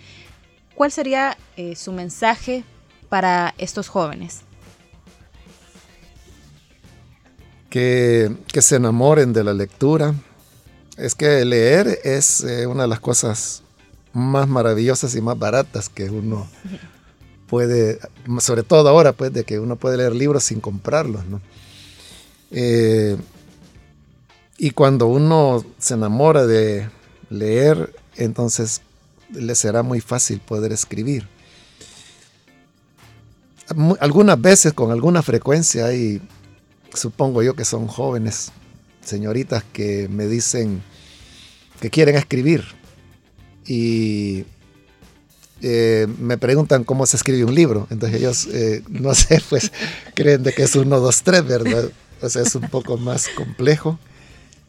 ¿Cuál 0.76 0.92
sería 0.92 1.38
eh, 1.58 1.76
su 1.76 1.92
mensaje 1.92 2.64
para 3.10 3.54
estos 3.58 3.90
jóvenes? 3.90 4.42
Que, 7.70 8.36
se 8.54 8.76
enamoren 8.78 9.34
de 9.34 9.44
la 9.44 9.54
lectura, 9.54 10.16
es 10.98 11.16
que 11.16 11.44
leer 11.46 12.00
es 12.04 12.42
eh, 12.42 12.66
una 12.66 12.84
de 12.84 12.90
las 12.90 13.00
cosas 13.00 13.64
más 14.14 14.48
maravillosas 14.48 15.16
y 15.16 15.22
más 15.22 15.38
baratas 15.38 15.90
que 15.90 16.10
uno 16.10 16.48
puede, 17.48 18.00
sobre 18.40 18.64
todo 18.64 18.90
ahora, 18.90 19.14
pues, 19.14 19.34
de 19.34 19.44
que 19.44 19.60
uno 19.60 19.76
puede 19.76 19.98
leer 19.98 20.16
libros 20.16 20.44
sin 20.44 20.60
comprarlos, 20.62 21.26
¿no? 21.26 21.42
Eh, 22.52 23.18
y 24.58 24.72
cuando 24.72 25.08
uno 25.08 25.64
se 25.78 25.94
enamora 25.94 26.46
de 26.46 26.90
leer, 27.30 27.96
entonces 28.18 28.82
le 29.32 29.56
será 29.56 29.84
muy 29.84 30.02
fácil 30.02 30.40
poder 30.40 30.72
escribir. 30.72 31.28
Algunas 34.00 34.42
veces, 34.42 34.74
con 34.74 34.92
alguna 34.92 35.22
frecuencia, 35.22 35.88
hay, 35.88 36.22
supongo 36.94 37.44
yo 37.44 37.56
que 37.56 37.66
son 37.66 37.88
jóvenes, 37.88 38.52
señoritas 39.02 39.64
que 39.74 40.08
me 40.10 40.28
dicen 40.28 40.82
que 41.80 41.90
quieren 41.90 42.16
escribir 42.16 42.64
y 43.66 44.46
eh, 45.62 46.08
me 46.20 46.38
preguntan 46.38 46.84
cómo 46.84 47.06
se 47.06 47.18
escribe 47.18 47.46
un 47.46 47.56
libro. 47.56 47.88
Entonces 47.90 48.20
ellos, 48.20 48.48
eh, 48.48 48.84
no 48.90 49.14
sé, 49.14 49.42
pues 49.50 49.72
creen 50.16 50.44
de 50.44 50.54
que 50.54 50.64
es 50.64 50.76
uno, 50.76 51.00
dos, 51.00 51.24
tres, 51.24 51.46
¿verdad? 51.46 51.90
O 52.22 52.30
sea, 52.30 52.42
es 52.42 52.56
un 52.56 52.70
poco 52.70 52.98
más 52.98 53.30
complejo. 53.30 54.00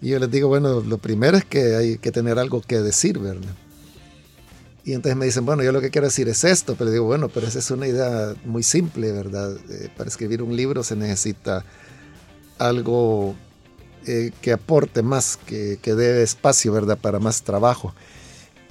Y 0.03 0.11
yo 0.11 0.19
les 0.19 0.31
digo, 0.31 0.49
bueno, 0.49 0.81
lo 0.81 0.99
primero 0.99 1.37
es 1.37 1.45
que 1.45 1.77
hay 1.77 1.99
que 1.99 2.11
tener 2.11 2.39
algo 2.39 2.63
que 2.63 2.81
decir, 2.81 3.19
¿verdad? 3.19 3.55
Y 4.85 4.95
entonces 4.95 5.17
me 5.17 5.27
dicen, 5.27 5.45
bueno, 5.45 5.63
yo 5.63 5.73
lo 5.73 5.81
que 5.81 5.91
quiero 5.91 6.07
decir 6.07 6.29
es 6.29 6.43
esto, 6.45 6.75
pero 6.77 6.91
digo, 6.91 7.05
bueno, 7.05 7.29
pero 7.29 7.47
esa 7.47 7.59
es 7.59 7.71
una 7.71 7.87
idea 7.87 8.35
muy 8.45 8.63
simple, 8.63 9.13
¿verdad? 9.13 9.57
Eh, 9.69 9.91
para 9.97 10.09
escribir 10.09 10.43
un 10.43 10.57
libro 10.57 10.83
se 10.83 10.97
necesita 10.97 11.65
algo 12.59 13.35
que 14.41 14.53
aporte 14.53 15.03
más, 15.03 15.37
que, 15.37 15.79
que 15.81 15.95
dé 15.95 16.23
espacio, 16.23 16.73
¿verdad? 16.73 16.99
Para 16.99 17.19
más 17.19 17.43
trabajo. 17.43 17.95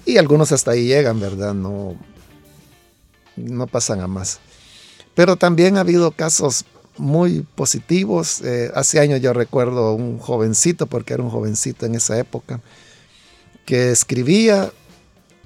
Y 0.06 0.18
algunos 0.18 0.52
hasta 0.52 0.72
ahí 0.72 0.88
llegan, 0.88 1.20
¿verdad? 1.20 1.54
No, 1.54 1.96
no 3.36 3.68
pasan 3.68 4.02
a 4.02 4.08
más. 4.08 4.40
Pero 5.16 5.36
también 5.36 5.78
ha 5.78 5.82
habido 5.82 6.12
casos 6.12 6.66
muy 6.98 7.42
positivos. 7.56 8.42
Eh, 8.42 8.72
hace 8.76 9.00
años 9.00 9.22
yo 9.22 9.34
recuerdo 9.34 9.94
un 9.94 10.20
jovencito, 10.20 10.88
porque 10.88 11.14
era 11.14 11.24
un 11.24 11.30
jovencito 11.30 11.86
en 11.86 11.96
esa 11.96 12.18
época, 12.18 12.62
que 13.66 13.92
escribía 13.92 14.72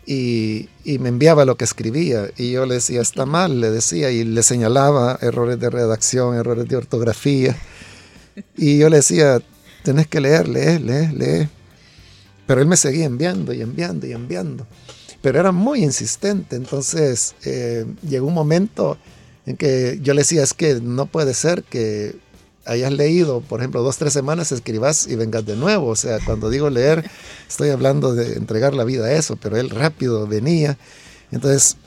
y, 0.06 0.70
me 1.00 1.10
enviaba 1.10 1.46
lo 1.46 1.56
que 1.56 1.64
escribía. 1.64 2.30
Y 2.38 2.52
yo 2.52 2.66
le 2.66 2.76
decía, 2.76 3.02
está 3.02 3.26
mal, 3.26 3.62
le 3.62 3.70
decía, 3.72 4.12
y 4.12 4.24
le 4.24 4.44
señalaba 4.44 5.18
errores 5.22 5.60
de 5.60 5.70
redacción, 5.70 6.36
errores 6.36 6.68
de 6.68 6.76
ortografía. 6.76 7.56
Y 8.58 8.80
yo 8.80 8.90
le 8.90 8.98
decía, 8.98 9.42
tenés 9.84 10.08
que 10.08 10.20
leer, 10.20 10.48
lee, 10.48 10.80
lee, 10.80 11.08
lee. 11.14 11.50
Pero 12.48 12.62
él 12.62 12.68
me 12.68 12.78
seguía 12.78 13.06
enviando 13.06 13.54
y 13.54 13.62
enviando 13.62 14.08
y 14.08 14.12
enviando. 14.12 14.68
Pero 15.22 15.40
era 15.40 15.52
muy 15.52 15.84
insistente. 15.84 16.56
Entonces 16.56 17.36
eh, 17.46 17.86
llegó 18.08 18.28
un 18.28 18.34
momento 18.34 18.98
en 19.46 19.58
que 19.58 20.00
yo 20.02 20.14
le 20.14 20.22
decía, 20.22 20.44
es 20.44 20.54
que 20.54 20.82
no 20.82 21.06
puede 21.06 21.34
ser 21.34 21.64
que 21.64 22.16
hayas 22.66 22.92
leído, 22.92 23.42
por 23.42 23.60
ejemplo, 23.60 23.82
dos, 23.82 23.98
tres 23.98 24.14
semanas, 24.14 24.52
escribas 24.52 25.08
y 25.08 25.16
vengas 25.16 25.46
de 25.46 25.56
nuevo. 25.56 25.88
O 25.88 25.96
sea, 25.96 26.20
cuando 26.26 26.50
digo 26.50 26.70
leer, 26.70 27.10
estoy 27.48 27.70
hablando 27.70 28.16
de 28.16 28.34
entregar 28.34 28.74
la 28.74 28.84
vida 28.84 29.06
a 29.06 29.14
eso, 29.14 29.36
pero 29.36 29.58
él 29.58 29.70
rápido 29.70 30.28
venía. 30.28 30.78
Entonces, 31.32 31.78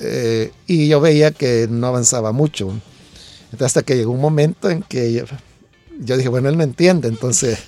eh, 0.00 0.50
y 0.66 0.88
yo 0.88 1.00
veía 1.00 1.30
que 1.30 1.66
no 1.70 1.86
avanzaba 1.86 2.32
mucho. 2.32 2.72
Hasta 3.60 3.82
que 3.82 3.96
llegó 3.96 4.12
un 4.12 4.20
momento 4.20 4.68
en 4.68 4.82
que 4.82 5.12
yo, 5.12 5.24
yo 6.00 6.16
dije, 6.16 6.28
bueno, 6.28 6.48
él 6.48 6.56
me 6.56 6.64
entiende, 6.64 7.06
entonces 7.08 7.58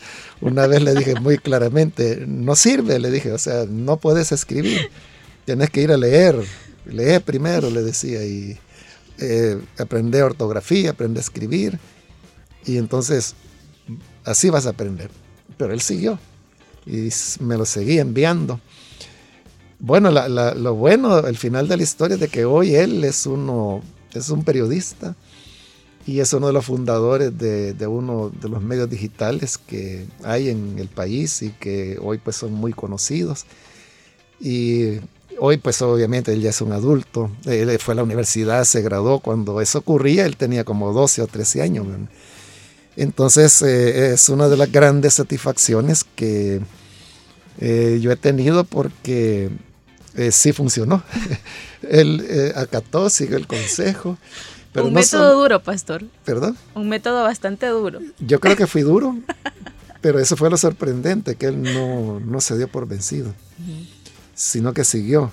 una 0.40 0.66
vez 0.66 0.82
le 0.82 0.94
dije 0.94 1.14
muy 1.20 1.38
claramente, 1.38 2.24
no 2.26 2.56
sirve, 2.56 2.98
le 2.98 3.10
dije, 3.10 3.32
o 3.32 3.38
sea, 3.38 3.64
no 3.68 3.98
puedes 3.98 4.32
escribir, 4.32 4.90
tienes 5.44 5.70
que 5.70 5.82
ir 5.82 5.92
a 5.92 5.96
leer, 5.96 6.36
lee 6.86 7.20
primero, 7.24 7.70
le 7.70 7.82
decía, 7.82 8.24
y 8.24 8.58
eh, 9.18 9.58
aprende 9.78 10.22
ortografía, 10.22 10.90
aprende 10.90 11.20
a 11.20 11.22
escribir, 11.22 11.78
y 12.66 12.76
entonces 12.76 13.34
así 14.24 14.50
vas 14.50 14.66
a 14.66 14.70
aprender. 14.70 15.10
Pero 15.56 15.72
él 15.72 15.80
siguió 15.80 16.18
y 16.84 17.08
me 17.40 17.56
lo 17.56 17.64
seguía 17.64 18.02
enviando. 18.02 18.60
Bueno, 19.78 20.10
lo 20.10 20.74
bueno, 20.74 21.18
el 21.18 21.36
final 21.36 21.68
de 21.68 21.76
la 21.76 21.82
historia 21.82 22.14
es 22.14 22.20
de 22.20 22.28
que 22.28 22.44
hoy 22.44 22.74
él 22.74 23.04
es 23.04 23.26
uno, 23.26 23.82
es 24.12 24.30
un 24.30 24.42
periodista, 24.42 25.14
y 26.06 26.20
es 26.20 26.32
uno 26.32 26.46
de 26.46 26.52
los 26.52 26.64
fundadores 26.64 27.36
de, 27.36 27.86
uno 27.86 28.30
de 28.40 28.48
los 28.48 28.62
medios 28.62 28.88
digitales 28.88 29.58
que 29.58 30.06
hay 30.22 30.50
en 30.50 30.78
el 30.78 30.88
país 30.88 31.42
y 31.42 31.50
que 31.50 31.98
hoy 32.00 32.18
pues 32.18 32.36
son 32.36 32.52
muy 32.52 32.72
conocidos. 32.72 33.44
Y 34.38 35.00
hoy 35.40 35.56
pues 35.56 35.82
obviamente 35.82 36.32
él 36.32 36.42
ya 36.42 36.50
es 36.50 36.60
un 36.60 36.72
adulto, 36.72 37.30
él 37.44 37.76
fue 37.80 37.92
a 37.92 37.96
la 37.96 38.04
universidad, 38.04 38.64
se 38.64 38.82
graduó, 38.82 39.18
cuando 39.18 39.60
eso 39.60 39.78
ocurría 39.80 40.26
él 40.26 40.36
tenía 40.36 40.62
como 40.62 40.92
12 40.92 41.22
o 41.22 41.26
13 41.26 41.62
años. 41.62 41.86
Entonces 42.97 43.61
eh, 43.62 44.14
es 44.14 44.28
una 44.28 44.49
de 44.49 44.57
las 44.57 44.72
grandes 44.72 45.14
satisfacciones 45.14 46.05
que 46.05 46.61
eh, 47.61 47.99
yo 48.01 48.11
he 48.11 48.16
tenido 48.16 48.64
porque 48.64 49.51
eh, 50.14 50.32
sí 50.32 50.53
funcionó. 50.53 51.03
él 51.88 52.53
acató, 52.57 53.11
siguió 53.11 53.36
el 53.36 53.47
consejo 53.47 54.18
un 54.74 54.92
método 54.92 55.40
duro, 55.40 55.62
pastor. 55.62 56.05
¿Perdón? 56.24 56.57
Un 56.74 56.88
método 56.88 57.22
bastante 57.22 57.66
duro. 57.68 58.01
Yo 58.18 58.40
creo 58.40 58.57
que 58.57 58.66
fui 58.66 58.82
duro, 58.82 59.16
pero 60.01 60.18
eso 60.18 60.36
fue 60.36 60.51
lo 60.51 60.57
sorprendente, 60.57 61.36
que 61.36 61.47
él 61.47 61.62
no, 61.62 62.40
se 62.40 62.59
dio 62.59 62.68
por 62.68 62.86
vencido, 62.86 63.32
sino 64.34 64.74
que 64.74 64.84
siguió. 64.84 65.32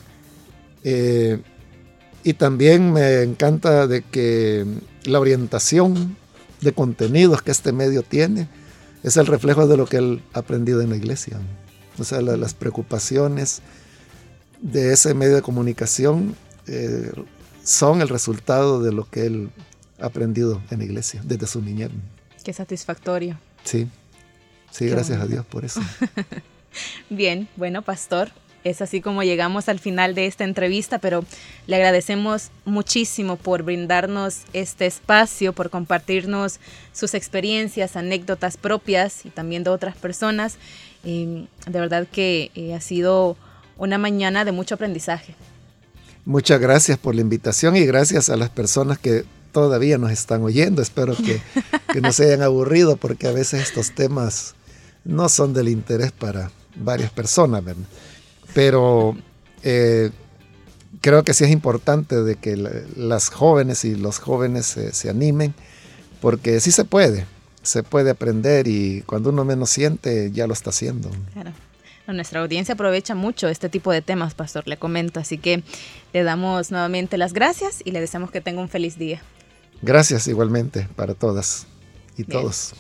Y 2.24 2.34
también 2.36 2.94
me 2.94 3.24
encanta 3.24 3.86
de 3.88 4.02
que 4.02 4.66
la 5.04 5.20
orientación 5.20 6.16
de 6.64 6.74
contenidos 6.74 7.42
que 7.42 7.52
este 7.52 7.72
medio 7.72 8.04
tiene 8.04 8.48
es 9.04 9.18
el 9.18 9.28
reflejo 9.28 9.68
de 9.68 9.78
lo 9.78 9.86
que 9.86 9.98
él 9.98 10.24
ha 10.34 10.40
aprendido 10.40 10.82
en 10.82 10.90
la 10.90 10.96
iglesia. 10.96 11.38
O 12.00 12.04
sea, 12.04 12.22
las 12.22 12.54
preocupaciones 12.54 13.62
de 14.62 14.94
ese 14.94 15.14
medio 15.14 15.36
de 15.36 15.42
comunicación 15.42 16.36
eh, 16.68 17.12
son 17.64 18.02
el 18.02 18.10
resultado 18.10 18.82
de 18.82 18.92
lo 18.92 19.10
que 19.10 19.26
él 19.26 19.50
ha 20.00 20.08
aprendido 20.08 20.62
en 20.72 20.80
la 20.80 20.86
iglesia 20.86 21.22
desde 21.24 21.48
su 21.48 21.62
niñez. 21.62 21.92
Qué 22.44 22.54
satisfactorio. 22.54 23.38
Sí, 23.64 23.88
sí, 24.72 24.88
gracias 24.88 25.22
a 25.22 25.28
Dios 25.28 25.46
por 25.46 25.66
eso. 25.66 25.82
Bien, 27.10 27.48
bueno, 27.56 27.82
pastor, 27.84 28.32
es 28.64 28.82
así 28.82 29.02
como 29.02 29.24
llegamos 29.24 29.70
al 29.70 29.80
final 29.80 30.16
de 30.16 30.26
esta 30.26 30.44
entrevista, 30.44 31.00
pero 31.00 31.26
le 31.68 31.76
agradecemos 31.76 32.50
muchísimo 32.66 33.36
por 33.36 33.64
brindarnos 33.64 34.42
este 34.54 34.86
espacio, 34.86 35.54
por 35.54 35.70
compartirnos 35.70 36.60
sus 36.94 37.14
experiencias, 37.14 37.96
anécdotas 37.96 38.58
propias 38.58 39.26
y 39.26 39.30
también 39.30 39.64
de 39.64 39.70
otras 39.70 39.96
personas. 39.96 40.58
de 41.04 41.48
verdad 41.66 42.08
que 42.12 42.52
eh, 42.56 42.74
ha 42.74 42.82
sido 42.82 43.38
una 43.78 43.98
mañana 43.98 44.46
de 44.46 44.52
mucho 44.52 44.76
aprendizaje. 44.76 45.36
Muchas 46.26 46.60
gracias 46.60 46.98
por 46.98 47.16
la 47.16 47.22
invitación 47.22 47.76
y 47.76 47.86
gracias 47.86 48.30
a 48.30 48.38
las 48.38 48.50
personas 48.50 48.98
que 48.98 49.26
todavía 49.52 49.98
nos 49.98 50.12
están 50.12 50.42
oyendo. 50.42 50.82
Espero 50.82 51.16
que, 51.16 51.42
no 52.02 52.12
se 52.12 52.26
hayan 52.26 52.42
aburrido 52.42 52.96
porque 52.96 53.28
a 53.28 53.32
veces 53.32 53.62
estos 53.62 53.94
temas 53.94 54.56
no 55.04 55.28
son 55.30 55.54
del 55.54 55.68
interés 55.68 56.12
para 56.12 56.52
varias 56.76 57.12
personas. 57.12 57.64
Pero 58.54 59.16
eh, 59.64 60.12
creo 61.02 61.24
que 61.24 61.34
sí 61.34 61.44
es 61.44 61.52
importante 61.52 62.22
de 62.24 62.36
que 62.36 62.56
las 62.56 63.30
jóvenes 63.30 63.86
y 63.86 63.96
los 63.96 64.20
jóvenes 64.20 64.66
se, 64.66 65.10
animen 65.10 65.54
porque 66.22 66.60
sí 66.60 66.72
se 66.72 66.86
puede, 66.86 67.26
se 67.62 67.84
puede 67.84 68.12
aprender 68.12 68.68
y 68.68 69.02
cuando 69.06 69.30
uno 69.30 69.44
menos 69.46 69.70
siente 69.70 70.32
ya 70.32 70.48
lo 70.48 70.54
está 70.54 70.70
haciendo. 70.70 71.10
Claro. 71.34 71.52
Nuestra 72.06 72.42
audiencia 72.42 72.74
aprovecha 72.74 73.16
mucho 73.16 73.48
este 73.48 73.70
tipo 73.70 73.90
de 73.92 74.02
temas, 74.02 74.34
Pastor, 74.34 74.68
le 74.68 74.76
comento. 74.76 75.22
Así 75.22 75.38
que 75.38 75.64
le 76.12 76.24
damos 76.24 76.70
nuevamente 76.70 77.18
las 77.18 77.32
gracias 77.32 77.82
y 77.86 77.92
le 77.92 78.02
deseamos 78.02 78.30
que 78.30 78.42
tenga 78.42 78.60
un 78.60 78.68
feliz 78.68 78.98
día. 78.98 79.22
Gracias 79.82 80.28
igualmente 80.28 80.88
para 80.98 81.14
todas 81.14 81.66
y 82.18 82.26
todos. 82.26 82.74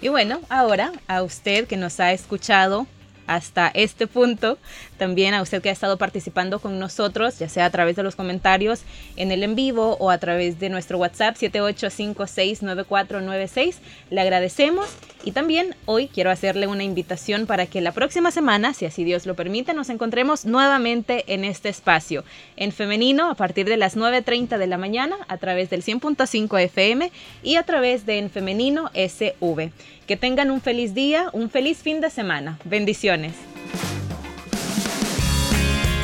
Y 0.00 0.08
bueno, 0.08 0.40
ahora 0.48 0.92
a 1.08 1.22
usted 1.24 1.66
que 1.66 1.76
nos 1.76 1.98
ha 1.98 2.12
escuchado 2.12 2.86
hasta 3.26 3.68
este 3.68 4.06
punto. 4.06 4.58
También 4.98 5.34
a 5.34 5.42
usted 5.42 5.62
que 5.62 5.68
ha 5.68 5.72
estado 5.72 5.98
participando 5.98 6.58
con 6.58 6.78
nosotros, 6.78 7.38
ya 7.38 7.48
sea 7.48 7.66
a 7.66 7.70
través 7.70 7.96
de 7.96 8.02
los 8.02 8.16
comentarios 8.16 8.82
en 9.16 9.32
el 9.32 9.42
en 9.42 9.54
vivo 9.54 9.96
o 10.00 10.10
a 10.10 10.18
través 10.18 10.58
de 10.58 10.68
nuestro 10.68 10.98
WhatsApp 10.98 11.36
78569496. 11.36 13.76
Le 14.10 14.20
agradecemos 14.20 14.86
y 15.24 15.30
también 15.32 15.74
hoy 15.86 16.06
quiero 16.08 16.30
hacerle 16.30 16.68
una 16.68 16.84
invitación 16.84 17.46
para 17.46 17.66
que 17.66 17.80
la 17.80 17.92
próxima 17.92 18.30
semana, 18.30 18.74
si 18.74 18.84
así 18.86 19.02
Dios 19.04 19.26
lo 19.26 19.34
permite, 19.34 19.74
nos 19.74 19.90
encontremos 19.90 20.44
nuevamente 20.44 21.24
en 21.34 21.44
este 21.44 21.68
espacio, 21.68 22.24
en 22.56 22.70
femenino 22.72 23.30
a 23.30 23.34
partir 23.34 23.66
de 23.66 23.76
las 23.76 23.96
9.30 23.96 24.56
de 24.56 24.66
la 24.66 24.78
mañana 24.78 25.16
a 25.28 25.36
través 25.38 25.68
del 25.68 25.82
100.5 25.82 26.60
FM 26.60 27.10
y 27.42 27.56
a 27.56 27.64
través 27.64 28.06
de 28.06 28.18
En 28.18 28.30
Femenino 28.30 28.90
SV. 28.94 29.70
Que 30.06 30.16
tengan 30.16 30.50
un 30.50 30.60
feliz 30.60 30.94
día, 30.94 31.28
un 31.32 31.50
feliz 31.50 31.78
fin 31.78 32.00
de 32.00 32.10
semana. 32.10 32.58
Bendiciones. 32.64 33.34